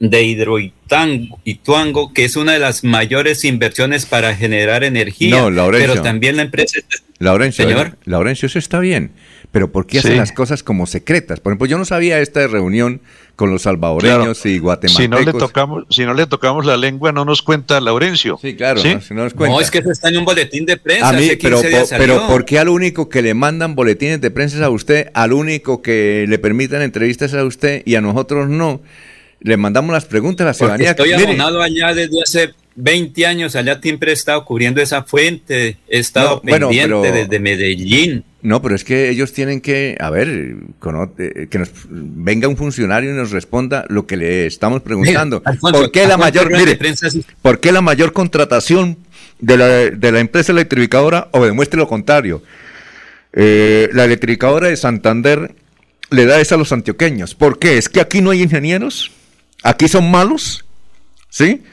[0.00, 5.30] de Hidroituango, que es una de las mayores inversiones para generar energía.
[5.30, 5.92] No, Laurencio.
[5.92, 6.80] Pero también la empresa...
[7.18, 7.96] Laurencio, señor.
[8.04, 9.12] Laurencio, eso está bien.
[9.56, 11.40] Pero ¿por qué hacen las cosas como secretas?
[11.40, 13.00] Por ejemplo, yo no sabía esta reunión
[13.36, 15.02] con los salvadoreños y guatemaltecos.
[15.02, 18.38] Si no, le tocamos, si no le tocamos la lengua, no nos cuenta Laurencio.
[18.42, 19.54] Sí, claro, No, si no, nos cuenta.
[19.56, 21.08] no, es que eso está en un boletín de prensa.
[21.08, 24.62] A mí, pero, pero ¿por qué al único que le mandan boletines de prensa es
[24.62, 28.82] a usted, al único que le permitan entrevistas a usted y a nosotros no?
[29.40, 30.90] Le mandamos las preguntas a la ciudadanía.
[30.90, 35.98] estoy abonado allá desde hace 20 años, allá siempre he estado cubriendo esa fuente, he
[35.98, 38.22] estado pendiente desde Medellín.
[38.46, 43.10] No, pero es que ellos tienen que, a ver, eh, que nos venga un funcionario
[43.10, 45.42] y nos responda lo que le estamos preguntando.
[45.42, 46.48] ¿Por qué la mayor,
[47.42, 48.98] ¿por qué la mayor contratación
[49.40, 52.40] de la, de la empresa electrificadora o demuestre lo contrario?
[53.32, 55.52] Eh, la electrificadora de Santander
[56.10, 57.34] le da eso a los antioqueños.
[57.34, 57.78] ¿Por qué?
[57.78, 59.10] ¿Es que aquí no hay ingenieros?
[59.64, 60.64] ¿Aquí son malos?
[61.30, 61.64] ¿Sí?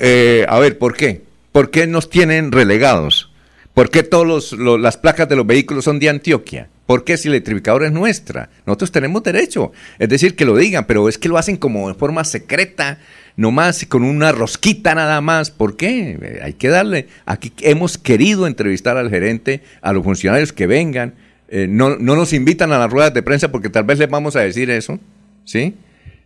[0.00, 1.22] Eh, a ver, ¿por qué?
[1.50, 3.31] ¿Por qué nos tienen relegados?
[3.74, 6.68] ¿Por qué todas las placas de los vehículos son de Antioquia?
[6.84, 8.50] ¿Por qué si la electrificadora es nuestra?
[8.66, 9.72] Nosotros tenemos derecho.
[9.98, 12.98] Es decir, que lo digan, pero es que lo hacen como de forma secreta,
[13.36, 15.50] nomás con una rosquita nada más.
[15.50, 16.18] ¿Por qué?
[16.20, 17.06] Eh, hay que darle.
[17.24, 21.14] Aquí hemos querido entrevistar al gerente, a los funcionarios que vengan.
[21.48, 24.40] Eh, no, nos invitan a las ruedas de prensa porque tal vez les vamos a
[24.40, 24.98] decir eso.
[25.44, 25.74] ¿Sí?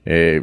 [0.04, 0.42] Eh,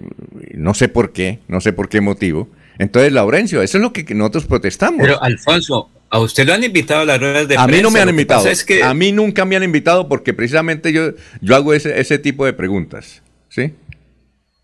[0.53, 2.47] no sé por qué, no sé por qué motivo.
[2.79, 5.01] Entonces, Laurencio, eso es lo que nosotros protestamos.
[5.01, 7.63] Pero, Alfonso, ¿A usted lo han invitado a las ruedas de prensa?
[7.63, 8.47] A mí no me han invitado.
[8.83, 12.53] A mí nunca me han invitado porque precisamente yo, yo hago ese, ese tipo de
[12.53, 13.23] preguntas.
[13.49, 13.73] ¿Sí?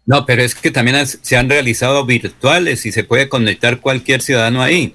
[0.06, 4.62] No, pero es que también se han realizado virtuales y se puede conectar cualquier ciudadano
[4.62, 4.94] ahí.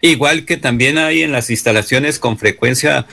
[0.00, 3.06] Igual que también hay en las instalaciones con frecuencia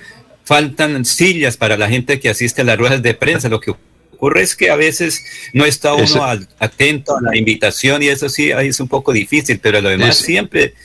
[0.45, 3.49] faltan sillas para la gente que asiste a las ruedas de prensa.
[3.49, 3.74] Lo que
[4.22, 6.23] ocurre es que a veces no está uno
[6.60, 10.76] atento a la invitación y eso sí es un poco difícil, pero lo demás siempre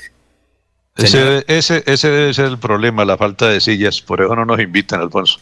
[0.96, 4.00] ese, ese, ese debe ser el problema, la falta de sillas.
[4.00, 5.40] Por eso no nos invitan, Alfonso.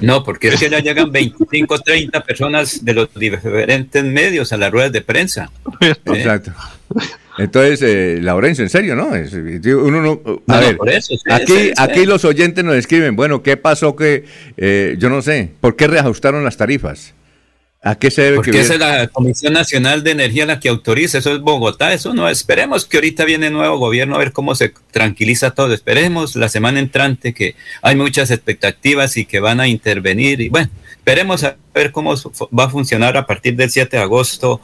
[0.00, 4.72] No, porque es que ya llegan 25, 30 personas de los diferentes medios a las
[4.72, 5.50] ruedas de prensa.
[5.80, 6.52] Exacto.
[7.40, 9.08] Entonces, eh, Laurencio, en serio, ¿no?
[9.08, 10.78] Uno no a ver,
[11.30, 14.24] aquí, aquí los oyentes nos escriben, bueno, ¿qué pasó que,
[14.58, 17.14] eh, yo no sé, ¿por qué reajustaron las tarifas?
[17.82, 21.16] ¿A qué se debe Porque esa es la Comisión Nacional de Energía la que autoriza,
[21.16, 24.74] eso es Bogotá, eso no, esperemos que ahorita viene nuevo gobierno a ver cómo se
[24.90, 30.42] tranquiliza todo, esperemos la semana entrante que hay muchas expectativas y que van a intervenir
[30.42, 34.60] y bueno, esperemos a ver cómo va a funcionar a partir del 7 de agosto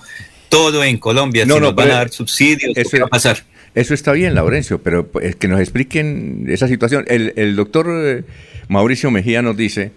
[0.49, 3.39] todo en Colombia, no, si no, nos van a dar subsidios, ¿qué va a pasar?
[3.75, 7.05] Eso está bien, Laurencio, pero pues, que nos expliquen esa situación.
[7.09, 8.25] El, el doctor eh,
[8.69, 9.93] Mauricio Mejía nos dice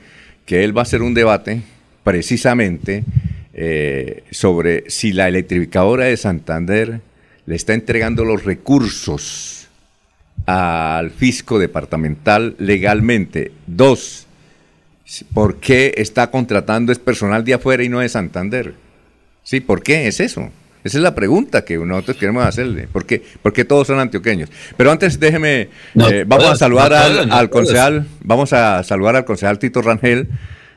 [0.46, 1.62] que él va a hacer un debate
[2.04, 3.04] precisamente
[3.54, 7.02] eh, sobre si la electrificadora de Santander
[7.46, 9.68] le está entregando los recursos
[10.46, 13.52] al fisco departamental legalmente.
[13.68, 14.28] Dos,
[15.34, 18.74] ¿por qué está contratando es personal de afuera y no de Santander?
[19.50, 20.52] Sí, ¿por qué es eso?
[20.84, 22.88] Esa es la pregunta que nosotros queremos hacerle.
[22.88, 24.48] ¿Por qué, Porque todos son antioqueños?
[24.78, 29.58] Pero antes déjeme, eh, vamos a saludar al, al concejal, vamos a saludar al concejal
[29.58, 30.28] Tito Rangel,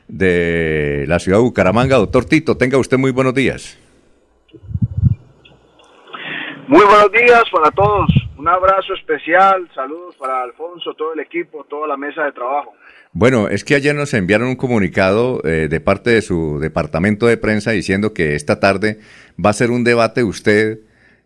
[0.07, 1.97] de la ciudad de Bucaramanga.
[1.97, 3.77] Doctor Tito, tenga usted muy buenos días.
[6.73, 8.09] Muy buenos días para todos.
[8.35, 12.73] Un abrazo especial, saludos para Alfonso, todo el equipo, toda la mesa de trabajo.
[13.11, 17.37] Bueno, es que ayer nos enviaron un comunicado eh, de parte de su departamento de
[17.37, 18.97] prensa diciendo que esta tarde
[19.37, 20.79] va a ser un debate usted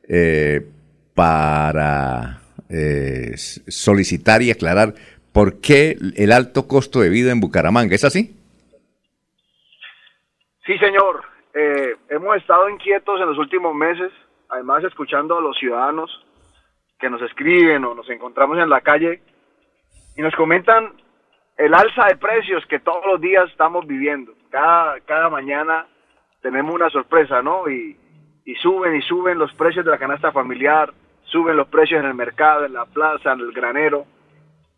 [0.10, 0.68] eh,
[1.16, 4.96] para eh, solicitar y aclarar
[5.32, 7.96] por qué el alto costo de vida en Bucaramanga.
[7.96, 8.36] ¿Es así?
[10.66, 11.24] Sí, señor.
[11.54, 14.12] Eh, hemos estado inquietos en los últimos meses,
[14.50, 16.26] además escuchando a los ciudadanos
[17.00, 19.22] que nos escriben o nos encontramos en la calle
[20.16, 20.94] y nos comentan
[21.58, 24.34] el alza de precios que todos los días estamos viviendo.
[24.50, 25.86] Cada, cada mañana
[26.42, 27.70] tenemos una sorpresa, ¿no?
[27.70, 27.98] Y,
[28.46, 30.94] y suben y suben los precios de la canasta familiar,
[31.24, 34.06] suben los precios en el mercado, en la plaza, en el granero,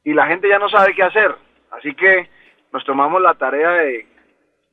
[0.04, 1.36] y la gente ya no sabe qué hacer.
[1.72, 2.30] Así que
[2.74, 4.08] nos tomamos la tarea de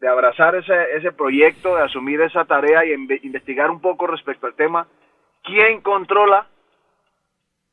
[0.00, 2.92] de abrazar ese, ese proyecto, de asumir esa tarea y
[3.26, 4.86] investigar un poco respecto al tema,
[5.42, 6.46] quién controla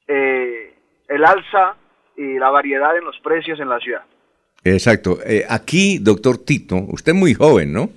[0.07, 0.73] eh,
[1.09, 1.75] el alza
[2.15, 4.03] y la variedad en los precios en la ciudad.
[4.63, 5.19] Exacto.
[5.25, 7.89] Eh, aquí, doctor Tito, usted es muy joven, ¿no?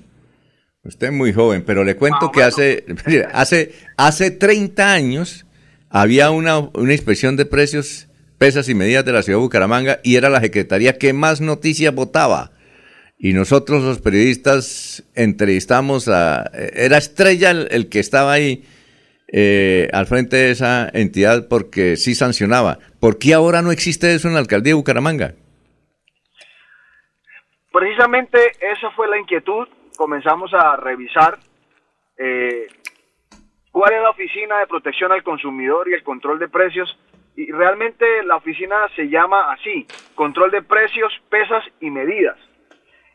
[0.83, 2.85] Usted es muy joven, pero le cuento que hace,
[3.33, 5.47] hace, hace 30 años
[5.91, 8.09] había una, una inspección de precios,
[8.39, 11.95] pesas y medidas de la ciudad de Bucaramanga y era la secretaría que más noticias
[11.95, 12.51] votaba
[13.19, 16.51] y nosotros los periodistas entrevistamos a...
[16.53, 18.65] Era Estrella el, que estaba ahí
[19.33, 22.79] eh, al frente de esa entidad porque sí sancionaba.
[23.01, 25.33] ¿Por qué ahora no existe eso en la alcaldía de Bucaramanga?
[27.73, 29.67] Precisamente esa fue la inquietud.
[29.97, 31.39] Comenzamos a revisar
[32.19, 32.67] eh,
[33.71, 36.99] cuál es la oficina de protección al consumidor y el control de precios.
[37.35, 42.37] Y realmente la oficina se llama así, control de precios, pesas y medidas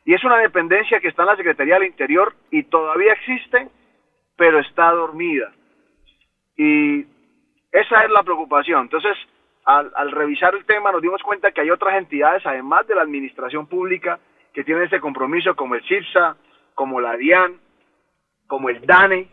[0.06, 3.70] y es una dependencia que está en la Secretaría del Interior y todavía existe,
[4.36, 5.52] pero está dormida.
[6.58, 7.06] Y
[7.72, 8.82] esa es la preocupación.
[8.82, 9.16] Entonces,
[9.66, 13.68] al, revisar el tema nos dimos cuenta que hay otras entidades, además de la administración
[13.68, 14.20] pública,
[14.54, 16.36] que tienen ese compromiso, como el CIPSA,
[16.74, 17.60] como la DIAN,
[18.48, 19.28] como el DANE,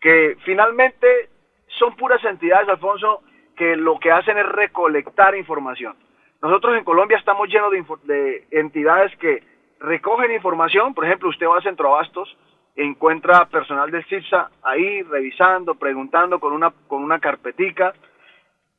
[0.00, 1.30] que finalmente
[1.78, 3.22] son puras entidades, Alfonso,
[3.56, 5.94] que lo que hacen es recolectar información.
[6.42, 7.70] Nosotros en Colombia estamos llenos
[8.04, 9.51] de entidades que
[9.82, 12.36] recogen información, por ejemplo, usted va a Centro Abastos,
[12.76, 17.92] encuentra personal del CIPSA ahí revisando, preguntando con una, con una carpetica,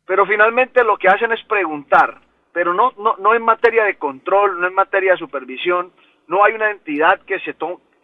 [0.05, 2.19] pero finalmente lo que hacen es preguntar,
[2.51, 5.91] pero no, no, no en materia de control, no en materia de supervisión,
[6.27, 7.53] no hay una entidad que se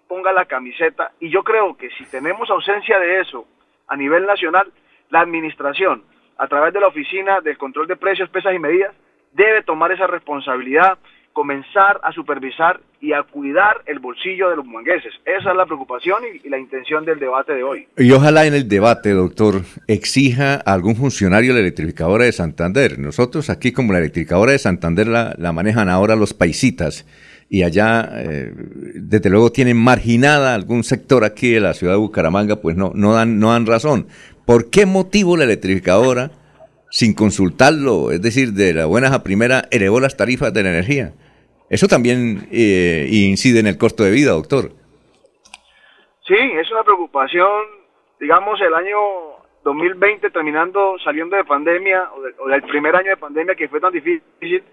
[0.07, 3.47] ponga la camiseta y yo creo que si tenemos ausencia de eso
[3.87, 4.71] a nivel nacional,
[5.09, 6.03] la administración,
[6.37, 8.93] a través de la Oficina del Control de Precios, Pesas y Medidas,
[9.31, 10.97] debe tomar esa responsabilidad
[11.39, 15.13] comenzar a supervisar y a cuidar el bolsillo de los mangueses.
[15.23, 17.87] Esa es la preocupación y, la intención del debate de hoy.
[17.95, 22.99] Y ojalá en el debate, doctor, exija a algún funcionario la electrificadora de Santander.
[22.99, 27.05] Nosotros aquí como la electrificadora de Santander la, manejan ahora los paisitas
[27.49, 28.51] y allá eh,
[28.95, 33.13] desde luego tienen marginada algún sector aquí de la ciudad de Bucaramanga, pues no, no,
[33.13, 34.07] dan, no dan razón.
[34.43, 36.31] ¿Por qué motivo la electrificadora,
[36.91, 41.13] sin consultarlo, es decir, de la buena a primera, elevó las tarifas de la energía?
[41.69, 44.71] Eso también eh, incide en el costo de vida, doctor.
[46.27, 47.63] Sí, es una preocupación.
[48.19, 48.97] Digamos, el año
[49.63, 54.63] 2020, terminando, saliendo de pandemia, o, del primer año de pandemia que fue tan difícil,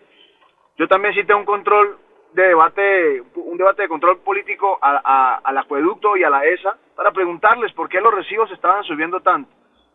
[0.79, 1.99] yo también cité un control
[2.33, 7.73] de debate, un debate de control político al acueducto y a la ESA para preguntarles
[7.73, 9.51] por qué los recibos estaban subiendo tanto.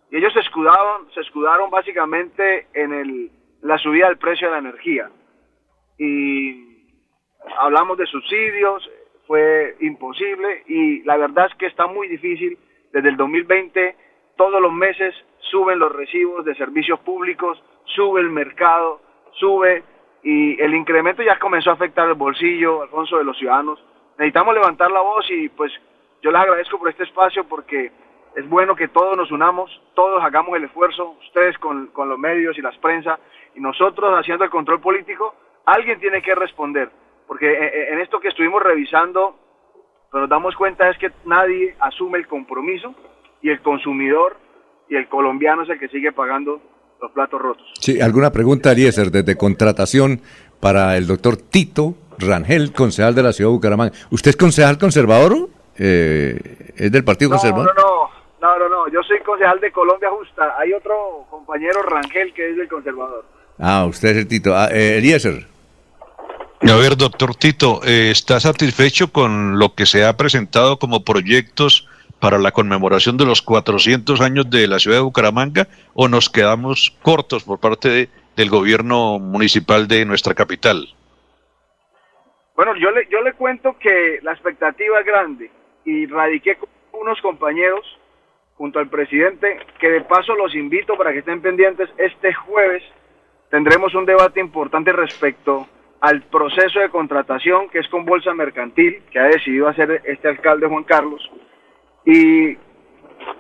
[0.09, 4.59] Y ellos se escudaron, se escudaron básicamente en el, la subida del precio de la
[4.59, 5.09] energía.
[5.97, 6.70] Y
[7.59, 8.89] hablamos de subsidios,
[9.27, 12.57] fue imposible y la verdad es que está muy difícil.
[12.91, 13.95] Desde el 2020
[14.35, 15.15] todos los meses
[15.51, 19.01] suben los recibos de servicios públicos, sube el mercado,
[19.33, 19.83] sube
[20.23, 23.83] y el incremento ya comenzó a afectar el bolsillo, Alfonso, de los ciudadanos.
[24.17, 25.71] Necesitamos levantar la voz y pues
[26.21, 27.91] yo les agradezco por este espacio porque
[28.35, 32.57] es bueno que todos nos unamos, todos hagamos el esfuerzo, ustedes con, con los medios
[32.57, 33.19] y las prensa
[33.55, 35.35] y nosotros haciendo el control político,
[35.65, 36.89] alguien tiene que responder,
[37.27, 39.35] porque eh, eh, en esto que estuvimos revisando,
[40.13, 42.93] nos damos cuenta es que nadie asume el compromiso
[43.41, 44.37] y el consumidor
[44.89, 46.61] y el colombiano es el que sigue pagando
[47.01, 47.65] los platos rotos.
[47.79, 50.21] Sí, alguna pregunta, Eliezer, desde contratación
[50.59, 53.93] para el doctor Tito Rangel, concejal de la ciudad de Bucaramanga.
[54.11, 55.49] ¿Usted es concejal conservador?
[55.77, 56.37] Eh,
[56.75, 57.73] ¿Es del Partido Conservador?
[57.75, 58.09] No, no,
[58.41, 60.55] no, no, no, yo soy concejal de Colombia Justa.
[60.59, 63.25] Hay otro compañero Rangel que es del Conservador.
[63.57, 64.55] Ah, usted es el Tito.
[64.55, 65.50] Ah, eh, Eliezer.
[66.63, 71.89] A ver, doctor Tito, eh, ¿está satisfecho con lo que se ha presentado como proyectos
[72.19, 76.95] para la conmemoración de los 400 años de la ciudad de Bucaramanga o nos quedamos
[77.01, 80.87] cortos por parte del gobierno municipal de nuestra capital?
[82.55, 85.49] Bueno, yo le, yo le cuento que la expectativa es grande
[85.83, 87.81] y radiqué con unos compañeros
[88.55, 91.89] junto al presidente que de paso los invito para que estén pendientes.
[91.97, 92.83] Este jueves
[93.49, 95.67] tendremos un debate importante respecto
[96.01, 100.67] al proceso de contratación que es con Bolsa Mercantil, que ha decidido hacer este alcalde
[100.67, 101.21] Juan Carlos
[102.03, 102.55] y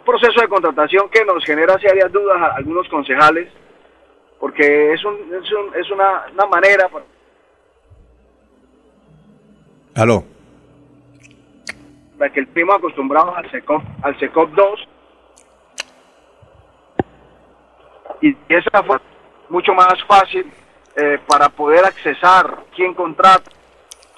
[0.05, 3.51] proceso de contratación que nos genera serias dudas a algunos concejales,
[4.39, 6.87] porque es, un, es, un, es una, una, manera...
[6.87, 7.05] Para...
[9.95, 10.23] Aló.
[12.19, 14.87] Para que el primo acostumbrado al SECOP, al SECOP 2
[18.21, 18.97] y esa fue
[19.49, 20.45] mucho más fácil
[20.95, 23.49] eh, para poder accesar quién contrata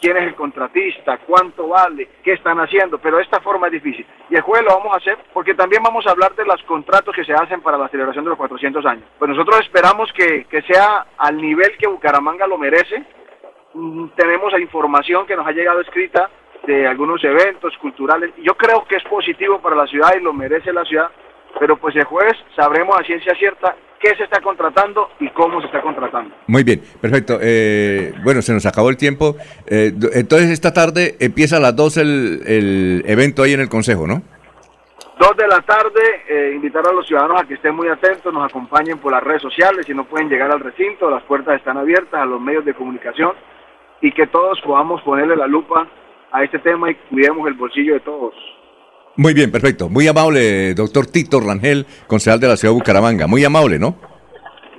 [0.04, 4.06] quién es el contratista, cuánto vale, qué están haciendo, pero esta forma es difícil.
[4.30, 7.16] Y el jueves lo vamos a hacer porque también vamos a hablar de los contratos
[7.16, 9.06] que se hacen para la celebración de los 400 años.
[9.18, 13.02] Pues nosotros esperamos que, que sea al nivel que Bucaramanga lo merece.
[13.76, 16.30] Mm, tenemos la información que nos ha llegado escrita
[16.68, 18.32] de algunos eventos culturales.
[18.40, 21.12] Yo creo que es positivo para la ciudad y lo merece la ciudad,
[21.62, 23.74] pero pues el jueves sabremos a ciencia cierta
[24.04, 26.36] qué se está contratando y cómo se está contratando.
[26.48, 27.40] Muy bien, perfecto.
[27.42, 29.38] Eh, bueno, se nos acabó el tiempo.
[29.66, 34.22] Eh, entonces esta tarde empieza a las 2 el, evento ahí en el Consejo, ¿no?
[35.20, 38.44] 2 de la tarde, eh, invitar a los ciudadanos a que estén muy atentos, nos
[38.44, 42.22] acompañen por las redes sociales, si no pueden llegar al recinto, las puertas están abiertas
[42.22, 43.32] a los medios de comunicación
[44.02, 45.88] y que todos podamos ponerle la lupa
[46.32, 48.34] a este tema y cuidemos el bolsillo de todos.
[49.16, 49.90] Muy bien, perfecto.
[49.90, 53.28] Muy amable, doctor Tito Rangel, concejal de la ciudad de Bucaramanga.
[53.28, 53.96] Muy amable, ¿no?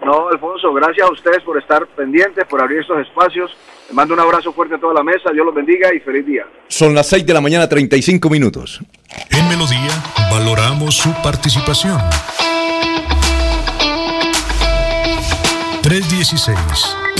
[0.05, 3.57] No, Alfonso, gracias a ustedes por estar pendientes, por abrir estos espacios.
[3.87, 5.31] Les mando un abrazo fuerte a toda la mesa.
[5.33, 6.45] Dios los bendiga y feliz día.
[6.69, 8.81] Son las 6 de la mañana, 35 minutos.
[9.31, 9.91] En Melodía
[10.31, 11.99] valoramos su participación.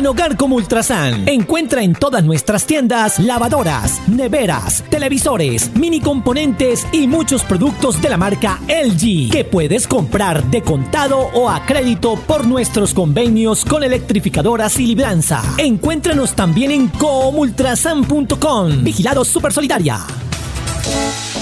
[0.00, 7.06] En Hogar como Ultrasan, encuentra en todas nuestras tiendas lavadoras, neveras, televisores, mini componentes y
[7.06, 12.46] muchos productos de la marca LG que puedes comprar de contado o a crédito por
[12.46, 15.42] nuestros convenios con electrificadoras y libranza.
[15.58, 18.82] Encuéntranos también en comultrasan.com.
[18.82, 19.98] Vigilado Super Solidaria.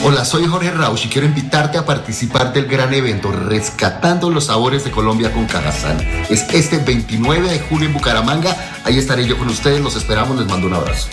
[0.04, 4.84] Hola, soy Jorge Rausch y quiero invitarte a participar del gran evento Rescatando los Sabores
[4.84, 5.98] de Colombia con Cajazán.
[6.30, 8.56] Es este 29 de julio en Bucaramanga.
[8.84, 9.80] Ahí estaré yo con ustedes.
[9.80, 10.38] Los esperamos.
[10.38, 11.08] Les mando un abrazo.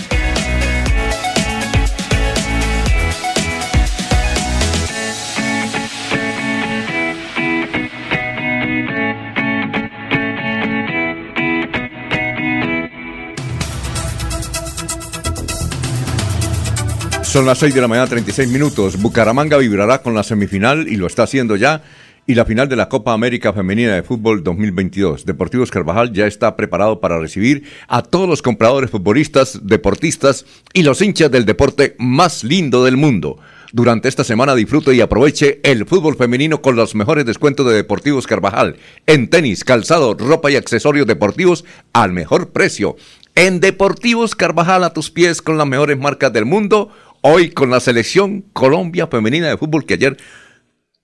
[17.35, 19.01] Son las 6 de la mañana, 36 minutos.
[19.01, 21.83] Bucaramanga vibrará con la semifinal y lo está haciendo ya
[22.25, 25.25] y la final de la Copa América Femenina de Fútbol 2022.
[25.25, 31.01] Deportivos Carvajal ya está preparado para recibir a todos los compradores futbolistas, deportistas y los
[31.01, 33.37] hinchas del deporte más lindo del mundo.
[33.73, 38.27] Durante esta semana disfrute y aproveche el fútbol femenino con los mejores descuentos de Deportivos
[38.27, 38.77] Carvajal.
[39.07, 42.95] En tenis, calzado, ropa y accesorios deportivos al mejor precio.
[43.37, 46.93] En Deportivos Carvajal a tus pies con las mejores marcas del mundo.
[47.27, 50.15] Hoy con la selección Colombia femenina de fútbol que ayer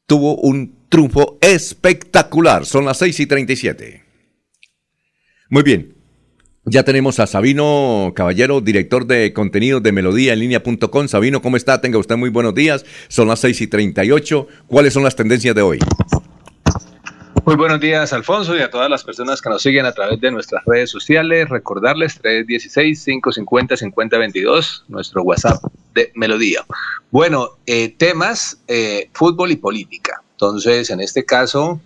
[0.06, 2.68] tuvo un triunfo espectacular.
[2.68, 4.04] Son las 6 y 37.
[5.50, 5.96] Muy bien.
[6.66, 11.08] Ya tenemos a Sabino Caballero, director de contenido de Melodía en línea.com.
[11.08, 11.82] Sabino, ¿cómo está?
[11.82, 12.86] Tenga usted muy buenos días.
[13.08, 14.48] Son las 6 y 38.
[14.68, 15.80] ¿Cuáles son las tendencias de hoy?
[17.44, 20.30] Muy buenos días, Alfonso, y a todas las personas que nos siguen a través de
[20.30, 21.50] nuestras redes sociales.
[21.50, 25.64] Recordarles 316-550-5022, nuestro WhatsApp
[25.96, 26.64] de Melodía.
[27.10, 30.22] Bueno, eh, temas, eh, fútbol y política.
[30.34, 31.82] Entonces, en este caso,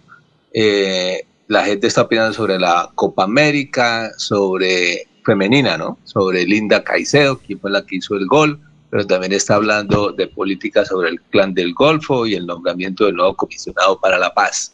[0.53, 5.99] eh, la gente está opinando sobre la Copa América, sobre femenina, ¿no?
[6.03, 8.59] Sobre Linda Caicedo, quien fue la que hizo el gol,
[8.89, 13.15] pero también está hablando de política sobre el clan del Golfo y el nombramiento del
[13.15, 14.73] nuevo comisionado para la paz.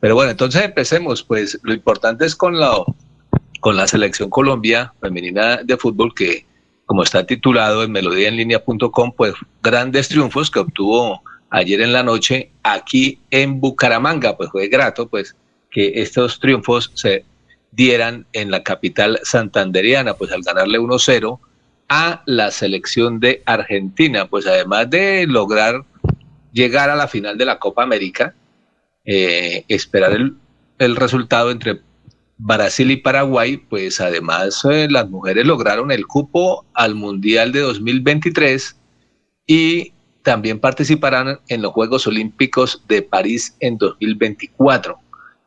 [0.00, 1.22] Pero bueno, entonces empecemos.
[1.22, 2.82] Pues lo importante es con la,
[3.60, 6.46] con la selección Colombia femenina de fútbol que,
[6.84, 13.20] como está titulado en melodíaenlínea.com, pues grandes triunfos que obtuvo ayer en la noche aquí
[13.30, 14.36] en Bucaramanga.
[14.36, 15.34] Pues fue grato, pues
[15.70, 17.24] que estos triunfos se
[17.72, 21.38] dieran en la capital santanderiana, pues al ganarle 1-0
[21.88, 25.84] a la selección de Argentina, pues además de lograr
[26.52, 28.34] llegar a la final de la Copa América,
[29.06, 30.12] eh, esperar
[30.78, 31.80] el, resultado entre
[32.38, 38.76] Brasil y Paraguay, pues además eh, las mujeres lograron el cupo al Mundial de 2023
[39.46, 39.92] y
[40.22, 44.98] también participarán en los Juegos Olímpicos de París en 2024.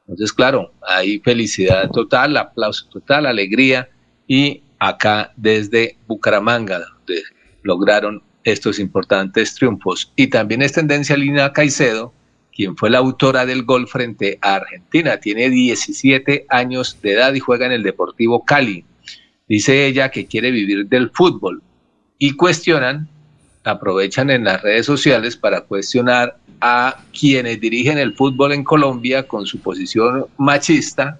[0.08, 3.90] Entonces, claro, hay felicidad total, aplauso total, alegría
[4.26, 7.24] y acá desde Bucaramanga, donde
[7.62, 10.12] lograron estos importantes triunfos.
[10.16, 12.14] Y también es tendencia Lina Caicedo,
[12.54, 15.18] quien fue la autora del gol frente a Argentina.
[15.18, 18.86] Tiene 17 años de edad y juega en el Deportivo Cali.
[19.48, 21.62] Dice ella que quiere vivir del fútbol
[22.18, 23.08] y cuestionan,
[23.64, 29.46] aprovechan en las redes sociales para cuestionar a quienes dirigen el fútbol en Colombia con
[29.46, 31.20] su posición machista,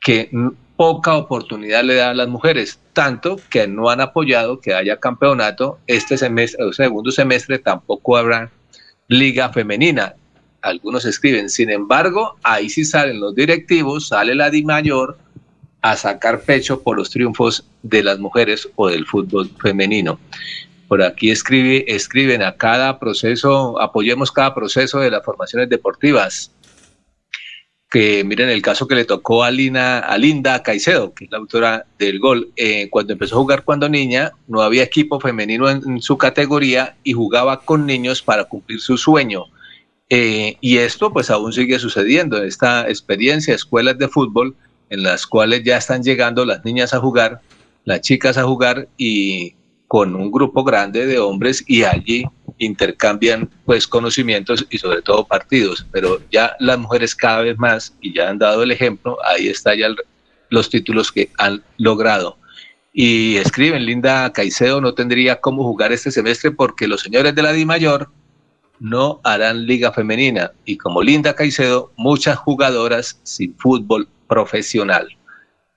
[0.00, 0.30] que
[0.76, 5.78] poca oportunidad le da a las mujeres, tanto que no han apoyado que haya campeonato
[5.86, 8.50] este semestre, o segundo semestre tampoco habrá
[9.08, 10.14] liga femenina
[10.66, 11.48] algunos escriben.
[11.48, 15.16] Sin embargo, ahí sí salen los directivos, sale la Di Mayor
[15.80, 20.18] a sacar pecho por los triunfos de las mujeres o del fútbol femenino.
[20.88, 26.52] Por aquí escribe, escriben a cada proceso, apoyemos cada proceso de las formaciones deportivas.
[27.88, 31.38] Que miren el caso que le tocó a, Lina, a Linda Caicedo, que es la
[31.38, 32.50] autora del gol.
[32.56, 37.12] Eh, cuando empezó a jugar cuando niña, no había equipo femenino en su categoría y
[37.12, 39.46] jugaba con niños para cumplir su sueño
[40.08, 44.54] eh, y esto pues aún sigue sucediendo, esta experiencia, escuelas de fútbol
[44.90, 47.40] en las cuales ya están llegando las niñas a jugar,
[47.84, 49.54] las chicas a jugar y
[49.88, 52.24] con un grupo grande de hombres y allí
[52.58, 58.14] intercambian pues conocimientos y sobre todo partidos, pero ya las mujeres cada vez más y
[58.14, 59.88] ya han dado el ejemplo, ahí están ya
[60.50, 62.38] los títulos que han logrado.
[62.92, 67.52] Y escriben, Linda Caicedo no tendría cómo jugar este semestre porque los señores de la
[67.52, 68.08] Di Mayor
[68.80, 75.08] no harán liga femenina y como Linda Caicedo, muchas jugadoras sin fútbol profesional.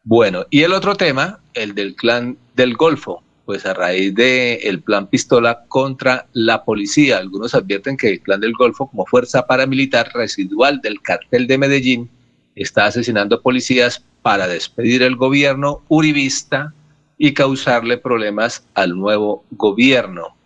[0.04, 4.82] Bueno, y el otro tema, el del clan del Golfo, pues a raíz del el
[4.82, 7.18] plan pistola contra la policía.
[7.18, 12.10] Algunos advierten que el clan del Golfo, como fuerza paramilitar residual del cartel de Medellín,
[12.56, 16.74] está asesinando policías para despedir el gobierno uribista
[17.18, 20.39] y causarle problemas al nuevo gobierno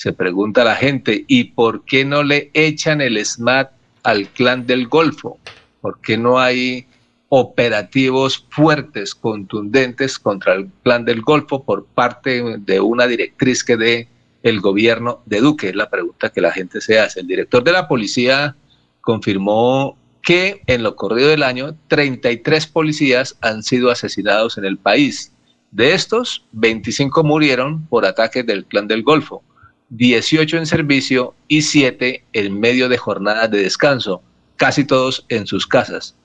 [0.00, 3.70] se pregunta la gente, ¿y por qué no le echan el SMAT
[4.02, 5.38] al clan del Golfo?
[5.82, 6.86] ¿Por qué no hay
[7.28, 14.08] operativos fuertes, contundentes contra el clan del Golfo por parte de una directriz que dé
[14.42, 15.68] el gobierno de Duque?
[15.68, 17.20] Es la pregunta que la gente se hace.
[17.20, 18.56] El director de la policía
[19.02, 25.34] confirmó que en lo corrido del año 33 policías han sido asesinados en el país.
[25.72, 29.42] De estos, 25 murieron por ataques del clan del Golfo.
[29.90, 34.22] 18 en servicio y 7 en medio de jornadas de descanso,
[34.56, 36.16] casi todos en sus casas.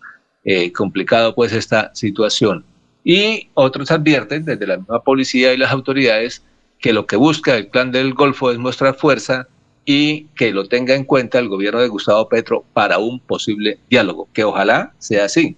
[0.44, 2.64] Eh, complicado pues esta situación.
[3.04, 6.44] Y otros advierten desde la policía y las autoridades
[6.80, 9.48] que lo que busca el plan del Golfo es mostrar fuerza
[9.86, 14.28] y que lo tenga en cuenta el gobierno de Gustavo Petro para un posible diálogo,
[14.34, 15.56] que ojalá sea así,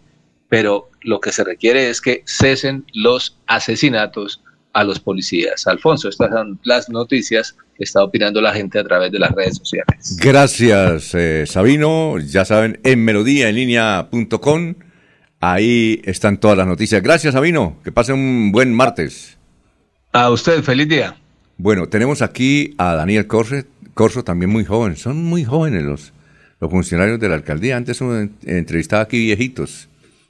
[0.50, 4.42] pero lo que se requiere es que cesen los asesinatos
[4.78, 5.66] a los policías.
[5.66, 9.58] Alfonso, estas son las noticias que está opinando la gente a través de las redes
[9.58, 10.18] sociales.
[10.22, 12.20] Gracias, eh, Sabino.
[12.20, 14.76] Ya saben, en melodíaenlínea.com,
[15.40, 17.02] ahí están todas las noticias.
[17.02, 17.80] Gracias, Sabino.
[17.84, 19.40] Que pase un buen martes.
[20.14, 21.18] A usted, feliz día.
[21.58, 24.95] Bueno, tenemos aquí a Daniel Corso, también muy joven.
[24.95, 26.14] Son muy jóvenes los,
[26.60, 27.78] los funcionarios de la alcaldía.
[27.78, 29.90] Antes uno entrevistaba aquí viejitos.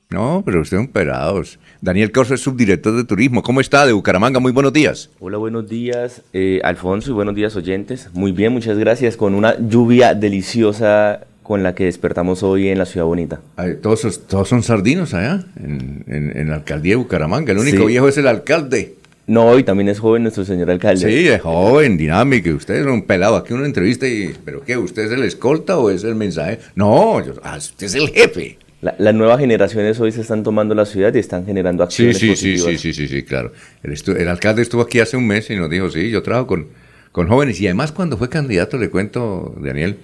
[0.10, 1.60] No, pero ustedes son perados.
[1.82, 3.44] Daniel Corso es subdirector de turismo.
[3.44, 4.40] ¿Cómo está de Bucaramanga?
[4.40, 5.10] Muy buenos días.
[5.20, 8.10] Hola, buenos días, eh, Alfonso, y buenos días, oyentes.
[8.14, 9.16] Muy bien, muchas gracias.
[9.16, 13.40] Con una lluvia deliciosa con la que despertamos hoy en la ciudad bonita.
[13.82, 17.54] todos, todos son sardinos allá, en, la alcaldía de Bucaramanga.
[17.54, 18.96] El único viejo es el alcalde.
[19.28, 21.10] No, hoy también es joven nuestro señor alcalde.
[21.10, 22.50] Sí, es joven, dinámico.
[22.50, 23.36] Usted es un pelado.
[23.36, 24.78] Aquí una entrevista y, ¿pero qué?
[24.78, 26.60] ¿Usted es el escolta o es el mensaje?
[26.76, 28.58] No, ah, usted es el jefe.
[28.82, 32.58] Las nuevas generaciones hoy se están tomando la ciudad y están generando acciones sí, sí,
[32.58, 33.52] Sí, sí, sí, sí, sí, claro.
[33.84, 36.68] El, alcalde estuvo aquí hace un mes y nos dijo, sí, yo trabajo con,
[37.12, 37.60] con jóvenes.
[37.60, 39.98] Y además cuando fue candidato, le cuento, Daniel,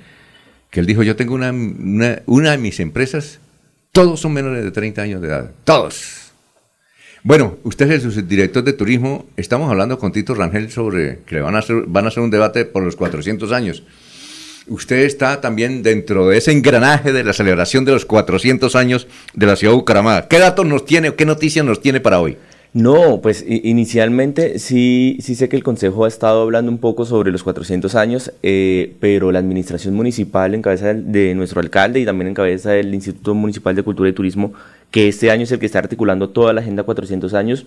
[0.71, 3.39] que él dijo, yo tengo una, una, una de mis empresas,
[3.91, 5.51] todos son menores de 30 años de edad.
[5.63, 6.23] Todos
[7.25, 9.25] bueno, usted es el director de turismo.
[9.37, 12.65] Estamos hablando con Tito Rangel sobre que van a hacer, van a hacer un debate
[12.65, 13.83] por los 400 años.
[14.67, 19.45] Usted está también dentro de ese engranaje de la celebración de los 400 años de
[19.45, 20.27] la ciudad de Bucaramanga.
[20.27, 22.37] ¿Qué datos nos tiene qué noticias nos tiene para hoy?
[22.73, 27.31] No, pues inicialmente sí, sí sé que el Consejo ha estado hablando un poco sobre
[27.31, 32.29] los 400 años, eh, pero la administración municipal en cabeza de nuestro alcalde y también
[32.29, 34.53] en cabeza del Instituto Municipal de Cultura y Turismo
[34.89, 37.65] que este año es el que está articulando toda la Agenda 400 años.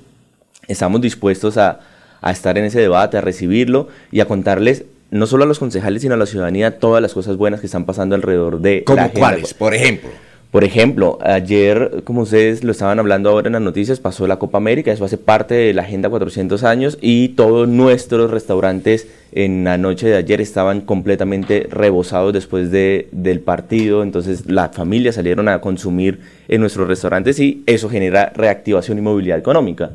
[0.69, 1.81] Estamos dispuestos a,
[2.29, 6.15] estar en ese debate, a recibirlo y a contarles no solo a los concejales, sino
[6.15, 9.75] a la ciudadanía todas las cosas buenas que están pasando alrededor de ¿Cómo cuáles, por
[9.75, 10.11] ejemplo?
[10.51, 14.57] Por ejemplo, ayer, como ustedes lo estaban hablando ahora en las noticias, pasó la Copa
[14.57, 19.77] América, eso hace parte de la Agenda 400 años y todos nuestros restaurantes en la
[19.77, 25.61] noche de ayer estaban completamente rebosados después de, del partido, entonces las familias salieron a
[25.61, 29.91] consumir en nuestros restaurantes y eso genera reactivación y movilidad económica.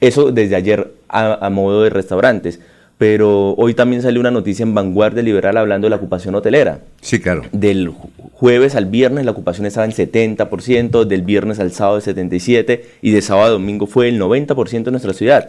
[0.00, 2.60] Eso desde ayer a modo de restaurantes
[2.98, 6.80] pero hoy también salió una noticia en Vanguardia Liberal hablando de la ocupación hotelera.
[7.00, 7.44] Sí, claro.
[7.52, 7.92] Del
[8.32, 13.12] jueves al viernes la ocupación estaba en 70%, del viernes al sábado de 77% y
[13.12, 15.48] de sábado a domingo fue el 90% en nuestra ciudad.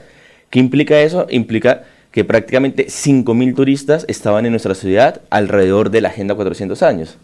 [0.52, 1.26] ¿Qué implica eso?
[1.30, 7.18] Implica que prácticamente 5.000 turistas estaban en nuestra ciudad alrededor de la Agenda 400 años.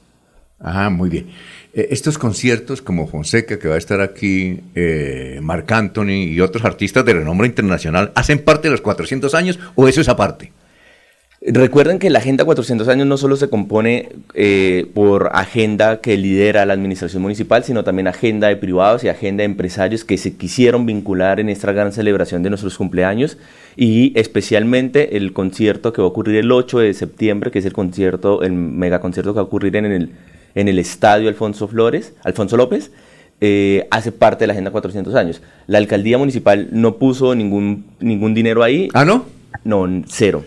[0.60, 1.28] Ah, muy bien.
[1.76, 6.64] Eh, estos conciertos como Fonseca, que va a estar aquí, eh, Marc Anthony y otros
[6.64, 10.54] artistas de renombre internacional, ¿hacen parte de los 400 años o eso es aparte?
[11.48, 16.66] Recuerden que la Agenda 400 años no solo se compone eh, por agenda que lidera
[16.66, 20.88] la administración municipal, sino también agenda de privados y agenda de empresarios que se quisieron
[20.88, 23.38] vincular en esta gran celebración de nuestros cumpleaños
[23.76, 27.74] y especialmente el concierto que va a ocurrir el 8 de septiembre, que es el
[27.74, 30.10] concierto, el megaconcierto que va a ocurrir en el
[30.56, 32.92] en el estadio Alfonso Flores, Alfonso López,
[33.42, 35.42] eh, hace parte de la Agenda 400 años.
[35.68, 38.90] La alcaldía municipal no puso ningún, ningún dinero ahí.
[38.94, 39.26] ¿Ah, no?
[39.64, 40.44] No, cero.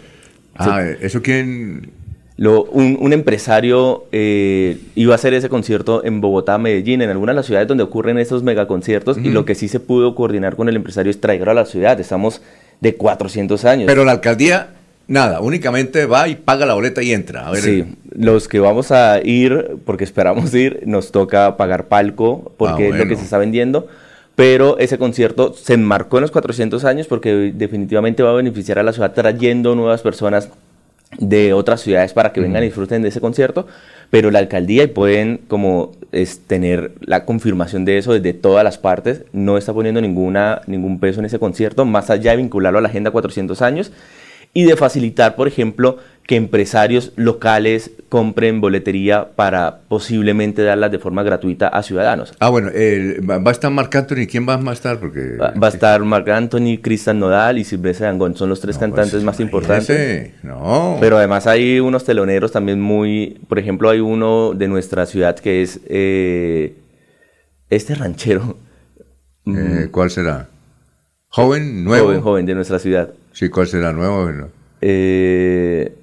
[0.57, 1.93] Ah, ¿eso quién...?
[2.37, 7.39] Lo, un, empresario eh, iba a hacer ese concierto en Bogotá, Medellín, en algunas de
[7.39, 10.77] las ciudades donde ocurren estos megaconciertos, y lo que sí se pudo coordinar con el
[10.77, 11.99] empresario es traerlo a la ciudad.
[11.99, 12.41] Estamos
[12.81, 13.87] de 400 años.
[13.89, 14.69] Pero la alcaldía
[15.09, 17.51] Nada, únicamente va y paga la boleta y entra.
[17.55, 22.89] Sí, los que vamos a ir, porque esperamos ir, nos toca pagar palco, porque ah,
[22.91, 23.89] es lo que se está vendiendo.
[24.37, 28.83] Pero ese concierto se enmarcó en los 400 años porque definitivamente va a beneficiar a
[28.83, 30.51] la ciudad trayendo nuevas personas
[31.17, 33.67] de otras ciudades para que vengan y disfruten de ese concierto,
[34.11, 38.77] pero la alcaldía y pueden como es tener la confirmación de eso desde todas las
[38.77, 42.83] partes, no está poniendo ninguna, ningún peso en ese concierto, más allá de vincularlo a
[42.83, 43.91] la Agenda 400 años
[44.59, 51.23] y de facilitar, por ejemplo, que empresarios locales compren boletería para posiblemente darlas de forma
[51.23, 52.35] gratuita a ciudadanos.
[52.41, 54.99] Ah, bueno, va a estar Marc Anthony, ¿quién va a estar?
[54.99, 55.37] Porque...
[55.37, 59.23] Va, a estar Marc Anthony, Cristian Nodal y Silvestre Dangón, son los tres pues, cantantes
[59.23, 60.33] más importantes.
[60.43, 60.97] No.
[60.99, 65.63] Pero además hay unos teloneros también muy, por ejemplo, hay uno de nuestra ciudad que
[65.63, 66.75] es eh,
[67.71, 68.59] este ranchero.
[69.47, 70.49] Eh, ¿Cuál será?
[71.29, 72.07] ¿Joven, nuevo?
[72.07, 73.13] Joven, joven, de nuestra ciudad.
[73.33, 74.49] Sí, ¿cuál será nuevo?
[74.81, 75.95] Eh...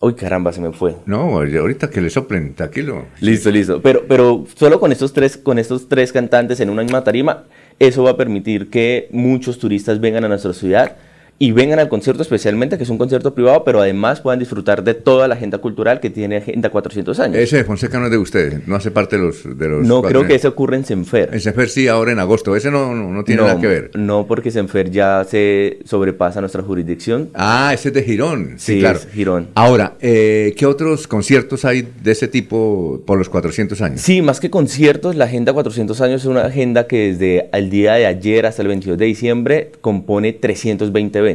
[0.00, 0.94] Uy, caramba, se me fue.
[1.06, 3.06] No, ahorita que le soplen, tranquilo.
[3.20, 3.82] Listo, listo.
[3.82, 7.46] Pero, pero solo con estos, tres, con estos tres cantantes en una misma tarima,
[7.80, 10.96] eso va a permitir que muchos turistas vengan a nuestra ciudad
[11.40, 14.94] y vengan al concierto especialmente, que es un concierto privado, pero además puedan disfrutar de
[14.94, 17.36] toda la agenda cultural que tiene Agenda 400 años.
[17.36, 19.58] Ese de Fonseca no es de ustedes, no hace parte de los...
[19.58, 21.30] De los no, creo que ese ocurre en Senfer.
[21.32, 23.90] En Senfer sí, ahora en agosto, ese no, no, tiene nada que ver.
[23.94, 27.30] No, porque Senfer ya se sobrepasa nuestra jurisdicción.
[27.34, 28.54] Ah, ese es de Girón.
[28.56, 28.98] Sí, claro.
[29.12, 29.48] Girón.
[29.54, 34.00] Ahora, eh, ¿qué otros conciertos hay de ese tipo por los 400 años?
[34.00, 37.94] Sí, más que conciertos, la Agenda 400 años es una agenda que desde el día
[37.94, 41.27] de ayer hasta el 22 de diciembre compone 320 eventos.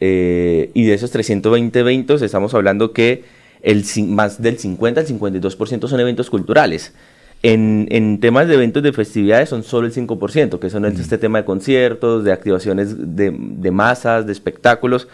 [0.00, 3.24] Eh, y de esos 320 eventos estamos hablando que
[3.62, 6.94] el, más del 50 al 52% son eventos culturales.
[7.42, 11.38] En, en, temas de eventos de festividades son solo el 5%, que son este tema
[11.38, 15.08] de conciertos, de activaciones de, de, masas, de espectáculos,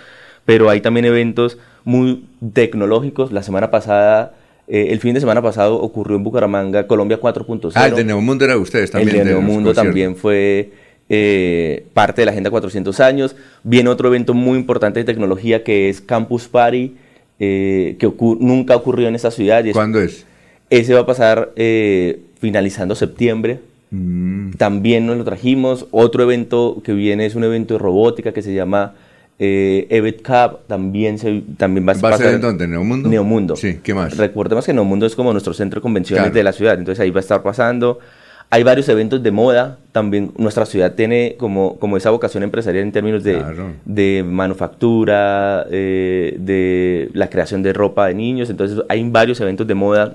[0.44, 3.30] pero hay también eventos muy tecnológicos.
[3.30, 4.34] La semana pasada,
[4.66, 7.72] eh, el fin de semana pasado ocurrió en Bucaramanga Colombia 4.0.
[7.76, 9.16] Ah, el de Neomundo era ustedes también.
[9.16, 10.72] El de Neomundo también fue
[11.08, 13.36] eh, parte de la Agenda 400 años.
[13.62, 16.96] Viene otro evento muy importante de tecnología que es Campus Party,
[17.38, 19.64] eh, que nunca ocurrió en esta ciudad.
[19.72, 20.26] ¿Cuándo es?
[20.70, 23.60] Ese va a pasar eh, finalizando septiembre.
[23.90, 24.52] Mm.
[24.52, 25.86] También nos lo trajimos.
[25.90, 28.94] Otro evento que viene es un evento de robótica que se llama
[29.38, 30.66] eh, Evet Cup.
[30.66, 32.66] También, se, también va, ¿Va a ser en dónde?
[32.66, 33.08] ¿Neomundo?
[33.08, 33.56] Neomundo.
[33.56, 34.16] Sí, ¿qué más?
[34.16, 36.78] Recordemos que Neomundo es como nuestro centro de convenciones de la ciudad.
[36.78, 38.00] Entonces ahí va a estar pasando.
[38.48, 42.92] Hay varios eventos de moda, también nuestra ciudad tiene como, como esa vocación empresarial en
[42.92, 43.42] términos de,
[43.84, 49.74] de manufactura, eh, de la creación de ropa de niños, entonces hay varios eventos de
[49.74, 50.14] moda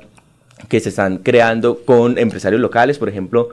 [0.69, 3.49] que se están creando con empresarios locales, por ejemplo,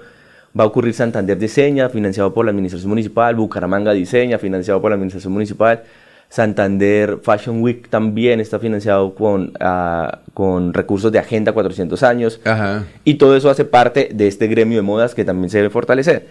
[0.59, 4.95] va a ocurrir Santander Diseña, financiado por la Administración Municipal, Bucaramanga Diseña, financiado por la
[4.95, 5.83] Administración Municipal,
[6.29, 12.41] Santander Fashion Week también está financiado con, ah, con recursos de Agenda 400 años.
[13.05, 16.27] Y todo eso hace parte de este gremio de modas que también se debe fortalecer.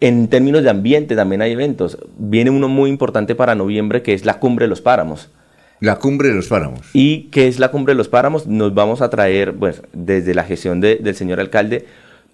[0.00, 1.98] En términos de ambiente también hay eventos.
[2.18, 5.30] Viene uno muy importante para noviembre que es la Cumbre de los Páramos.
[5.80, 6.80] La Cumbre de los Páramos.
[6.94, 8.46] ¿Y qué es la Cumbre de los Páramos?
[8.46, 11.84] Nos vamos a traer, pues, desde la gestión del señor alcalde,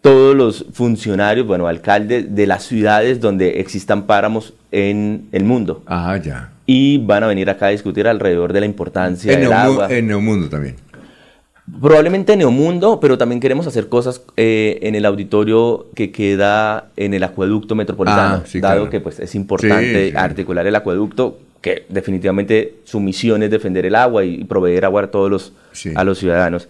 [0.00, 5.82] todos los funcionarios, bueno, alcaldes de las ciudades donde existan páramos en el mundo.
[5.86, 9.88] Ah, ya y van a venir acá a discutir alrededor de la importancia del agua.
[9.90, 10.76] En Neomundo también.
[11.80, 17.12] Probablemente en Neomundo, pero también queremos hacer cosas eh, en el auditorio que queda en
[17.12, 23.00] el acueducto metropolitano, ah, dado que pues, es importante articular el acueducto, que definitivamente su
[23.00, 25.52] misión es defender el agua y proveer agua a todos los,
[25.96, 26.68] a los ciudadanos.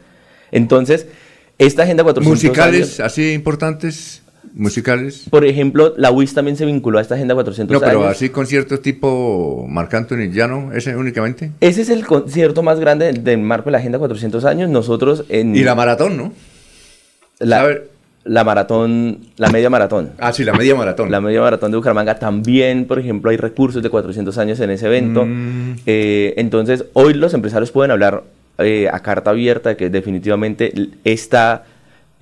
[0.51, 1.09] Entonces,
[1.61, 4.23] esta Agenda 400 ¿Musicales así importantes?
[4.55, 5.27] musicales.
[5.31, 8.83] Por ejemplo, la UIS también se vinculó a esta Agenda 400 No, pero así conciertos
[8.83, 11.53] tipo Marc Anthony Llano, ¿ese únicamente?
[11.61, 14.71] Ese es el concierto más grande del, marco de la Agenda 400 años.
[14.71, 15.55] Nosotros en...
[15.55, 16.33] Y la maratón, ¿no?
[17.39, 17.79] La,
[18.25, 20.11] la maratón, la media maratón.
[20.19, 21.11] Ah, sí, la media maratón.
[21.11, 24.87] La media maratón de Bucaramanga también, por ejemplo, hay recursos de 400 años en ese
[24.87, 25.25] evento.
[25.25, 25.77] Mm.
[25.87, 28.25] Eh, entonces, hoy los empresarios pueden hablar
[28.63, 30.73] eh, a carta abierta que definitivamente
[31.05, 31.65] esta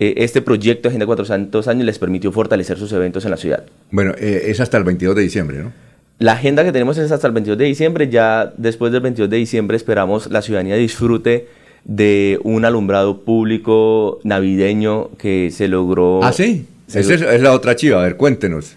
[0.01, 3.65] eh, este proyecto de Agenda 400 años les permitió fortalecer sus eventos en la ciudad.
[3.91, 5.73] Bueno, eh, es hasta el 22 de diciembre, ¿no?
[6.21, 8.09] La agenda que tenemos es hasta el 22 de diciembre.
[8.09, 11.47] Ya después del 22 de diciembre esperamos la ciudadanía disfrute
[11.85, 16.21] de un alumbrado público navideño que se logró.
[16.25, 16.67] Ah, sí.
[16.93, 18.01] Esa es, la otra chiva.
[18.01, 18.75] A ver, cuéntenos.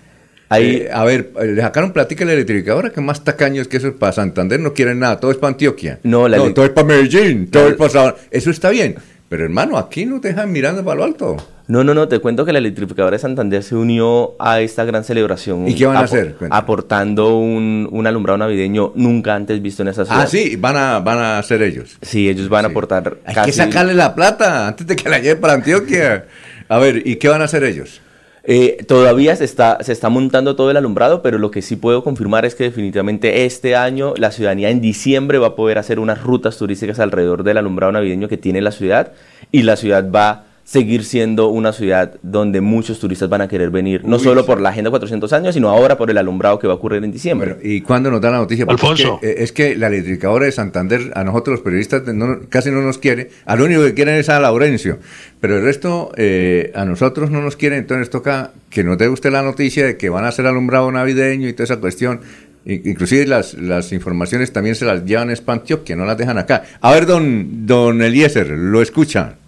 [0.51, 4.11] Ahí, a ver, le sacaron plática la electrificadora, que más tacaños que eso es para
[4.11, 5.99] Santander, no quieren nada, todo es para Antioquia.
[6.03, 8.15] No, la todo es para Medellín, todo es para...
[8.29, 8.95] Eso está bien,
[9.29, 11.37] pero hermano, aquí no te dejan mirando para lo alto.
[11.67, 15.05] No, no, no, te cuento que la electrificadora de Santander se unió a esta gran
[15.05, 15.69] celebración.
[15.69, 16.35] ¿Y qué van a hacer?
[16.49, 20.23] Aportando un, un, alumbrado navideño nunca antes visto en esa ciudad.
[20.23, 21.97] Ah, sí, van a, van a hacer ellos.
[22.01, 23.19] Sí, ellos van a aportar.
[23.23, 26.25] Hay que sacarle la plata antes de que la lleve para Antioquia.
[26.67, 28.01] A ver, ¿y qué van a hacer ellos?
[28.43, 32.03] Eh, todavía se está, se está montando todo el alumbrado, pero lo que sí puedo
[32.03, 36.23] confirmar es que definitivamente este año la ciudadanía en diciembre va a poder hacer unas
[36.23, 39.11] rutas turísticas alrededor del alumbrado navideño que tiene la ciudad
[39.51, 44.05] y la ciudad va seguir siendo una ciudad donde muchos turistas van a querer venir,
[44.05, 46.75] no solo por la Agenda 400 años, sino ahora por el alumbrado que va a
[46.77, 47.57] ocurrir en diciembre.
[47.61, 48.63] ¿Y cuándo nos da la noticia?
[48.65, 49.19] Alfonso.
[49.21, 52.03] Eh, es que, la electricadora de Santander, a nosotros los periodistas,
[52.47, 54.99] casi no nos quiere, al único que quieren es a Laurencio,
[55.41, 59.29] pero el resto eh, a nosotros no nos quiere, entonces toca que nos dé usted
[59.29, 62.21] la noticia de que van a hacer alumbrado navideño y toda esa cuestión.
[62.63, 66.63] Inclusive las, las informaciones también se las llevan a Espantio, que no las dejan acá.
[66.79, 69.40] A ver, don, don Eliezer, lo escuchan.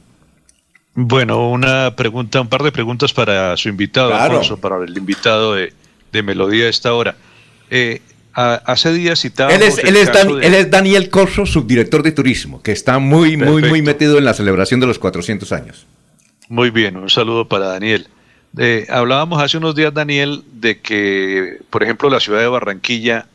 [0.95, 5.73] Bueno, una pregunta, un par de preguntas para su invitado, Alfonso, para el invitado de,
[6.23, 7.15] Melodía de esta hora.
[7.71, 8.01] Eh,
[8.33, 9.59] hace días citábamos...
[9.59, 13.63] Él es, él, es él es, Daniel Corso, subdirector de turismo, que está muy, muy,
[13.63, 15.87] muy metido en la celebración de los 400 años.
[16.47, 18.07] Muy bien, un saludo para Daniel.
[18.89, 23.25] hablábamos hace unos días, Daniel, de que, por ejemplo, la ciudad de Barranquilla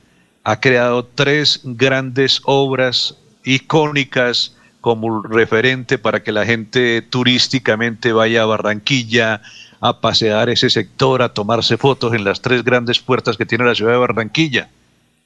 [0.44, 4.55] ha creado tres grandes obras icónicas
[4.89, 9.43] como referente para que la gente turísticamente vaya a Barranquilla
[9.82, 13.74] a pasear ese sector, a tomarse fotos en las tres grandes puertas que tiene la
[13.74, 14.70] ciudad de Barranquilla.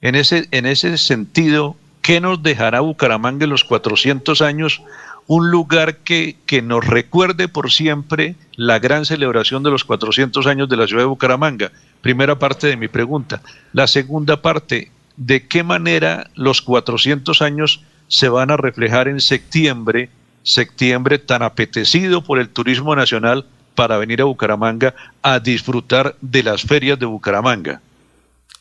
[0.00, 4.82] En ese, en ese sentido, ¿qué nos dejará Bucaramanga en los 400 años?
[5.28, 10.68] Un lugar que, que nos recuerde por siempre la gran celebración de los 400 años
[10.68, 11.70] de la ciudad de Bucaramanga.
[12.00, 13.42] Primera parte de mi pregunta.
[13.72, 20.10] La segunda parte, ¿de qué manera los 400 años se van a reflejar en septiembre,
[20.42, 26.60] septiembre tan apetecido por el turismo nacional para venir a Bucaramanga a disfrutar de las
[26.60, 27.80] ferias de Bucaramanga?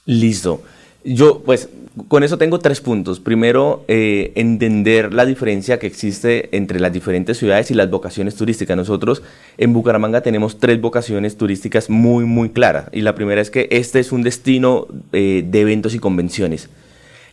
[0.05, 0.63] Listo.
[1.03, 1.67] Yo, pues,
[2.07, 3.19] con eso tengo tres puntos.
[3.19, 8.77] Primero, eh, entender la diferencia que existe entre las diferentes ciudades y las vocaciones turísticas.
[8.77, 9.21] Nosotros
[9.57, 12.85] en Bucaramanga tenemos tres vocaciones turísticas muy, muy claras.
[12.93, 16.69] Y la primera es que este es un destino eh, de eventos y convenciones.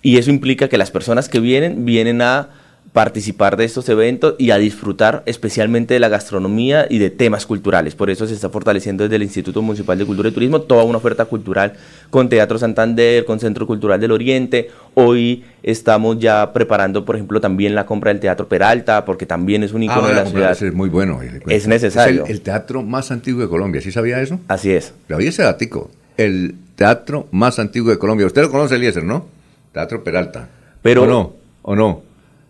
[0.03, 2.51] Y eso implica que las personas que vienen, vienen a
[2.93, 7.95] participar de estos eventos y a disfrutar especialmente de la gastronomía y de temas culturales.
[7.95, 10.99] Por eso se está fortaleciendo desde el Instituto Municipal de Cultura y Turismo toda una
[10.99, 11.75] oferta cultural
[12.11, 14.70] con Teatro Santander, con Centro Cultural del Oriente.
[14.95, 19.73] Hoy estamos ya preparando, por ejemplo, también la compra del Teatro Peralta, porque también es
[19.73, 20.51] un icono ah, de la ciudad.
[20.51, 21.20] Es muy bueno.
[21.47, 22.25] Es necesario.
[22.25, 24.41] Es el, teatro más antiguo de Colombia, ¿sí sabía eso?
[24.49, 24.95] Así es.
[25.09, 25.91] Lo ese datico.
[26.16, 28.27] El teatro más antiguo de Colombia.
[28.27, 29.38] Usted lo conoce, Eliezer, ¿no?
[29.73, 30.49] Teatro Peralta.
[30.82, 31.32] Pero, ¿O no?
[31.62, 32.03] ¿O no?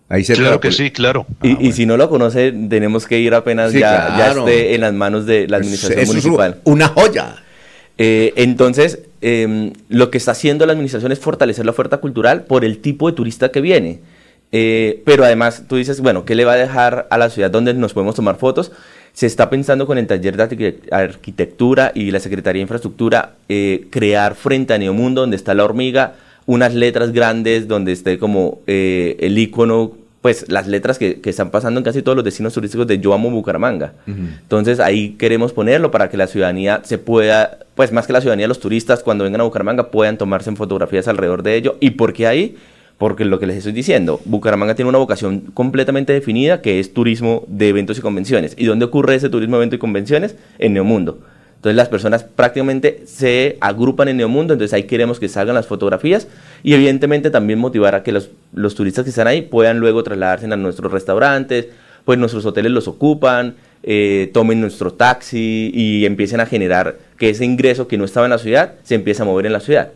[0.09, 1.27] Ahí se claro que sí, claro.
[1.43, 5.27] Y, si no lo conoce, tenemos que ir apenas ya, ya, esté en las manos
[5.27, 6.53] de la administración municipal.
[6.53, 7.37] Es una joya.
[7.99, 12.65] Eh, entonces, em, lo que está haciendo la administración es fortalecer la oferta cultural por
[12.65, 14.01] el tipo de turista que viene.
[14.51, 17.75] Eh, pero además, tú dices, bueno, ¿qué le va a dejar a la ciudad donde
[17.75, 18.73] nos podemos tomar fotos?
[19.13, 24.37] Se está pensando con el taller de arquitectura y la Secretaría de Infraestructura eh, crear
[24.37, 26.15] frente a Neomundo, donde está la hormiga,
[26.49, 29.93] unas letras grandes donde esté como eh, el icono,
[30.23, 33.13] pues las letras que, que, están pasando en casi todos los destinos turísticos de Yo
[33.13, 33.93] Amo Bucaramanga.
[34.07, 38.49] Entonces ahí queremos ponerlo para que la ciudadanía se pueda, pues más que la ciudadanía,
[38.49, 41.77] los turistas cuando vengan a Bucaramanga puedan tomarse en fotografías alrededor de ello.
[41.81, 42.57] ¿Y por qué ahí?
[42.97, 47.45] Porque lo que les estoy diciendo, Bucaramanga tiene una vocación completamente definida que es turismo
[47.47, 48.55] de eventos y convenciones.
[48.57, 50.35] ¿Y dónde ocurre ese turismo de eventos y convenciones?
[50.59, 51.19] En Neomundo.
[51.59, 56.29] Entonces las personas prácticamente se agrupan en Neomundo, entonces ahí queremos que salgan las fotografías
[56.63, 60.47] y evidentemente también motivar a que los, los turistas que están ahí puedan luego trasladarse
[60.47, 61.67] a nuestros restaurantes,
[62.05, 67.45] pues nuestros hoteles los ocupan, eh, tomen nuestro taxi y empiecen a generar que ese
[67.45, 69.91] ingreso que no estaba en la ciudad se empiece a mover en la ciudad.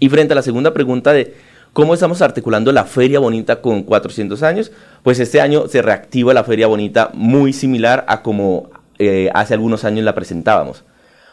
[0.00, 1.34] Y frente a la segunda pregunta de
[1.74, 6.44] cómo estamos articulando la Feria Bonita con 400 años, pues este año se reactiva la
[6.44, 10.84] Feria Bonita muy similar a como eh, hace algunos años la presentábamos.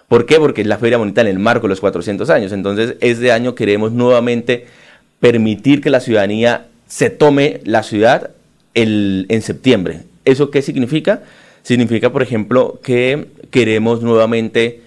[0.08, 0.38] ¿Por qué?
[0.38, 2.52] Porque es la Feria Bonita en el marco de los 400 años.
[2.52, 4.68] Entonces, este año queremos nuevamente
[5.20, 8.32] permitir que la ciudadanía se tome la ciudad
[8.76, 10.02] en septiembre.
[10.26, 11.24] ¿Eso qué significa?
[11.64, 14.82] Significa, por ejemplo, que queremos nuevamente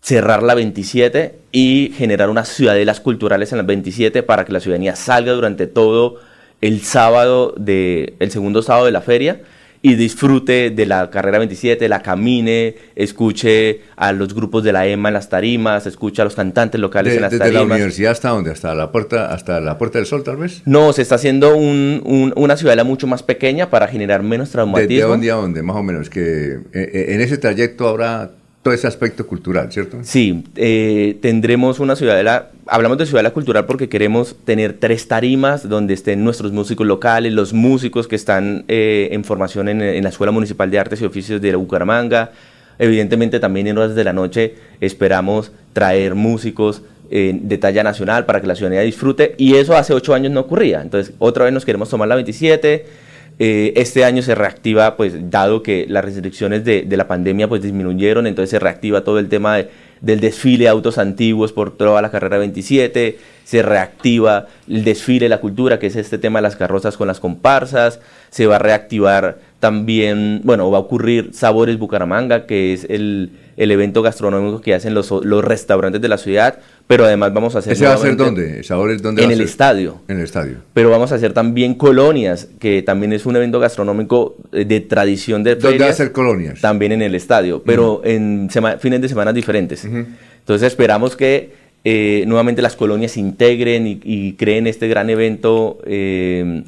[0.00, 4.96] cerrar la 27 y generar unas ciudadelas culturales en la 27 para que la ciudadanía
[4.96, 6.16] salga durante todo
[6.60, 9.40] el sábado, de, el segundo sábado de la feria
[9.80, 15.10] y disfrute de la carrera 27, la camine, escuche a los grupos de la EMA
[15.10, 17.60] en las tarimas, escuche a los cantantes locales en las desde tarimas.
[17.62, 18.50] ¿Desde la universidad hasta dónde?
[18.50, 20.62] ¿Hasta la, puerta, ¿Hasta la Puerta del Sol tal vez?
[20.64, 24.96] No, se está haciendo un, una ciudadela mucho más pequeña para generar menos traumatismo.
[24.96, 25.62] ¿De, dónde a dónde?
[25.62, 26.10] Más o menos.
[26.10, 29.98] que eh, eh, En ese trayecto habrá todo ese aspecto cultural, ¿cierto?
[30.02, 35.94] Sí, eh, tendremos una ciudadela, hablamos de ciudadela cultural porque queremos tener tres tarimas donde
[35.94, 40.70] estén nuestros músicos locales, los músicos que están eh, en formación en, la Escuela Municipal
[40.70, 42.32] de Artes y Oficios de Bucaramanga.
[42.80, 48.40] Evidentemente también en horas de la noche esperamos traer músicos eh, de talla nacional para
[48.40, 50.82] que la ciudadanía disfrute y eso hace ocho años no ocurría.
[50.82, 53.07] Entonces otra vez nos queremos tomar la 27
[53.40, 58.26] eh, este año se reactiva, pues dado que las restricciones de, la pandemia pues disminuyeron,
[58.26, 59.58] entonces se reactiva todo el tema
[60.00, 65.28] del desfile de autos antiguos por toda la carrera 27, se reactiva el desfile de
[65.28, 68.00] la cultura, que es este tema de las carrozas con las comparsas,
[68.30, 73.72] se va a reactivar también, bueno, va a ocurrir Sabores Bucaramanga, que es el, el
[73.72, 77.72] evento gastronómico que hacen los, los restaurantes de la ciudad, pero además vamos a hacer...
[77.72, 78.62] ¿Ese va a ser dónde?
[78.62, 80.00] ¿Sabores dónde En el estadio.
[80.06, 80.58] En el estadio.
[80.72, 85.42] Pero vamos a hacer también colonias, que también es un evento gastronómico eh, de tradición
[85.42, 86.60] de ¿Dónde va a ser colonias?
[86.60, 88.48] También en el estadio, pero en
[88.78, 89.84] fines de semana diferentes.
[89.84, 91.52] Entonces esperamos que
[91.82, 95.78] eh, nuevamente las colonias se integren y, creen este gran evento.
[95.84, 96.62] Eh,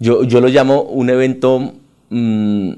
[0.00, 1.72] yo, yo lo llamo un evento...
[2.10, 2.72] Mm,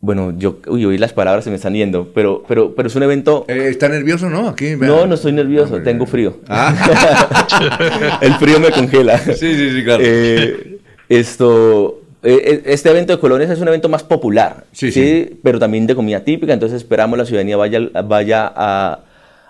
[0.00, 3.02] Bueno, yo, uy, oí las palabras se me están yendo, pero, pero, pero es un
[3.02, 3.46] evento.
[3.48, 4.48] Eh, ¿Está nervioso no?
[4.48, 6.38] Aquí, no, no estoy nervioso, tengo frío.
[6.48, 8.18] Ah.
[8.20, 9.18] El frío me congela.
[9.36, 10.02] Sí, sí, sí, claro.
[10.04, 10.78] Eh,
[11.08, 15.86] esto, eh, este evento de colonias es un evento más popular, sí, sí, pero también
[15.86, 19.00] de comida típica, entonces esperamos la ciudadanía vaya, vaya a,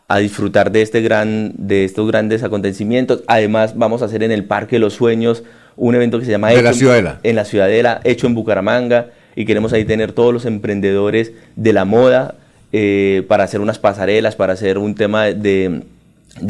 [0.06, 3.24] a, disfrutar de, este gran, de estos grandes acontecimientos.
[3.26, 5.42] Además, vamos a hacer en el Parque de los Sueños
[5.76, 6.50] un evento que se llama...
[6.50, 7.20] De la Ciudadela.
[7.22, 11.84] En la Ciudadela, hecho en Bucaramanga y queremos ahí tener todos los emprendedores de la
[11.84, 12.34] moda
[12.72, 15.82] eh, para hacer unas pasarelas, para hacer un tema de,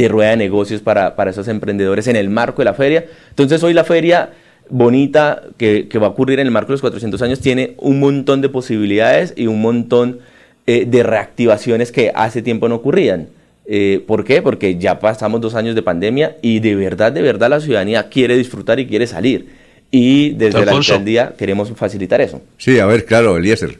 [0.08, 3.04] rueda de negocios para, para, esos emprendedores en el marco de la feria.
[3.28, 4.30] Entonces hoy la feria
[4.70, 8.40] bonita que, va a ocurrir en el marco de los 400 años tiene un montón
[8.40, 10.20] de posibilidades y un montón
[10.66, 13.28] eh, de reactivaciones que hace tiempo no ocurrían.
[13.68, 14.42] Eh, ¿Por qué?
[14.42, 18.36] Porque ya pasamos dos años de pandemia y de verdad, de verdad la ciudadanía quiere
[18.36, 22.42] disfrutar y quiere salir y desde la alcaldía queremos facilitar eso.
[22.58, 23.78] Sí, a ver, claro, Eliezer.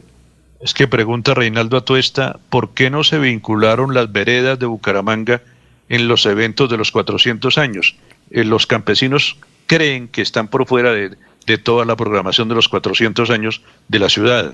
[0.59, 5.41] Es que pregunta Reinaldo Atuesta, ¿por qué no se vincularon las veredas de Bucaramanga
[5.89, 7.95] en los eventos de los 400 años?
[8.31, 11.11] Eh, los campesinos creen que están por fuera de,
[11.45, 14.53] de toda la programación de los 400 años de la ciudad.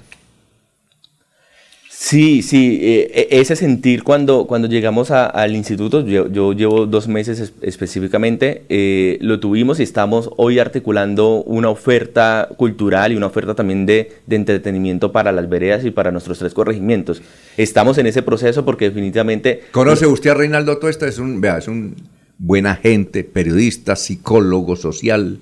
[2.06, 7.54] Sí, sí, eh, e, ese sentir cuando, cuando llegamos al instituto, yo, llevo dos meses
[7.62, 13.86] específicamente, eh, lo tuvimos y estamos hoy articulando una oferta cultural y una oferta también
[13.86, 17.22] de, entretenimiento para las veredas y para nuestros tres corregimientos.
[17.56, 19.62] Estamos en ese proceso porque definitivamente...
[19.72, 21.08] ¿Conoce usted a Reinaldo Tuesta?
[21.08, 21.96] Es un, vea, es un
[22.38, 25.40] buen agente, periodista, psicólogo social,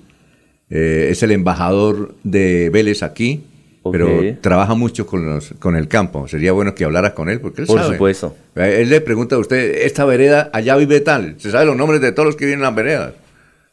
[0.69, 3.45] eh, es el embajador de Vélez aquí
[3.89, 6.27] pero trabaja mucho con, los, con el campo.
[6.27, 8.35] Sería bueno que hablara con él, porque él Por supuesto.
[8.55, 11.35] Él le pregunta a usted, esta vereda, allá vive tal.
[11.37, 13.13] Se sabe los nombres de todos los que viven en las veredas.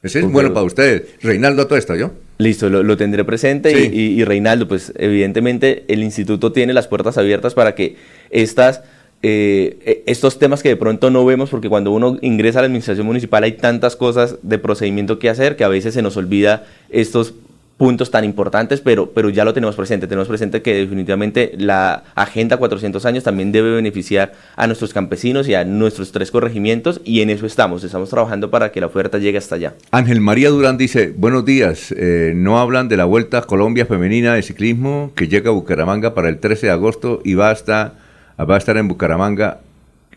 [0.02, 1.02] Ese es bueno para ustedes.
[1.22, 2.12] Reinaldo, todo esto, ¿yo?
[2.38, 3.72] Listo, lo, tendré presente.
[3.72, 7.96] Y, Reinaldo, pues evidentemente el instituto tiene las puertas abiertas para que
[8.30, 8.82] estas...
[9.20, 12.66] Eh, e, estos temas que de pronto no vemos porque cuando uno ingresa a la
[12.66, 16.68] administración municipal hay tantas cosas de procedimiento que hacer que a veces se nos olvida
[16.88, 17.34] estos
[17.78, 20.08] puntos tan importantes, pero, pero ya lo tenemos presente.
[20.08, 25.54] Tenemos presente que definitivamente la Agenda 400 años también debe beneficiar a nuestros campesinos y
[25.54, 27.84] a nuestros tres corregimientos y en eso estamos.
[27.84, 29.74] Estamos trabajando para que la oferta llegue hasta allá.
[29.92, 34.34] Ángel María Durán dice, buenos días, eh, no hablan de la Vuelta a Colombia Femenina
[34.34, 37.94] de Ciclismo que llega a Bucaramanga para el 13 de agosto y va, hasta,
[38.38, 39.60] va a estar en Bucaramanga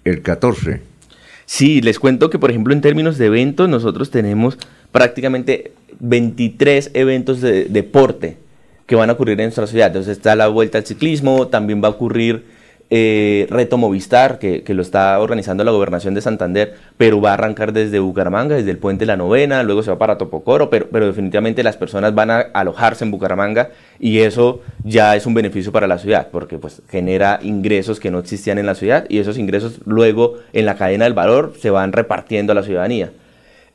[0.04, 0.82] el 14.
[1.46, 4.58] Sí, les cuento que por ejemplo en términos de eventos nosotros tenemos
[4.91, 8.38] prácticamente 23 eventos de deporte
[8.85, 9.88] que van a ocurrir en nuestra ciudad.
[9.88, 12.43] Entonces está la vuelta al ciclismo, también va a ocurrir
[12.93, 17.72] eh, Reto Movistar, que, lo está organizando la gobernación de Santander, pero va a arrancar
[17.72, 21.63] desde Bucaramanga, desde el puente La Novena, luego se va para Topocoro, pero, pero definitivamente
[21.63, 25.99] las personas van a alojarse en Bucaramanga y eso ya es un beneficio para la
[25.99, 30.39] ciudad, porque pues genera ingresos que no existían en la ciudad y esos ingresos luego
[30.51, 33.11] en la cadena del valor se van repartiendo a la ciudadanía.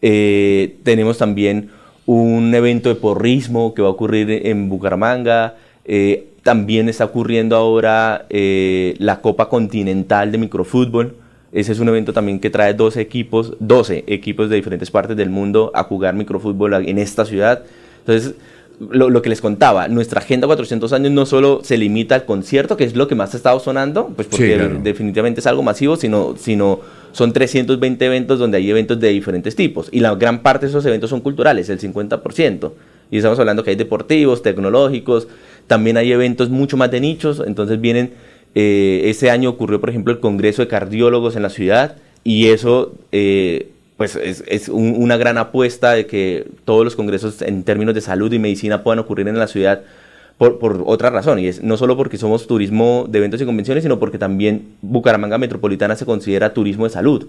[0.03, 1.71] Eh, tenemos también
[2.07, 5.57] un evento de porrismo que va a ocurrir en Bucaramanga.
[5.85, 11.17] Eh, también está ocurriendo ahora eh, la Copa Continental de Microfútbol.
[11.53, 15.31] Ese es un evento también que trae 12 equipos, 12 equipos de diferentes partes del
[15.31, 17.65] mundo a jugar microfútbol en esta ciudad.
[18.01, 18.35] Entonces,
[18.79, 22.85] lo, que les contaba, nuestra Agenda 400 años no solo se limita al concierto, que
[22.85, 26.81] es lo que más ha estado sonando, pues porque definitivamente es algo masivo, sino, sino
[27.13, 29.89] son 320 eventos donde hay eventos de diferentes tipos.
[29.93, 32.73] Y la gran parte de esos eventos son culturales, el 50%.
[33.11, 35.29] Y estamos hablando que hay deportivos, tecnológicos,
[35.67, 38.13] también hay eventos mucho más de nichos, entonces vienen,
[38.55, 42.95] eh, ese año ocurrió por ejemplo el Congreso de Cardiólogos en la ciudad y eso
[43.13, 48.31] eh, pues es, una gran apuesta de que todos los congresos en términos de salud
[48.33, 49.83] y medicina puedan ocurrir en la ciudad
[50.39, 53.99] por, otra razón, y es no solo porque somos turismo de eventos y convenciones, sino
[53.99, 57.27] porque también Bucaramanga Metropolitana se considera turismo de salud.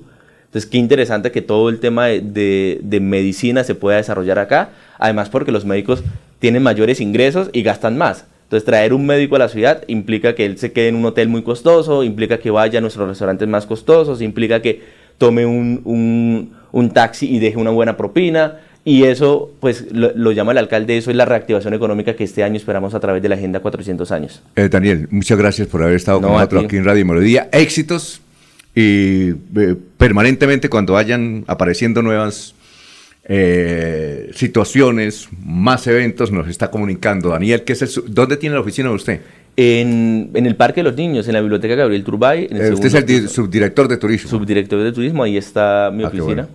[0.48, 5.54] Entonces, qué interesante que todo el tema de, medicina se pueda desarrollar acá, además porque
[5.54, 6.04] los médicos
[6.40, 8.26] tienen mayores ingresos y gastan más.
[8.44, 11.30] Entonces, traer un médico a la ciudad implica que él se quede en un hotel
[11.30, 14.82] muy costoso, implica que vaya a nuestros restaurantes más costosos, implica que
[15.18, 20.54] tome un, un, un taxi y deje una buena propina, y eso, pues lo, llama
[20.54, 23.36] el alcalde, eso es la reactivación económica que este año esperamos a través de la
[23.36, 24.42] Agenda 400 años.
[24.56, 27.50] Eh, Daniel, muchas gracias por haber estado con nosotros aquí en Radio Melodía.
[27.52, 28.22] Éxitos
[28.74, 32.56] y eh, permanentemente cuando vayan apareciendo nuevas
[33.26, 37.28] eh, situaciones, más eventos, nos está comunicando.
[37.28, 39.22] Daniel, ¿qué es ¿dónde tiene la oficina de usted?
[39.60, 42.48] En, el Parque de los Niños, en la Biblioteca Gabriel Turbay.
[42.52, 44.30] Eh, usted es el subdirector de turismo.
[44.30, 46.48] Subdirector de turismo, ahí está mi ah, oficina.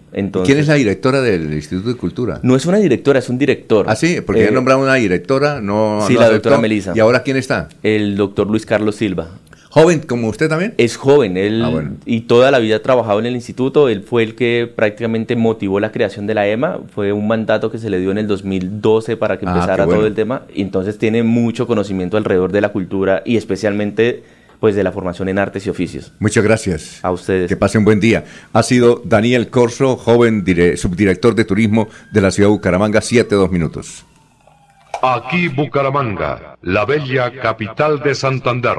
[0.45, 2.39] ¿Quién es la directora del Instituto de Cultura?
[2.45, 3.87] No es una directora, es un director.
[3.89, 6.05] Ah, sí, porque ya eh, nombrado una directora, no.
[6.07, 6.93] Sí, la doctora Melisa.
[6.95, 7.69] ¿Y ahora quién está?
[7.83, 9.31] El doctor Luis Carlos Silva.
[9.73, 10.75] ¿Joven como usted también?
[10.77, 14.23] Es joven, él ah, y toda la vida ha trabajado en el instituto, él fue
[14.23, 17.99] el que prácticamente motivó la creación de la EMA, fue un mandato que se le
[17.99, 21.67] dio en el 2012 para que ah, empezara todo el tema, y entonces tiene mucho
[21.67, 24.23] conocimiento alrededor de la cultura y especialmente
[24.61, 26.13] pues de la formación en artes y oficios.
[26.19, 27.03] Muchas gracias.
[27.03, 27.49] A ustedes.
[27.49, 28.25] Que pasen un buen día.
[28.53, 30.45] Ha sido Daniel Corso, joven
[30.77, 34.05] subdirector de turismo de la ciudad de Bucaramanga, siete, dos minutos.
[35.03, 38.79] Aquí Bucaramanga, la bella capital de Santander.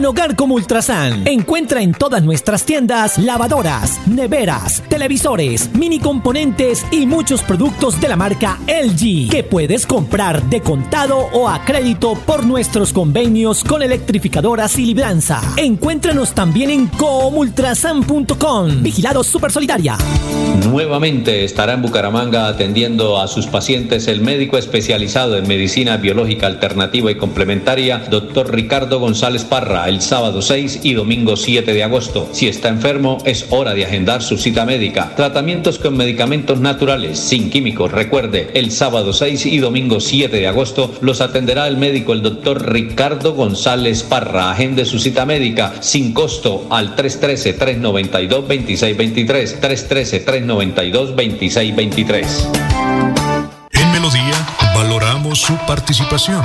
[0.00, 7.04] En Hogar como Ultrasan, encuentra en todas nuestras tiendas lavadoras, neveras, televisores, mini componentes y
[7.04, 12.46] muchos productos de la marca LG que puedes comprar de contado o a crédito por
[12.46, 15.42] nuestros convenios con electrificadoras y libranza.
[15.58, 18.82] Encuéntranos también en comultrasan.com.
[18.82, 19.98] Vigilado Super Solidaria.
[20.66, 27.10] Nuevamente estará en Bucaramanga atendiendo a sus pacientes el médico especializado en medicina biológica alternativa
[27.10, 32.28] y complementaria, doctor Ricardo González Parra el sábado 6 y domingo 7 de agosto.
[32.32, 35.16] Si está enfermo, es hora de agendar su cita médica.
[35.16, 37.90] Tratamientos con medicamentos naturales, sin químicos.
[37.90, 42.72] Recuerde, el sábado 6 y domingo 7 de agosto los atenderá el médico, el doctor
[42.72, 44.52] Ricardo González Parra.
[44.52, 49.60] Agende su cita médica sin costo al 313-392-2623.
[49.60, 52.26] 313-392-2623.
[53.72, 56.44] En Melodía valoramos su participación.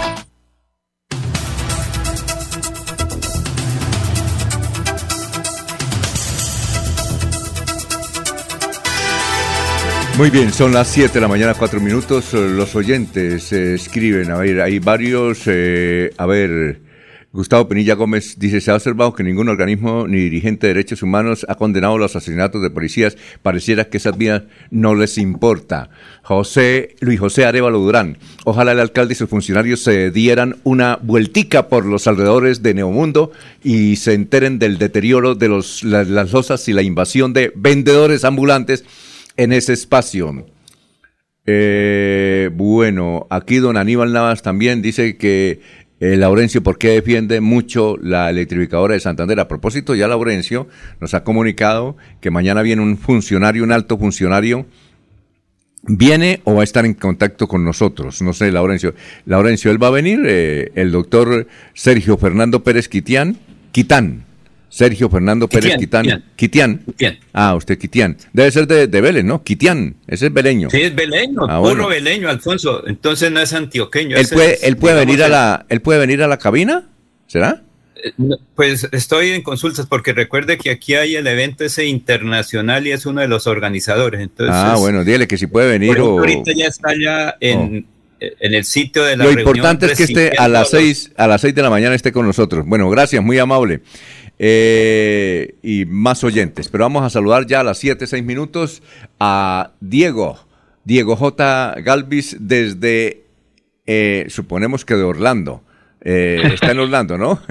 [10.17, 12.33] Muy bien, son las 7 de la mañana, 4 minutos.
[12.33, 16.79] Los oyentes eh, escriben, a ver, hay varios, eh, a ver,
[17.33, 21.45] Gustavo Penilla Gómez dice, se ha observado que ningún organismo ni dirigente de derechos humanos
[21.47, 23.17] ha condenado los asesinatos de policías.
[23.41, 25.89] Pareciera que esas vías no les importa.
[26.23, 31.69] José, Luis José Arevalo Durán, ojalá el alcalde y sus funcionarios se dieran una vueltica
[31.69, 33.31] por los alrededores de Neomundo
[33.63, 38.83] y se enteren del deterioro de los, las losas y la invasión de vendedores ambulantes
[39.37, 40.45] en ese espacio.
[41.45, 45.61] Eh, bueno, aquí don Aníbal Navas también dice que
[45.99, 49.39] eh, Laurencio, ¿por qué defiende mucho la electrificadora de Santander?
[49.39, 50.67] A propósito, ya Laurencio
[50.99, 54.65] nos ha comunicado que mañana viene un funcionario, un alto funcionario,
[55.83, 58.21] viene o va a estar en contacto con nosotros.
[58.21, 58.95] No sé, Laurencio.
[59.25, 63.37] Laurencio, él va a venir, eh, el doctor Sergio Fernando Pérez Quitián,
[63.71, 64.25] Quitán
[64.71, 66.23] Sergio Fernando Pérez Quitián.
[66.37, 66.81] Quitián.
[67.33, 68.15] Ah, usted Quitián.
[68.31, 69.43] Debe ser de, de Vélez, ¿no?
[69.43, 69.97] Quitián.
[70.07, 70.69] Ese es beleño.
[70.69, 72.87] Sí, es beleño, ah, puro beleño, Alfonso.
[72.87, 74.15] Entonces no es antioqueño.
[74.15, 76.87] ¿Él puede, él puede venir a la, él puede venir a la cabina?
[77.27, 77.63] ¿Será?
[78.01, 78.13] Eh,
[78.55, 83.05] pues estoy en consultas porque recuerde que aquí hay el evento ese internacional y es
[83.05, 84.21] uno de los organizadores.
[84.21, 86.19] Entonces, ah, bueno, dile que si puede venir o...
[86.19, 87.85] Ahorita ya está ya en,
[88.19, 88.25] oh.
[88.39, 91.41] en el sitio de la Lo importante es que esté a las seis, a las
[91.41, 92.65] seis de la mañana esté con nosotros.
[92.65, 93.81] Bueno, gracias, muy amable.
[94.43, 96.67] Eh, y más oyentes.
[96.67, 98.81] Pero vamos a saludar ya a las 7, 6 minutos
[99.19, 100.39] a Diego,
[100.83, 101.75] Diego J.
[101.83, 103.21] Galvis desde,
[103.85, 105.61] eh, suponemos que de Orlando.
[106.03, 107.35] Eh, está en Orlando, ¿no?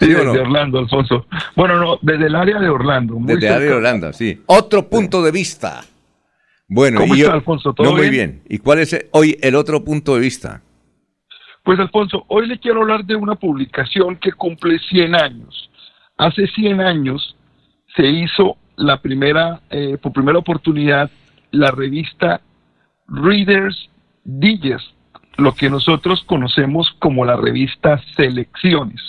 [0.00, 1.26] sí, desde Orlando, Alfonso.
[1.54, 3.18] Bueno, no, desde el área de Orlando.
[3.20, 4.40] desde el área de Orlando, sí.
[4.46, 5.84] Otro punto de vista.
[6.68, 7.74] Bueno, ¿Cómo está, Alfonso?
[7.74, 8.40] ¿Todo muy bien?
[8.48, 10.62] ¿Y cuál es hoy el otro punto de vista?
[11.64, 15.68] Pues, Alfonso, hoy le quiero hablar de una publicación que cumple 100 años.
[16.18, 17.36] Hace 100 años
[17.94, 21.10] se hizo la primera, eh, por primera oportunidad,
[21.52, 22.40] la revista
[23.06, 23.88] Reader's
[24.24, 24.86] Digest,
[25.36, 29.00] lo que nosotros conocemos como la revista Selecciones.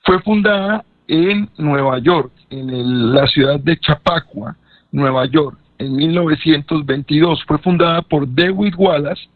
[0.00, 4.56] Fue fundada en Nueva York, en la ciudad de Chapacua,
[4.92, 7.44] Nueva York, en 1922.
[7.44, 9.28] Fue fundada por David Wallace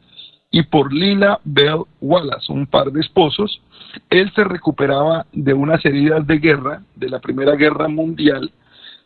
[0.50, 3.60] y por Lila Bell Wallace, un par de esposos.
[4.10, 8.52] Él se recuperaba de unas heridas de guerra, de la Primera Guerra Mundial,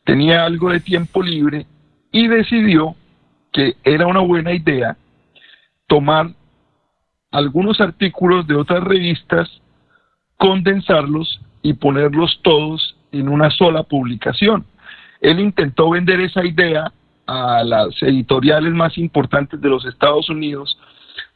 [0.05, 1.67] tenía algo de tiempo libre
[2.13, 2.95] y decidió
[3.53, 4.97] que era una buena idea
[5.87, 6.29] tomar
[7.31, 9.49] algunos artículos de otras revistas,
[10.37, 14.65] condensarlos y ponerlos todos en una sola publicación.
[15.21, 16.93] Él intentó vender esa idea
[17.27, 20.79] a las editoriales más importantes de los Estados Unidos,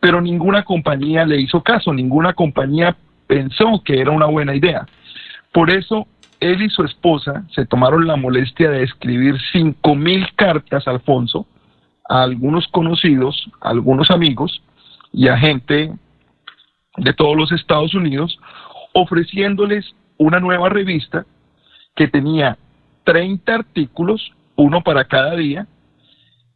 [0.01, 2.97] pero ninguna compañía le hizo caso, ninguna compañía
[3.29, 4.89] pensó que era una buena idea.
[5.53, 6.09] Por eso
[6.41, 11.47] él y su esposa se tomaron la molestia de escribir cinco mil cartas a Alfonso,
[12.09, 14.63] a algunos conocidos, a algunos amigos
[15.13, 15.93] y a gente
[16.97, 18.39] de todos los Estados Unidos,
[18.93, 21.27] ofreciéndoles una nueva revista
[21.95, 22.59] que tenía
[23.05, 25.67] 30 artículos, uno para cada día,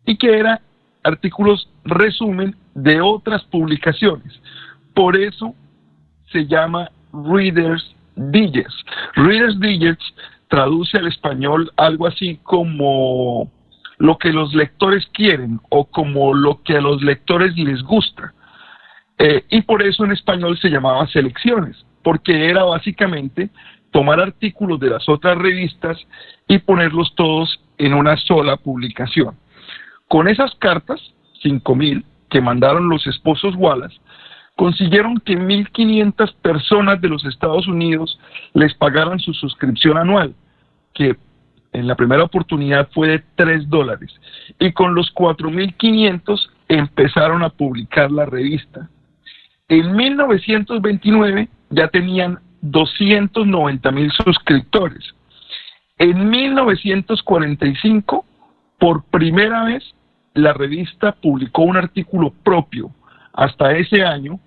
[0.04, 0.60] y que era
[1.04, 4.40] artículos resumen de otras publicaciones.
[4.94, 5.54] Por eso
[6.32, 8.88] se llama Reader's Digest.
[9.14, 10.02] Reader's Digest
[10.48, 13.50] traduce al español algo así como
[13.98, 18.34] lo que los lectores quieren o como lo que a los lectores les gusta.
[19.18, 23.50] Eh, y por eso en español se llamaba selecciones, porque era básicamente
[23.92, 25.98] tomar artículos de las otras revistas
[26.48, 29.36] y ponerlos todos en una sola publicación.
[30.08, 31.00] Con esas cartas,
[31.44, 33.96] 5.000, que mandaron los esposos Wallace,
[34.62, 38.16] consiguieron que 1.500 personas de los Estados Unidos
[38.54, 40.36] les pagaran su suscripción anual,
[40.94, 41.16] que
[41.72, 44.14] en la primera oportunidad fue de 3 dólares.
[44.60, 48.88] Y con los 4.500 empezaron a publicar la revista.
[49.66, 55.12] En 1929 ya tenían 290.000 suscriptores.
[55.98, 58.24] En 1945,
[58.78, 59.82] por primera vez,
[60.34, 62.92] la revista publicó un artículo propio.
[63.32, 64.38] Hasta ese año,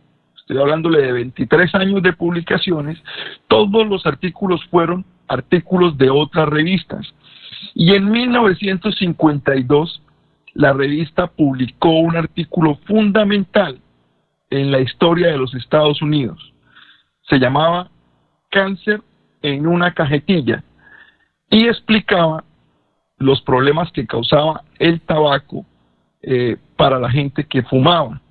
[0.46, 3.02] estoy hablándole de 23 años de publicaciones,
[3.48, 7.16] todos los artículos fueron artículos de otras revistas.
[7.74, 10.04] Y en 1952,
[10.54, 13.80] la revista publicó un artículo fundamental
[14.52, 16.54] en la historia de los Estados Unidos.
[17.28, 17.90] Se llamaba
[18.52, 19.02] Cáncer
[19.42, 20.64] en una cajetilla
[21.50, 22.44] y explicaba
[23.18, 25.66] los problemas que causaba el tabaco
[26.22, 28.22] eh, para la gente que fumaba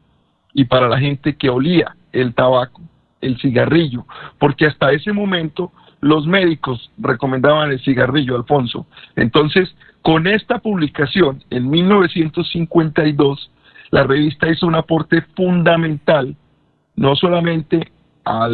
[0.53, 2.81] y para la gente que olía el tabaco,
[3.20, 4.07] el cigarrillo,
[4.39, 8.86] porque hasta ese momento los médicos recomendaban el cigarrillo, Alfonso.
[9.16, 13.51] Entonces, con esta publicación, en 1952,
[13.91, 16.36] la revista hizo un aporte fundamental,
[16.97, 17.91] no solamente
[18.24, 18.49] a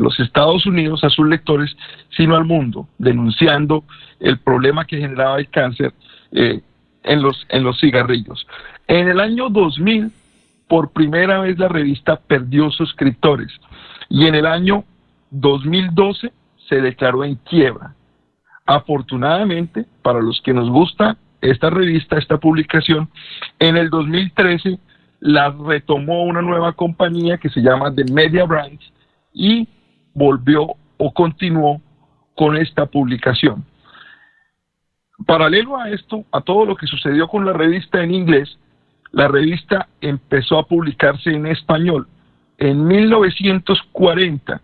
[0.00, 1.76] los Estados Unidos, a sus lectores,
[2.16, 3.84] sino al mundo, denunciando
[4.20, 5.92] el problema que generaba el cáncer
[6.32, 6.60] eh,
[7.02, 8.46] en, los, en los cigarrillos.
[8.88, 10.10] En el año 2000,
[10.68, 13.52] por primera vez la revista perdió suscriptores
[14.08, 14.84] y en el año
[15.30, 16.32] 2012
[16.68, 17.94] se declaró en quiebra.
[18.64, 23.08] Afortunadamente, para los que nos gusta esta revista, esta publicación,
[23.58, 24.78] en el 2013
[25.20, 28.80] la retomó una nueva compañía que se llama The Media Branch
[29.32, 29.68] y
[30.14, 31.80] volvió o continuó
[32.34, 33.64] con esta publicación.
[35.26, 38.58] Paralelo a esto, a todo lo que sucedió con la revista en inglés,
[39.12, 42.06] la revista empezó a publicarse en español.
[42.58, 44.60] En 1940,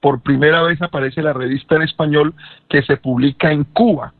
[0.00, 2.34] por primera vez aparece la revista en español
[2.68, 4.12] que se publica en Cuba.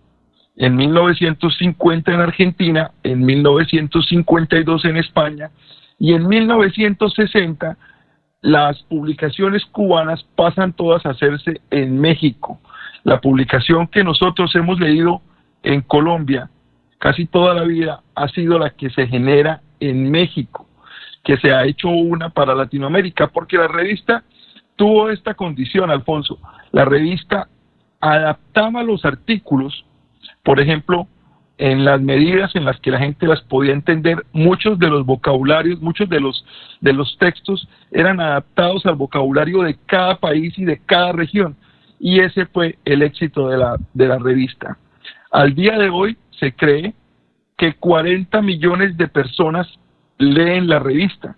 [0.57, 5.51] En 1950 en Argentina, en 1952 en España
[5.99, 7.77] y en 1960
[8.43, 12.61] las publicaciones cubanas pasan todas a hacerse en México.
[13.05, 15.23] La publicación que nosotros hemos leído
[15.63, 16.51] en Colombia
[17.03, 20.69] casi toda la vida ha sido la que se genera en México,
[21.25, 24.23] que se ha hecho una para Latinoamérica, porque la revista
[24.77, 26.39] tuvo esta condición, Alfonso.
[26.71, 27.49] La revista
[28.01, 29.85] adaptaba los artículos,
[30.45, 31.09] por ejemplo,
[31.59, 35.81] en las medidas en las que la gente las podía entender, muchos de los vocabularios,
[35.81, 36.45] muchos de los,
[36.81, 41.57] de los textos eran adaptados al vocabulario de cada país y de cada región.
[41.99, 44.79] Y ese fue el éxito de la, de la revista.
[45.33, 46.93] Al día de hoy se cree
[47.57, 49.67] que 40 millones de personas
[50.19, 51.37] leen la revista.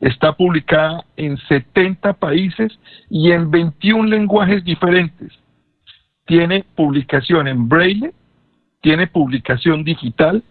[0.00, 2.78] Está publicada en 70 países
[3.10, 5.32] y en 21 lenguajes diferentes.
[6.24, 8.12] Tiene publicación en braille,
[8.80, 10.42] tiene publicación digital,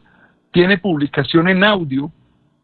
[0.51, 2.11] tiene publicación en audio,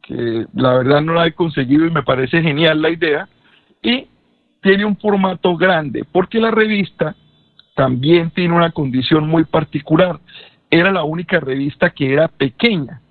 [0.03, 3.27] que la verdad no la he conseguido y me parece genial la idea,
[3.81, 4.07] y
[4.61, 7.15] tiene un formato grande, porque la revista
[7.76, 10.19] también tiene una condición muy particular.
[10.69, 13.02] Era la única revista que era pequeña,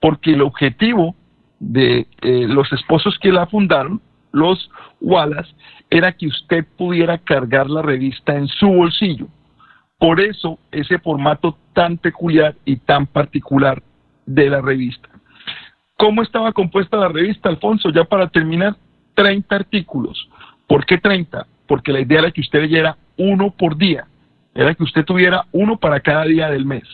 [0.00, 1.14] porque el objetivo
[1.58, 4.00] de eh, los esposos que la fundaron,
[4.32, 4.70] los
[5.00, 5.54] Wallace,
[5.90, 9.26] era que usted pudiera cargar la revista en su bolsillo.
[9.98, 13.82] Por eso ese formato tan peculiar y tan particular
[14.26, 15.08] de la revista.
[15.96, 17.90] ¿Cómo estaba compuesta la revista, Alfonso?
[17.90, 18.76] Ya para terminar,
[19.14, 20.28] 30 artículos.
[20.68, 21.46] ¿Por qué 30?
[21.66, 24.06] Porque la idea era que usted leyera uno por día.
[24.54, 26.84] Era que usted tuviera uno para cada día del mes.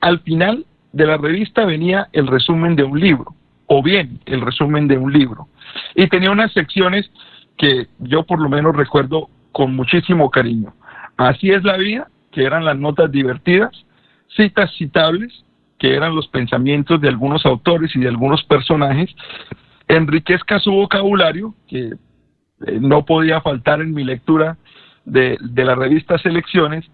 [0.00, 3.34] Al final de la revista venía el resumen de un libro,
[3.66, 5.48] o bien el resumen de un libro.
[5.94, 7.10] Y tenía unas secciones
[7.56, 10.74] que yo por lo menos recuerdo con muchísimo cariño.
[11.16, 13.70] Así es la vida, que eran las notas divertidas,
[14.34, 15.44] citas citables,
[15.78, 19.14] que eran los pensamientos de algunos autores y de algunos personajes,
[19.88, 21.94] enriquezca su vocabulario, que
[22.66, 24.56] eh, no podía faltar en mi lectura
[25.04, 26.84] de, de la revista Selecciones,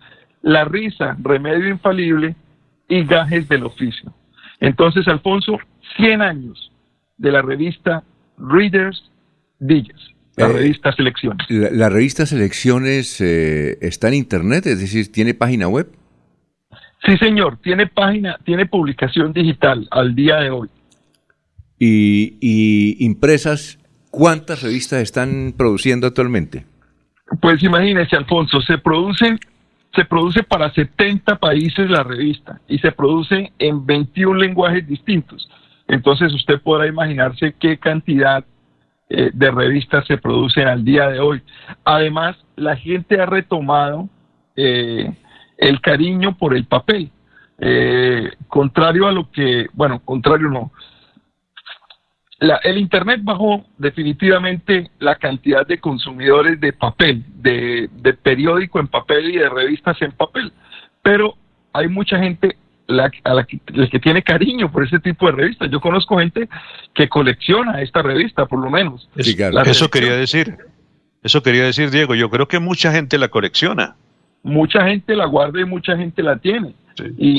[0.43, 2.37] la risa, remedio infalible
[2.89, 4.13] y gajes del oficio.
[4.61, 5.59] Entonces, Alfonso,
[5.97, 6.73] 100 años
[7.17, 8.03] de la revista
[8.39, 9.11] Readers
[9.59, 11.47] Digest la eh, revista Selecciones.
[11.49, 15.91] La, revista Selecciones eh, está en internet, es decir, tiene página web.
[17.05, 20.69] Sí, señor, tiene página, tiene publicación digital al día de hoy.
[21.79, 23.79] Y, impresas,
[24.11, 26.65] ¿cuántas revistas están produciendo actualmente?
[27.41, 29.39] Pues imagínese, Alfonso, se producen
[29.95, 35.49] se produce para 70 países la revista y se produce en 21 lenguajes distintos.
[35.87, 38.45] Entonces usted podrá imaginarse qué cantidad
[39.09, 41.43] eh, de revistas se producen al día de hoy.
[41.85, 44.09] Además, la gente ha retomado
[44.55, 45.11] eh,
[45.57, 47.11] el cariño por el papel.
[47.59, 50.71] Eh, contrario a lo que, bueno, contrario no.
[52.41, 59.31] El Internet bajó definitivamente la cantidad de consumidores de papel, de, de periódico en papel
[59.35, 60.53] y de revistas en papel,
[61.03, 61.35] pero
[61.73, 62.57] hay mucha gente
[62.87, 65.71] la, a la que, que, tiene cariño por ese tipo de revistas.
[65.71, 66.49] Yo conozco gente
[66.95, 69.09] que colecciona esta revista, por lo menos.
[69.17, 70.57] Eso quería decir.
[71.23, 72.15] Eso quería decir, Diego.
[72.15, 73.97] Yo creo que mucha gente la colecciona.
[74.43, 76.75] Mucha gente la guarda y mucha gente la tiene.
[77.19, 77.37] y,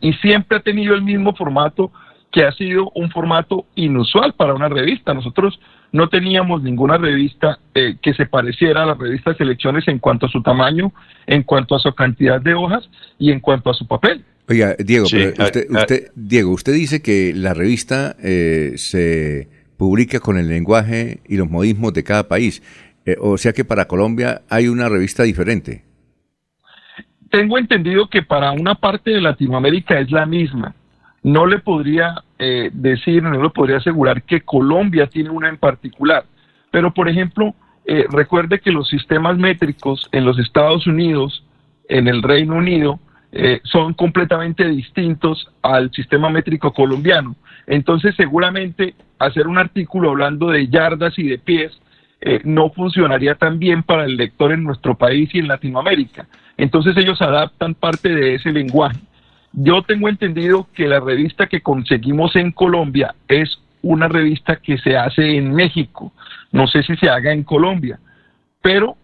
[0.00, 1.90] y, siempre ha tenido el mismo formato
[2.32, 5.12] que ha sido un formato inusual para una revista.
[5.14, 5.60] Nosotros
[5.92, 10.30] no teníamos ninguna revista eh, que se pareciera a la revista Selecciones en cuanto a
[10.30, 10.92] su tamaño,
[11.26, 12.88] en cuanto a su cantidad de hojas
[13.18, 14.24] y en cuanto a su papel.
[14.48, 21.20] Oiga, Diego, usted, Diego, usted dice que la revista eh, se publica con el lenguaje
[21.28, 22.62] y los modismos de cada país.
[23.04, 25.84] Eh, o sea que para Colombia hay una revista diferente.
[27.30, 30.74] Tengo entendido que para una parte de Latinoamérica es la misma.
[31.22, 36.24] No le podría eh, decir, no le podría asegurar que Colombia tiene una en particular.
[36.70, 37.54] Pero, por ejemplo,
[38.10, 41.44] recuerde que los sistemas métricos en los Estados Unidos,
[41.88, 43.00] en el Reino Unido,
[43.34, 47.34] eh, son completamente distintos al sistema métrico colombiano.
[47.66, 51.72] Entonces, seguramente hacer un artículo hablando de yardas y de pies
[52.20, 56.26] eh, no funcionaría tan bien para el lector en nuestro país y en Latinoamérica.
[56.58, 59.00] Entonces, ellos adaptan parte de ese lenguaje.
[59.52, 64.96] Yo tengo entendido que la revista que conseguimos en Colombia es una revista que se
[64.96, 66.12] hace en México.
[66.52, 67.98] No sé si se haga en Colombia,
[68.62, 68.96] pero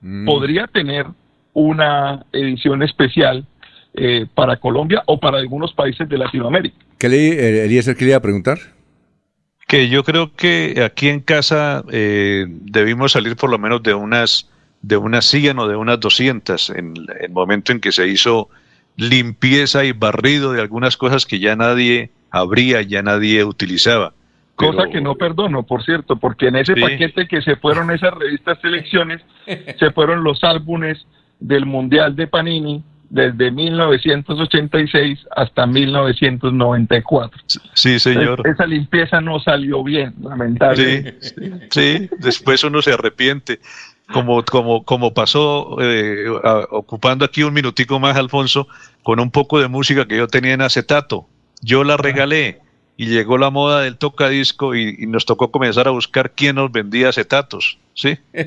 [0.00, 0.26] mm.
[0.26, 1.06] podría tener
[1.52, 3.46] una edición especial
[3.94, 6.76] eh, para Colombia o para algunos países de Latinoamérica.
[6.98, 8.58] ¿Qué le, Eliezer, qué le iba a preguntar?
[9.68, 14.50] Que yo creo que aquí en casa eh, debimos salir por lo menos de unas
[14.82, 18.50] de unas 100 o de unas 200 en el momento en que se hizo
[18.96, 24.12] limpieza y barrido de algunas cosas que ya nadie abría, ya nadie utilizaba.
[24.56, 28.58] Cosa que no perdono, por cierto, porque en ese paquete que se fueron esas revistas
[28.60, 29.20] selecciones,
[29.78, 31.04] se fueron los álbumes
[31.40, 37.42] del Mundial de Panini, desde 1986 hasta 1994.
[37.74, 38.42] Sí, señor.
[38.44, 41.20] esa limpieza no salió bien, lamentablemente.
[41.70, 43.60] Sí, después uno se arrepiente.
[44.12, 46.26] Como, como, como pasó, eh,
[46.70, 48.68] ocupando aquí un minutico más, Alfonso,
[49.02, 51.26] con un poco de música que yo tenía en acetato.
[51.62, 52.60] Yo la regalé
[52.96, 56.70] y llegó la moda del tocadisco y, y nos tocó comenzar a buscar quién nos
[56.70, 57.78] vendía acetatos.
[57.94, 58.18] ¿Sí?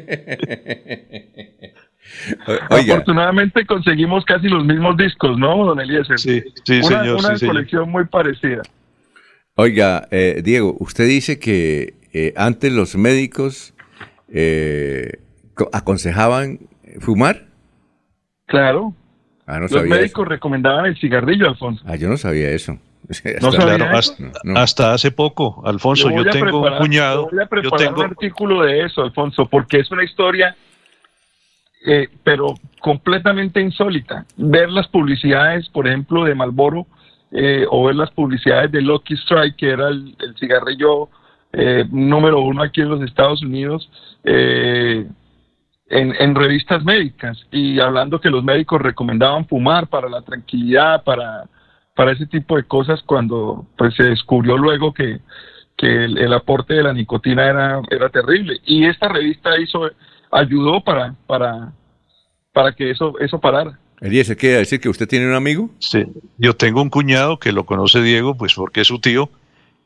[2.69, 6.19] Afortunadamente conseguimos casi los mismos discos, ¿no, don Eliezer?
[6.19, 7.19] Sí, sí, una, señor.
[7.19, 8.61] Una colección muy parecida.
[9.55, 13.73] Oiga, eh, Diego, usted dice que eh, antes los médicos
[14.31, 15.19] eh,
[15.71, 16.59] aconsejaban
[16.99, 17.45] fumar.
[18.45, 18.93] Claro.
[19.45, 21.83] Ah, los médicos recomendaban el cigarrillo, Alfonso.
[21.87, 22.77] Ah, yo no sabía eso.
[24.55, 27.29] hasta, hace poco, Alfonso, yo, tengo un cuñado.
[27.31, 30.55] Voy a preparar un artículo de eso, Alfonso, porque es una historia
[31.85, 34.25] eh, pero completamente insólita.
[34.35, 36.85] Ver las publicidades, por ejemplo, de Malboro
[37.31, 41.07] eh, o ver las publicidades de Lucky Strike, que era el, cigarrillo
[41.53, 43.89] eh, número uno aquí en los Estados Unidos,
[45.89, 51.45] en, en, revistas médicas y hablando que los médicos recomendaban fumar para la tranquilidad, para,
[51.95, 55.19] para ese tipo de cosas, cuando pues se descubrió luego que,
[55.77, 58.59] que el, aporte de la nicotina era, era terrible.
[58.65, 59.89] Y esta revista hizo
[60.31, 61.71] ayudó para, para,
[62.51, 63.79] para que eso, eso parara.
[64.01, 65.69] Elías, quiere decir que usted tiene un amigo?
[65.79, 66.05] Sí,
[66.37, 69.29] yo tengo un cuñado que lo conoce Diego, pues porque es su tío,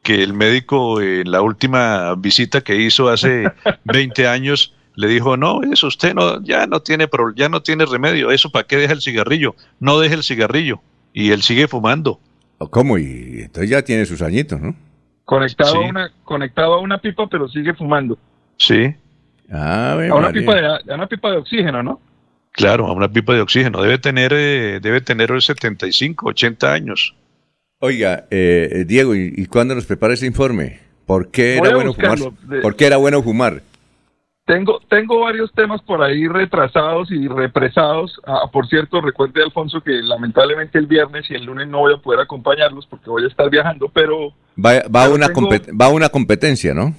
[0.04, 3.52] que el médico en la última visita que hizo hace
[3.86, 8.32] 20 años le dijo, no, eso usted no, ya no tiene ya no tiene remedio,
[8.32, 10.82] eso para qué deja el cigarrillo, no deje el cigarrillo,
[11.14, 12.20] y él sigue fumando.
[12.70, 12.98] ¿Cómo?
[12.98, 14.76] Y entonces ya tiene sus añitos, ¿no?
[15.26, 18.18] Conectado, a una, conectado a una pipa, pero sigue fumando.
[18.58, 18.94] Sí.
[19.52, 22.00] Ah, a, una pipa de, a una pipa de oxígeno, ¿no?
[22.52, 23.82] Claro, a una pipa de oxígeno.
[23.82, 27.16] Debe tener, eh, debe tener 75, 80 años.
[27.80, 30.80] Oiga, eh, Diego, ¿y, cuándo nos prepara ese informe?
[31.06, 32.20] ¿Por qué era bueno fumar?
[32.62, 33.64] ¿Por qué era bueno fumar?
[34.52, 38.20] Tengo, tengo varios temas por ahí retrasados y represados.
[38.28, 42.02] Ah, por cierto, recuerde, Alfonso, que lamentablemente el viernes y el lunes no voy a
[42.02, 44.34] poder acompañarlos porque voy a estar viajando, pero...
[44.60, 46.94] Va, va, una, va a una competencia, ¿no?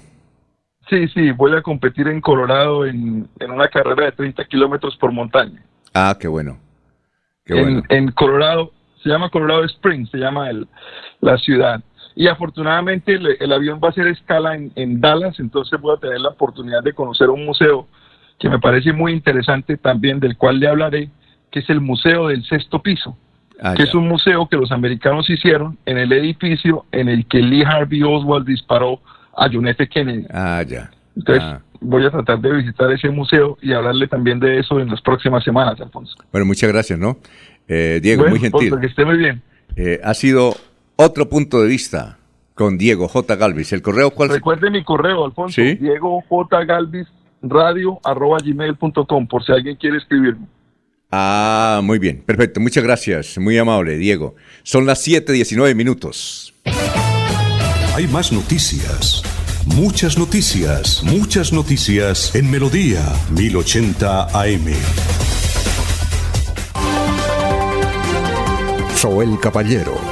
[0.88, 5.62] Sí, sí, voy a competir en Colorado en, una carrera de 30 kilómetros por montaña.
[5.92, 6.58] Ah, qué bueno.
[7.44, 8.72] en, Colorado,
[9.02, 10.66] se llama Colorado Springs, se llama el,
[11.20, 11.82] la ciudad.
[12.14, 16.30] Y afortunadamente el, avión va a hacer escala en, Dallas, entonces voy a tener la
[16.30, 17.86] oportunidad de conocer un museo
[18.38, 21.10] que me parece muy interesante también, del cual le hablaré,
[21.50, 23.16] que es el Museo del Sexto Piso,
[23.60, 27.38] ah, que es un museo que los americanos hicieron en el edificio en el que
[27.38, 29.00] Lee Harvey Oswald disparó
[29.36, 29.88] a John F.
[29.88, 30.26] Kennedy.
[30.30, 30.90] Ah, ya.
[31.16, 31.60] Entonces, ah.
[31.80, 35.44] voy a tratar de visitar ese museo y hablarle también de eso en las próximas
[35.44, 36.16] semanas, Alfonso.
[36.32, 37.18] Bueno, muchas gracias, ¿no?
[37.68, 38.78] Eh, Diego, muy gentil.
[38.80, 39.42] que esté muy bien.
[39.76, 40.54] Eh, ha sido
[40.96, 42.18] otro punto de vista
[42.54, 43.36] con Diego J.
[43.36, 43.72] Galvis.
[43.72, 44.28] ¿El correo cuál?
[44.28, 45.60] Recuerde mi correo, Alfonso.
[45.60, 46.64] Diego J.
[46.64, 47.08] Galvis
[47.42, 50.46] radio arroba gmail.com por si alguien quiere escribirme.
[51.10, 52.60] Ah, muy bien, perfecto.
[52.60, 53.36] Muchas gracias.
[53.38, 54.34] Muy amable, Diego.
[54.62, 56.54] Son las 7:19 minutos.
[57.94, 59.22] Hay más noticias.
[59.66, 64.72] Muchas noticias, muchas noticias en Melodía 1080 AM.
[68.96, 70.11] Soel Caballero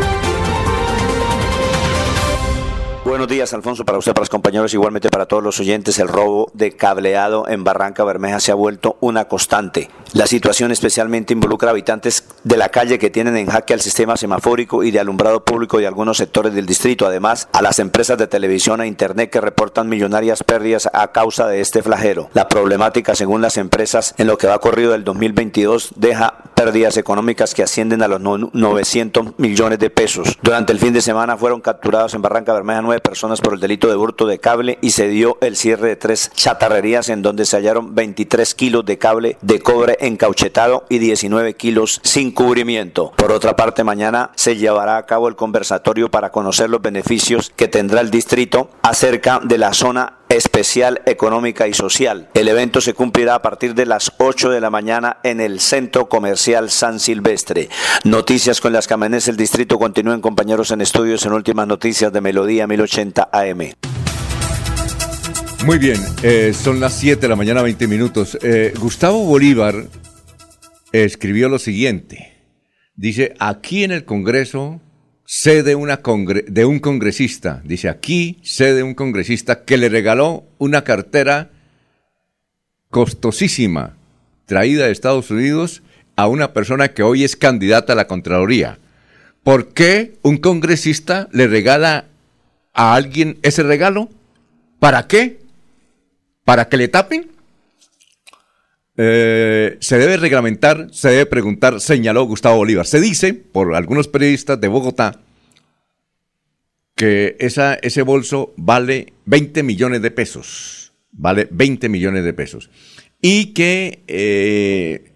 [3.03, 5.97] Buenos días, Alfonso, para usted, para los compañeros, igualmente para todos los oyentes.
[5.97, 9.89] El robo de cableado en Barranca Bermeja se ha vuelto una constante.
[10.13, 14.83] La situación especialmente involucra habitantes de la calle que tienen en jaque al sistema semafórico
[14.83, 17.07] y de alumbrado público de algunos sectores del distrito.
[17.07, 21.59] Además, a las empresas de televisión e internet que reportan millonarias pérdidas a causa de
[21.59, 22.29] este flagero.
[22.35, 27.55] La problemática, según las empresas, en lo que va corrido del 2022, deja pérdidas económicas
[27.55, 30.37] que ascienden a los 900 millones de pesos.
[30.43, 33.87] Durante el fin de semana fueron capturados en Barranca Bermeja nueve personas por el delito
[33.87, 37.57] de hurto de cable y se dio el cierre de tres chatarrerías en donde se
[37.57, 43.11] hallaron 23 kilos de cable de cobre encauchetado y 19 kilos sin cubrimiento.
[43.15, 47.67] Por otra parte, mañana se llevará a cabo el conversatorio para conocer los beneficios que
[47.67, 52.29] tendrá el distrito acerca de la zona especial económica y social.
[52.33, 56.07] El evento se cumplirá a partir de las 8 de la mañana en el Centro
[56.07, 57.69] Comercial San Silvestre.
[58.05, 62.21] Noticias con las que amanece el distrito continúen compañeros en estudios en últimas noticias de
[62.21, 63.73] Melodía 1080 AM.
[65.65, 68.37] Muy bien, eh, son las 7 de la mañana 20 minutos.
[68.41, 69.85] Eh, Gustavo Bolívar
[70.91, 72.31] escribió lo siguiente.
[72.95, 74.81] Dice, aquí en el Congreso
[75.33, 76.01] sede una
[76.47, 81.51] de un congresista, dice aquí, sede un congresista que le regaló una cartera
[82.89, 83.95] costosísima,
[84.45, 85.83] traída de Estados Unidos
[86.17, 88.79] a una persona que hoy es candidata a la Contraloría.
[89.41, 92.07] ¿Por qué un congresista le regala
[92.73, 94.09] a alguien ese regalo?
[94.79, 95.39] ¿Para qué?
[96.43, 97.31] ¿Para que le tapen?
[99.03, 102.85] Eh, se debe reglamentar, se debe preguntar, señaló Gustavo Bolívar.
[102.85, 105.21] Se dice por algunos periodistas de Bogotá
[106.95, 110.93] que ese bolso vale 20 millones de pesos.
[111.13, 112.69] Vale 20 millones de pesos.
[113.19, 115.11] Y que eh,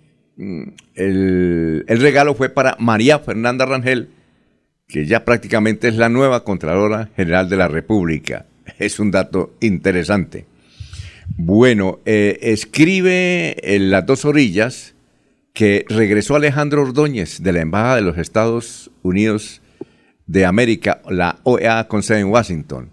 [0.95, 4.09] el, el, regalo fue para María Fernanda Rangel,
[4.87, 8.47] que ya prácticamente es la nueva Contralora General de la República.
[8.79, 10.47] Es un dato interesante.
[11.37, 14.95] Bueno, eh, escribe en las dos orillas
[15.53, 19.61] que regresó Alejandro Ordóñez de la Embajada de los Estados Unidos
[20.27, 22.89] de América, la OEA con sede en Washington.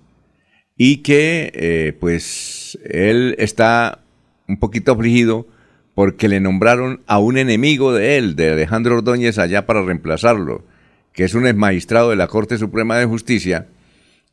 [0.77, 4.01] y que eh, pues él está
[4.49, 5.47] un poquito afligido
[5.95, 10.65] porque le nombraron a un enemigo de él, de Alejandro Ordóñez, allá para reemplazarlo,
[11.13, 13.67] que es un ex magistrado de la Corte Suprema de Justicia,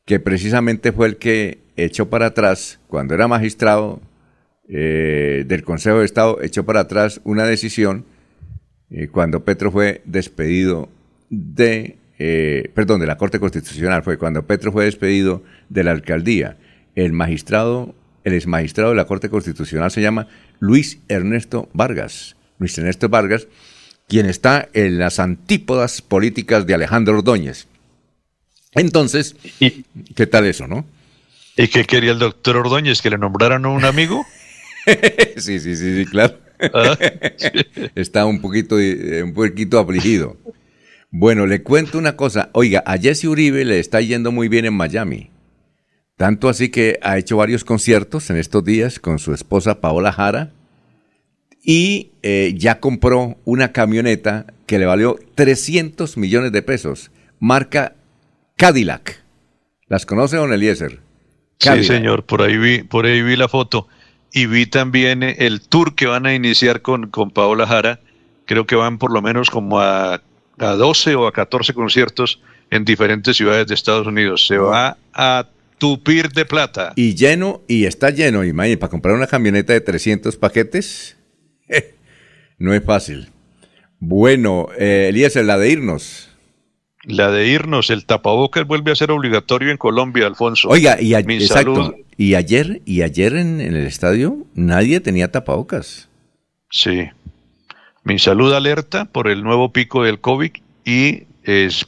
[0.06, 4.02] que precisamente fue el que echó para atrás, cuando era magistrado
[4.68, 8.06] eh, del Consejo de Estado, echó para atrás una decisión
[8.92, 10.90] eh, cuando Petro fue despedido
[11.30, 16.58] de, eh, perdón, de la Corte Constitucional, fue cuando Petro fue despedido de la alcaldía.
[16.96, 20.28] El magistrado, el ex magistrado de la Corte Constitucional se llama
[20.60, 22.36] Luis Ernesto Vargas.
[22.58, 23.48] Luis Ernesto Vargas,
[24.08, 27.68] quien está en las antípodas políticas de Alejandro Ordóñez.
[28.74, 29.36] Entonces,
[30.16, 30.86] ¿qué tal eso, no?
[31.62, 33.02] ¿Y qué quería el doctor Ordóñez?
[33.02, 34.26] ¿Que le nombraran a un amigo?
[35.36, 36.40] sí, sí, sí, sí, claro.
[36.74, 36.98] Ah,
[37.96, 40.38] está un poquito, eh, un poquito afligido.
[41.12, 42.50] Bueno, le cuento una cosa.
[42.54, 45.32] Oiga, a Jesse Uribe le está yendo muy bien en Miami.
[46.16, 50.54] Tanto así que ha hecho varios conciertos en estos días con su esposa Paola Jara
[51.62, 57.96] y eh, ya compró una camioneta que le valió 300 millones de pesos, marca
[58.56, 59.22] Cadillac.
[59.88, 61.09] ¿Las conoce, don Eliezer?
[61.60, 63.88] Sí, señor, por ahí vi, por ahí vi la foto.
[64.32, 68.00] Y vi también eh, el tour que van a iniciar con, con Paola Jara.
[68.46, 70.22] Creo que van por lo menos como a,
[70.58, 74.48] a 12 o a 14 conciertos en diferentes ciudades de Estados Unidos.
[74.48, 75.48] Se va a
[75.78, 76.94] tupir de plata.
[76.96, 81.18] Y lleno, y está lleno, y para comprar una camioneta de 300 paquetes,
[82.58, 83.30] no es fácil.
[84.00, 86.29] Bueno, eh, Elías, la de irnos.
[87.04, 90.68] La de irnos, el tapabocas vuelve a ser obligatorio en Colombia, Alfonso.
[90.70, 96.10] Oiga, y, exacto, y ayer, y ayer en, el estadio nadie tenía tapabocas.
[96.70, 97.10] Sí.
[98.04, 100.52] Mi salud alerta por el nuevo pico del COVID
[100.84, 101.24] y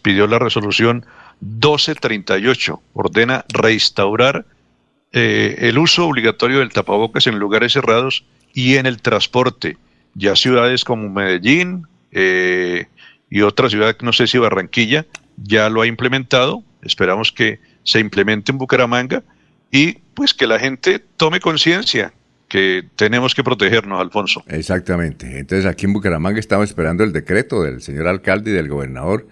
[0.01, 1.05] pidió la resolución
[1.41, 2.81] 1238.
[2.93, 4.45] Ordena restaurar
[5.11, 8.23] eh, el uso obligatorio del tapabocas en lugares cerrados
[8.53, 9.77] y en el transporte.
[10.13, 12.87] Ya ciudades como Medellín, eh,
[13.31, 16.63] y otra ciudad, no sé si Barranquilla, ya lo ha implementado.
[16.83, 19.23] Esperamos que se implemente en Bucaramanga
[19.71, 22.13] y pues que la gente tome conciencia
[22.49, 24.43] que tenemos que protegernos, Alfonso.
[24.47, 25.39] Exactamente.
[25.39, 29.25] Entonces aquí en Bucaramanga estamos esperando el decreto del señor alcalde y del gobernador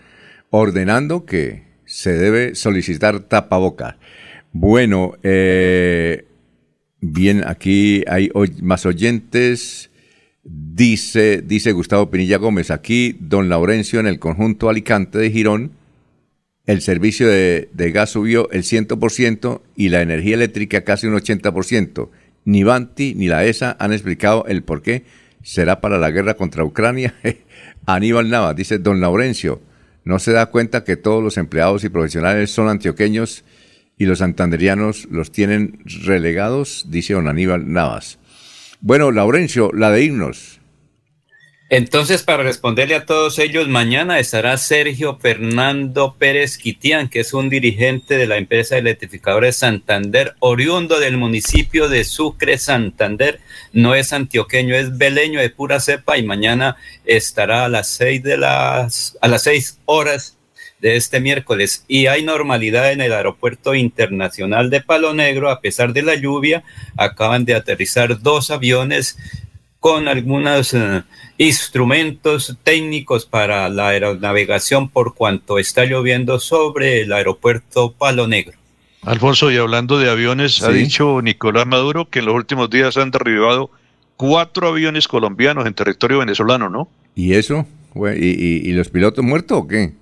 [0.49, 3.97] ordenando que se debe solicitar tapaboca.
[4.53, 6.25] Bueno, eh,
[7.01, 9.88] bien, aquí hay más oyentes.
[10.43, 15.71] Dice, dice Gustavo Pinilla Gómez, aquí don Laurencio en el conjunto Alicante de Girón,
[16.69, 22.09] el servicio de, gas subió el 100% y la energía eléctrica casi un 80%.
[22.45, 25.03] Ni Banti ni la ESA han explicado el por qué.
[25.41, 27.15] ¿Será para la guerra contra Ucrania?
[27.87, 29.61] Aníbal Nava, dice don Laurencio,
[30.03, 33.43] ¿no se da cuenta que todos los empleados y profesionales son antioqueños
[33.97, 36.85] y los santanderianos los tienen relegados?
[36.89, 38.18] Dice don Aníbal Navas.
[38.81, 40.59] Bueno, Laurencio, la de irnos.
[41.71, 47.47] Entonces, para responderle a todos ellos, mañana estará Sergio Fernando Pérez Quitián, que es un
[47.47, 53.39] dirigente de la empresa electrificadora Santander, oriundo del municipio de Sucre, Santander.
[53.71, 56.75] No es antioqueño, es beleño de pura cepa y mañana
[57.05, 60.38] estará a las seis de las, a las seis horas
[60.81, 65.93] de este miércoles y hay normalidad en el aeropuerto internacional de Palo Negro a pesar
[65.93, 66.63] de la lluvia.
[66.97, 69.17] Acaban de aterrizar dos aviones
[69.79, 71.03] con algunos eh,
[71.37, 78.57] instrumentos técnicos para la aeronavegación por cuanto está lloviendo sobre el aeropuerto Palo Negro.
[79.01, 83.11] Alfonso, y hablando de aviones, ha dicho Nicolás Maduro que en los últimos días han
[83.11, 83.71] derribado
[84.17, 86.89] cuatro aviones colombianos en territorio venezolano, ¿no?
[87.15, 87.65] ¿Y eso?
[87.95, 89.93] ¿Y, y los pilotos muertos o qué?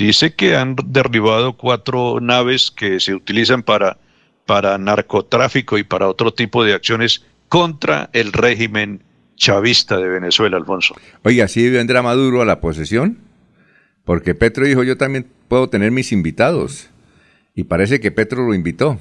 [0.00, 3.98] Dice que han derribado cuatro naves que se utilizan para,
[4.46, 9.02] para narcotráfico y para otro tipo de acciones contra el régimen
[9.36, 10.96] chavista de Venezuela, Alfonso.
[11.22, 13.18] Oiga, ¿sí vendrá Maduro a la posesión?
[14.06, 16.88] Porque Petro dijo, yo también puedo tener mis invitados.
[17.54, 18.98] Y parece que Petro lo invitó.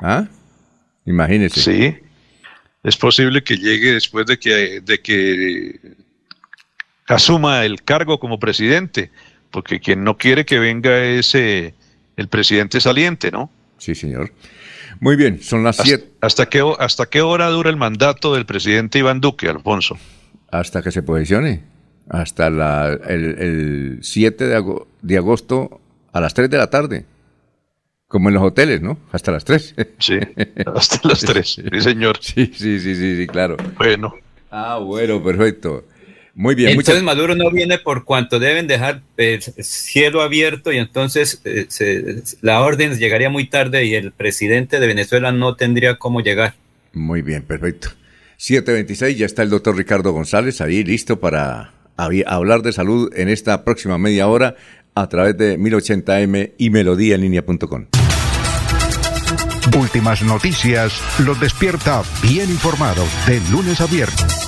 [0.00, 0.28] ¿Ah?
[1.06, 1.60] Imagínese.
[1.60, 1.96] Sí.
[2.84, 5.80] Es posible que llegue después de que, de que
[7.08, 9.10] asuma el cargo como presidente
[9.50, 11.74] porque quien no quiere que venga es eh,
[12.16, 13.50] el presidente saliente, ¿no?
[13.78, 14.32] Sí, señor.
[15.00, 16.10] Muy bien, son las siete.
[16.20, 19.96] Hasta, qué, ¿Hasta qué hora dura el mandato del presidente Iván Duque, Alfonso?
[20.50, 21.62] Hasta que se posicione.
[22.08, 24.46] Hasta la, el, 7
[25.02, 25.80] de, agosto
[26.12, 27.04] a las 3 de la tarde.
[28.06, 28.98] Como en los hoteles, ¿no?
[29.12, 29.74] Hasta las 3.
[29.98, 30.18] Sí,
[30.74, 32.18] hasta las 3, sí, señor.
[32.22, 33.58] Sí, sí, sí, sí, sí, claro.
[33.76, 34.14] Bueno.
[34.50, 35.84] Ah, bueno, perfecto.
[36.38, 36.70] Muy bien.
[36.70, 42.60] Entonces Maduro no viene por cuanto deben dejar el cielo abierto y entonces eh, la
[42.60, 46.54] orden llegaría muy tarde y el presidente de Venezuela no tendría cómo llegar.
[46.92, 47.88] Muy bien, perfecto.
[48.36, 53.64] 726, ya está el doctor Ricardo González ahí listo para hablar de salud en esta
[53.64, 54.54] próxima media hora
[54.94, 57.86] a través de 1080m y melodíaenlínea.com.
[59.76, 64.47] Últimas noticias los despierta bien informados de lunes a viernes.